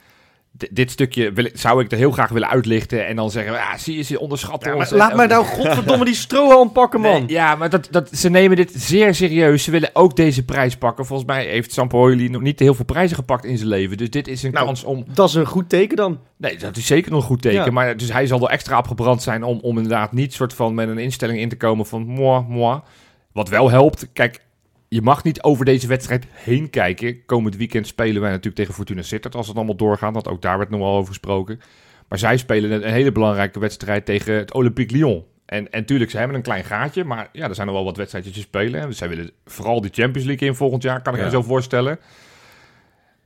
[0.72, 3.96] Dit stukje wil, zou ik er heel graag willen uitlichten en dan zeggen, ah, zie
[3.96, 4.90] je, ze onderschatten ja, ons.
[4.90, 7.12] laat mij nou godverdomme die strohalm pakken, man.
[7.26, 9.64] Nee, ja, maar dat, dat, ze nemen dit zeer serieus.
[9.64, 11.06] Ze willen ook deze prijs pakken.
[11.06, 13.98] Volgens mij heeft Sampaoli nog niet heel veel prijzen gepakt in zijn leven.
[13.98, 15.06] Dus dit is een Nou, kans om...
[15.14, 16.20] Dat is een goed teken dan.
[16.38, 17.66] Nee, dat is zeker nog een goed teken.
[17.66, 17.72] Ja.
[17.72, 20.90] Maar dus hij zal er extra opgebrand zijn om, om inderdaad niet soort van met
[20.90, 22.80] een instelling in te komen van moi, moi.
[23.32, 24.40] Wat wel helpt, kijk,
[24.90, 27.26] je mag niet over deze wedstrijd heen kijken.
[27.26, 30.14] Komend weekend spelen wij natuurlijk tegen Fortuna Sittard als het allemaal doorgaat.
[30.14, 31.62] Want ook daar werd nog wel over gesproken.
[32.08, 35.24] Maar zij spelen een, hele belangrijke wedstrijd tegen het Olympique Lyon.
[35.46, 37.98] En, en tuurlijk, ze hebben een klein gaatje, maar ja, er zijn nog wel wat
[37.98, 38.82] wedstrijdjes te spelen.
[38.82, 41.26] En zij willen vooral die Champions League in volgend jaar, kan ik Ja.
[41.26, 42.00] me zo voorstellen.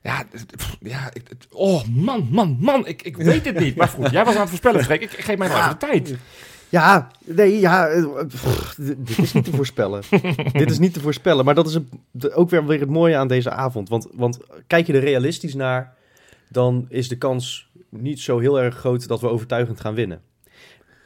[0.02, 0.24] Ja,
[0.56, 3.76] pff, ja ik, oh man, man, man, ik, ik weet het niet.
[3.76, 5.02] Maar goed, jij was aan het voorspellen, Freek.
[5.02, 6.16] Ik, ik geef mij nog even de tijd.
[6.74, 10.04] Ja, nee, ja, eh, pff, dit is niet te voorspellen.
[10.54, 11.80] dit is niet te voorspellen, maar dat is
[12.34, 13.90] ook weer, weer het mooie aan deze avond.
[13.90, 15.96] Want, want kijk je er realistisch naar,
[16.50, 20.22] dan is de kans niet zo heel erg groot dat we overtuigend gaan winnen.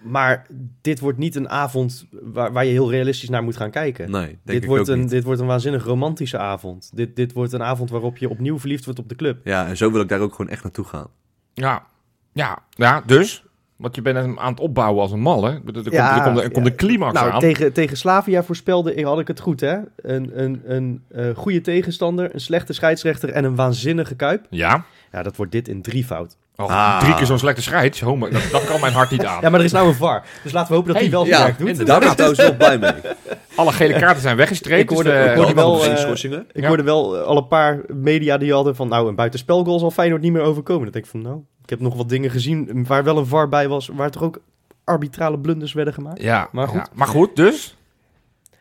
[0.02, 0.46] Maar
[0.82, 4.12] dit wordt niet een avond waar, waar je heel realistisch naar moet gaan kijken.
[4.12, 5.10] Nee, denk dit, ik wordt ook een, niet.
[5.10, 6.92] dit wordt een waanzinnig romantische avond.
[6.94, 9.40] Dit, dit wordt een avond waarop je opnieuw verliefd wordt op de club.
[9.44, 11.08] Ja, en zo wil ik daar ook gewoon echt naartoe gaan.
[11.54, 11.86] Ja,
[12.32, 13.47] ja, ja, dus.
[13.78, 15.50] Want je bent hem aan het opbouwen als een malle.
[15.50, 16.72] Er, komt- Ja, er, komt, er komt ja.
[16.72, 17.40] een climax Nou, aan.
[17.40, 19.78] tegen, tegen Slavia voorspelde ik, had ik het goed, hè?
[19.96, 24.46] Een, een, een eh, goede tegenstander, een slechte scheidsrechter en een waanzinnige kuip.
[24.50, 26.38] Ja, Ja, dat wordt dit in drievoud.
[26.56, 27.00] oh, Ah.
[27.00, 28.02] drie keer zo'n slechte scheids.
[28.04, 29.42] Oh, dat, dat kan mijn hart niet aan.
[29.42, 30.24] Ja, maar er is nou een VAR.
[30.44, 31.88] Dus laten we hopen dat Hey, hij wel zijn Ja, werk doet.
[31.88, 32.92] daar ben ik trouwens wel blij mee.
[33.56, 34.82] Alle gele kaarten zijn weggestreept.
[34.82, 36.46] Ik hoorde- dus, ik hoorde wel, Geen eh, schorsingen.
[36.52, 36.68] Ik Ja.
[36.68, 38.88] hoorde wel eh, al een paar media die hadden van...
[38.88, 40.84] nou, een buitenspelgoal zal Feyenoord niet meer overkomen.
[40.84, 42.86] Dan denk ik van, nou, ik heb nog wat dingen gezien...
[42.86, 43.88] waar wel een VAR bij was...
[43.88, 44.42] waar toch ook
[44.84, 46.22] arbitrale blunders werden gemaakt.
[46.22, 46.78] ja, Maar goed.
[46.78, 46.88] ja.
[46.94, 47.78] maar goed, dus.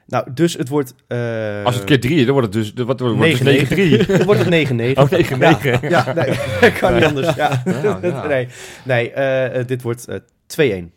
[0.07, 0.95] Nou, dus het wordt...
[1.09, 3.69] eh, Als het keer drie is, dan wordt het dus, wat wordt het?
[3.69, 4.05] 9-9.
[4.05, 4.07] 9-3.
[4.07, 4.75] Dan wordt het 9-9.
[4.99, 5.89] Oh, 9-9.
[5.89, 7.35] Ja, nee, kan niet anders.
[7.35, 7.63] Ja.
[7.65, 8.27] Ja, ja.
[8.27, 8.49] Nee,
[8.85, 10.91] nee eh, eh, dit wordt eh 2-1.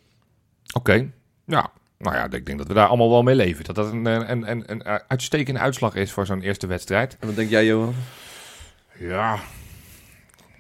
[0.73, 1.07] Oké,
[1.45, 1.71] ja.
[1.97, 3.63] Nou ja, ik denk dat we daar allemaal wel mee leven.
[3.63, 7.17] Dat dat een, een, een, een uitstekende uitslag is voor zo'n eerste wedstrijd.
[7.19, 7.93] En wat denk jij, Johan?
[8.99, 9.39] Ja.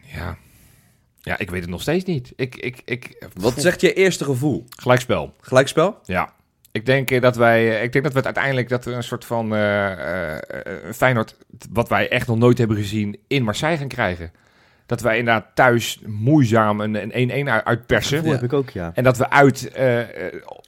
[0.01, 0.37] Ja.
[1.29, 2.33] Ja, ik weet het nog steeds niet.
[2.35, 4.65] Ik, ik, ik, Wat zegt je eerste gevoel?
[4.69, 5.33] Gelijkspel.
[5.41, 5.99] Gelijkspel?
[6.03, 6.33] Ja.
[6.71, 9.03] Ik denk eh, dat wij, eh, ik denk dat we het uiteindelijk dat we een
[9.03, 10.41] soort van eh, eh,
[10.93, 11.35] Feyenoord,
[11.71, 14.31] wat wij echt nog nooit hebben gezien, in Marseille gaan krijgen.
[14.89, 18.23] Dat wij inderdaad thuis moeizaam een een 1-1 uit- uitpersen.
[18.23, 18.91] Dat heb ik ook, ja.
[18.93, 19.99] En dat we uit, eh,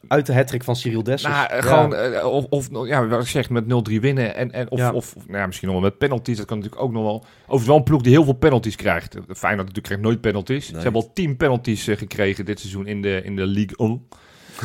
[0.07, 1.34] Uit de hattrick van Cyril Dessers.
[1.34, 1.61] nou, Ja.
[1.61, 4.36] gewoon, eh, of, of ja, wat ik zeg, met 0-3 winnen.
[4.36, 4.91] En, en, of, Ja.
[4.91, 6.38] of, nou ja, misschien nog wel met penalties.
[6.38, 7.26] Dat kan natuurlijk ook nog wel.
[7.41, 9.13] Overigens wel een ploeg die heel veel penalties krijgt.
[9.13, 10.67] Feyenoord natuurlijk krijgt nooit penalties.
[10.67, 14.07] Ze hebben al 10 penalties eh, gekregen dit seizoen in de, in de League 1.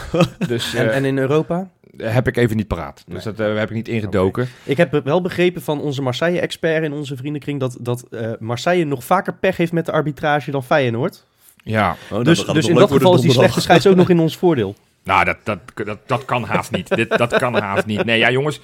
[0.48, 1.70] dus En, eh, en in Europa?
[1.96, 3.04] heb ik even niet paraat.
[3.08, 4.48] Dus dat eh, heb ik niet ingedoken.
[4.64, 7.60] Ik heb wel begrepen van onze Marseille-expert in onze vriendenkring...
[7.60, 11.24] dat, dat eh, Marseille nog vaker pech heeft met de arbitrage dan Feyenoord.
[11.56, 14.36] Ja, Oh, dus dus in dat geval is die slechte scheids ook nog in ons
[14.36, 14.74] voordeel.
[15.04, 16.88] nou, dat, dat, dat, dat kan haast niet.
[16.96, 18.04] Dit, dat kan haast niet.
[18.04, 18.60] Nee, ja, jongens.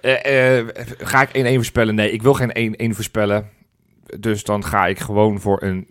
[0.00, 0.66] eh, eh,
[0.98, 1.94] ga ik 1-1 voorspellen?
[1.94, 3.48] Nee, ik wil geen 1-1 voorspellen.
[4.18, 5.86] Dus dan ga ik gewoon voor een...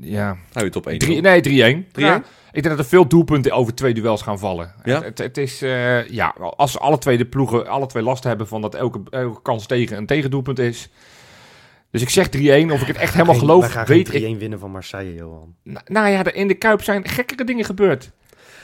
[0.00, 0.98] ja, Hou je het op één.
[0.98, 1.84] Drie, nee, 3-1.
[1.84, 1.90] 3-1?
[1.92, 2.22] Ja.
[2.56, 4.74] Ik denk dat er veel doelpunten over twee duels gaan vallen.
[4.84, 5.02] Ja?
[5.02, 8.60] Het, het, is, eh, ja, als alle twee de ploegen alle twee last hebben van
[8.60, 10.88] dat elke, elke kans tegen een tegendoelpunt is.
[11.90, 12.30] Dus ik zeg 3-1.
[12.72, 14.38] Of ik het echt helemaal Geen- geloof, gaan weet geen 3-1 ik.
[14.38, 15.54] winnen van Marseille, Johan.
[15.62, 18.10] Nou, nou ja, in de Kuip zijn gekkere dingen gebeurd.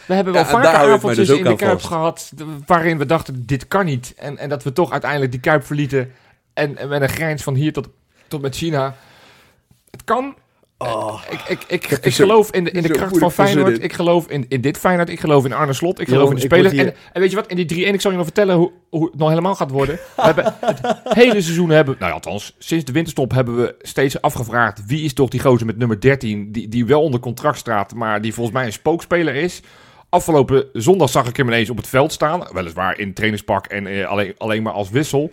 [0.07, 1.87] We hebben wel Ja, vaker avondjes dus in de Kuip vast.
[1.87, 2.33] gehad
[2.67, 4.15] waarin we dachten, dit kan niet.
[4.17, 6.13] En, en dat we toch uiteindelijk die Kuip verlieten.
[6.53, 7.89] En, en met een grijns van hier tot,
[8.29, 8.97] tot met China.
[9.91, 10.35] Het kan.
[11.31, 13.83] Ik, ik, ik, ik, zo- geloof in de, in de kracht van Feyenoord.
[13.83, 15.09] Ik geloof in, in dit Feyenoord.
[15.09, 16.01] Ik geloof in Arne Slot.
[16.01, 16.75] Ik geloof in de ik spelers.
[16.75, 17.47] En, en weet je wat?
[17.47, 19.95] In die 3-1, ik zal je nog vertellen hoe, hoe het nog helemaal gaat worden.
[20.17, 20.81] We hebben het
[21.15, 21.97] hele seizoen hebben...
[21.99, 24.87] Nou ja, althans, sinds de winterstop hebben we steeds afgevraagd...
[24.87, 26.53] wie is toch die gozer met nummer 13...
[26.53, 27.95] die, die wel onder contract staat...
[27.95, 29.63] maar die volgens mij een spookspeler is...
[30.09, 32.49] Afgelopen zondag zag ik hem ineens op het veld staan.
[32.53, 35.31] Weliswaar in trainingspak en eh, alleen, alleen maar als wissel.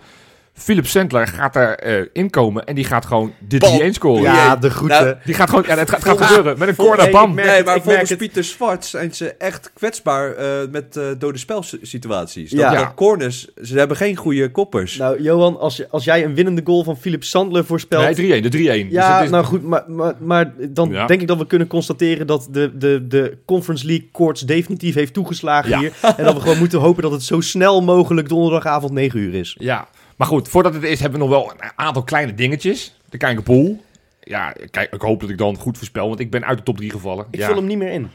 [0.59, 3.79] Philip Sandler gaat er eh, inkomen en die gaat gewoon de Bal.
[3.81, 4.21] 3-1 scoren.
[4.23, 5.03] Ja, de groeten.
[5.03, 6.59] Nou, Die gaat gewoon, ja, het gaat, gebeuren.
[6.59, 7.29] Met een corner, nee, bam.
[7.29, 8.15] ik merk Nee, het, maar volgens.
[8.15, 12.51] Pieter Zwart zijn ze echt kwetsbaar eh, met eh dode spelsituaties.
[12.51, 12.69] Ja.
[12.69, 14.97] Dat, dat corners, ze hebben geen goede koppers.
[14.97, 18.17] Nou, Johan, als, je, als jij een winnende goal van Philip Sandler voorspelt...
[18.17, 18.61] Nee, 3-1, de 3-1.
[18.61, 21.05] Dus Ja, is- nou goed, maar, maar, maar dan Ja.
[21.05, 25.13] denk ik dat we kunnen constateren dat de, de, de Conference League koorts definitief heeft
[25.13, 25.79] toegeslagen Ja.
[25.79, 25.91] hier.
[26.17, 29.55] En dat we gewoon moeten hopen dat het zo snel mogelijk donderdagavond 9 uur is.
[29.59, 29.87] ja,
[30.19, 32.95] maar goed, voordat het is hebben we nog wel een aantal kleine dingetjes.
[33.09, 33.83] De Kijkerpool.
[34.21, 36.77] Ja, kijk, ik hoop dat ik dan goed voorspel, want ik ben uit de top
[36.77, 37.25] 3 gevallen.
[37.31, 37.45] Ik ja.
[37.45, 38.09] vul hem niet meer in.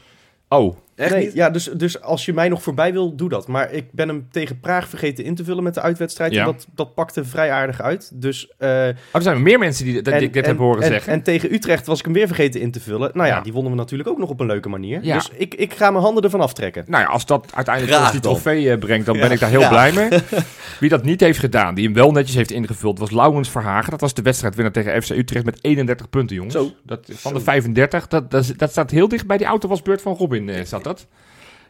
[0.47, 1.33] Oh, Echt nee, niet?
[1.33, 3.47] Ja, dus, dus als je mij nog voorbij wil, doe dat.
[3.47, 6.31] Maar ik ben hem tegen Praag vergeten in te vullen met de uitwedstrijd.
[6.33, 6.39] Ja.
[6.39, 8.11] En dat, dat pakte vrij aardig uit.
[8.13, 10.81] Dus, eh, oh, er zijn meer mensen die, dat en- ik dit en- hebben horen
[10.83, 11.13] en, zeggen.
[11.13, 13.11] En tegen Utrecht was ik hem weer vergeten in te vullen.
[13.13, 13.41] Nou ja, Ja.
[13.41, 14.99] die wonnen we natuurlijk ook nog op een leuke manier.
[15.03, 15.13] Ja.
[15.15, 16.83] Dus ik, ik ga mijn handen ervan aftrekken.
[16.87, 19.49] Nou ja, als dat uiteindelijk Graag ons die trofee eh, brengt, dan ben ik daar
[19.49, 20.09] heel blij mee.
[20.79, 23.91] Wie dat niet heeft gedaan, die hem wel netjes heeft ingevuld, was Laurens Verhagen.
[23.91, 26.55] Dat was de wedstrijdwinnaar tegen FC Utrecht met 31 punten, jongens.
[26.55, 26.71] Zo.
[26.83, 27.37] Dat, van Zo.
[27.37, 30.83] de 35, dat, dat, dat staat heel dicht bij die autowasbeurt van Robin, eh, zat
[30.85, 31.07] dat.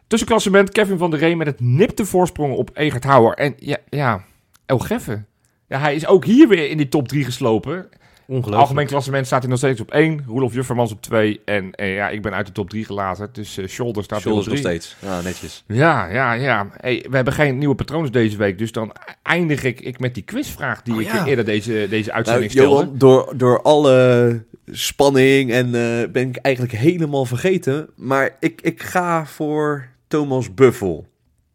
[0.06, 3.34] Tussenklassement, Kevin van der Ree met het nipte voorsprong op Egert Houwer.
[3.34, 4.24] En ja, ja
[4.66, 5.26] El Geffen.
[5.68, 7.88] Ja, hij is ook hier weer in die top 3 geslopen.
[8.26, 8.60] Ongelooflijk.
[8.62, 10.24] Algemeen klassement staat hij nog steeds op 1.
[10.26, 11.40] Roelof Juffermans op 2.
[11.44, 13.28] En eh, ja, ik ben uit de top 3 gelaten.
[13.32, 14.80] Dus eh Shoulder staat weer op Shoulders nog 3.
[14.80, 15.10] steeds.
[15.10, 15.64] Ja, netjes.
[15.66, 16.68] Ja, ja, ja.
[16.76, 18.58] Hey, we hebben geen nieuwe patroons deze week.
[18.58, 21.26] Dus dan eindig ik, ik met die quizvraag die Oh, ik ja.
[21.26, 22.84] eerder deze, deze Nou, uitzending stelde.
[22.84, 27.88] Johan, door, door alle spanning en eh, ben ik eigenlijk helemaal vergeten.
[27.96, 31.06] Maar ik, ik ga voor Thomas Buffel.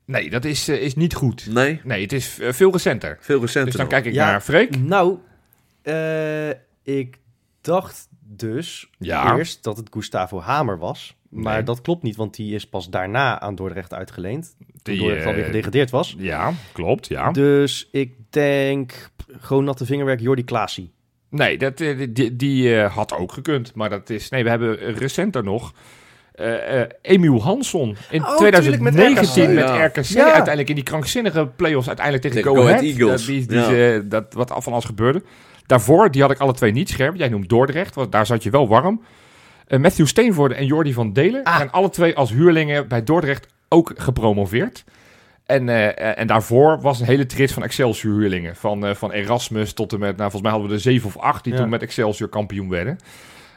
[0.05, 1.47] Nee, dat is, is niet goed.
[1.49, 3.17] Nee, Nee, het is veel recenter.
[3.19, 3.65] veel recenter.
[3.65, 3.93] Dus dan nog.
[3.93, 4.25] kijk ik Ja.
[4.31, 4.79] naar Freek.
[4.79, 5.17] Nou,
[5.83, 6.49] eh,
[6.83, 7.17] ik
[7.61, 9.37] dacht dus Ja.
[9.37, 11.15] eerst dat het Gustavo Hamer was.
[11.29, 11.63] Maar Nee.
[11.63, 14.55] dat klopt niet, want die is pas daarna aan Dordrecht uitgeleend.
[14.57, 16.15] Toen Die, Dordrecht alweer eh, gedegradeerd was.
[16.17, 17.31] Ja, klopt, ja.
[17.31, 19.09] Dus ik denk
[19.39, 20.91] gewoon natte vingerwerk Jordi Klaasie.
[21.29, 23.73] Nee, dat, eh, die, die, die, eh, had ook gekund.
[23.75, 24.29] Maar dat is...
[24.29, 25.73] Nee, we hebben recenter nog...
[26.31, 30.05] eh eh Emiel Hansson in Oh, tuurlijk, met 2019 met RKC.
[30.05, 30.23] Ja.
[30.23, 32.81] Uiteindelijk in die krankzinnige play-offs uiteindelijk tegen Tegen Go, Go Ahead.
[32.83, 33.25] Ahead Eagles.
[33.25, 33.93] Dat, die, die, Ja.
[33.95, 35.23] eh, dat wat af van alles gebeurde.
[35.71, 37.15] Daarvoor, die had ik alle twee niet scherp.
[37.15, 39.01] Jij noemt Dordrecht, want daar zat je wel warm.
[39.67, 41.55] Eh, Matthew Steenvoorde en Jordi van Delen Ah.
[41.57, 44.83] zijn alle twee als huurlingen bij Dordrecht ook gepromoveerd.
[45.45, 48.55] En, eh, en daarvoor was een hele trits van Excelsior huurlingen.
[48.55, 51.17] Van, eh, van Erasmus tot en met, nou volgens mij hadden we er zeven of
[51.17, 51.59] acht die Ja.
[51.59, 52.97] toen met Excelsior kampioen werden.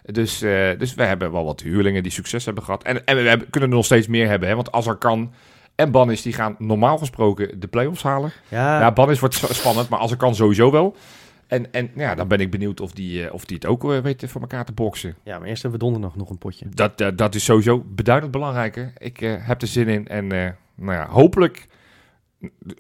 [0.03, 0.39] Dus,
[0.79, 2.83] dus we hebben wel wat huurlingen die succes hebben gehad.
[2.83, 4.49] En, en we hebben, kunnen er nog steeds meer hebben.
[4.49, 4.55] Hè?
[4.55, 5.33] Want als er kan
[5.75, 8.33] en Bannis, die gaan normaal gesproken de play-offs halen.
[8.49, 10.97] Ja, Ja, Bannis wordt spannend, maar als er kan sowieso wel.
[11.47, 13.99] En, en ja, dan ben ik benieuwd of die, eh, of die het ook eh,
[13.99, 15.15] weten voor elkaar te boksen.
[15.23, 16.67] ja, maar eerst hebben we donderdag nog een potje.
[16.75, 18.93] Dat, eh, dat is sowieso beduidend belangrijker.
[18.99, 20.09] Ik eh, heb er zin in.
[20.09, 21.67] En eh, nou ja, hopelijk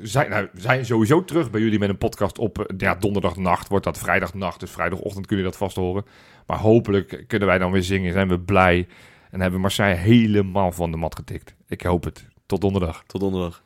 [0.02, 3.68] zijn, nou, zijn sowieso terug bij jullie met een podcast op ja, donderdagnacht.
[3.68, 6.04] Wordt dat vrijdagnacht, dus vrijdagochtend kun je dat vast horen.
[6.46, 8.12] Maar hopelijk kunnen wij dan weer zingen.
[8.12, 8.86] Zijn we blij.
[9.30, 11.54] En hebben Marseille helemaal van de mat getikt.
[11.68, 12.26] Ik hoop het.
[12.46, 13.04] Tot donderdag.
[13.06, 13.62] Tot donderdag.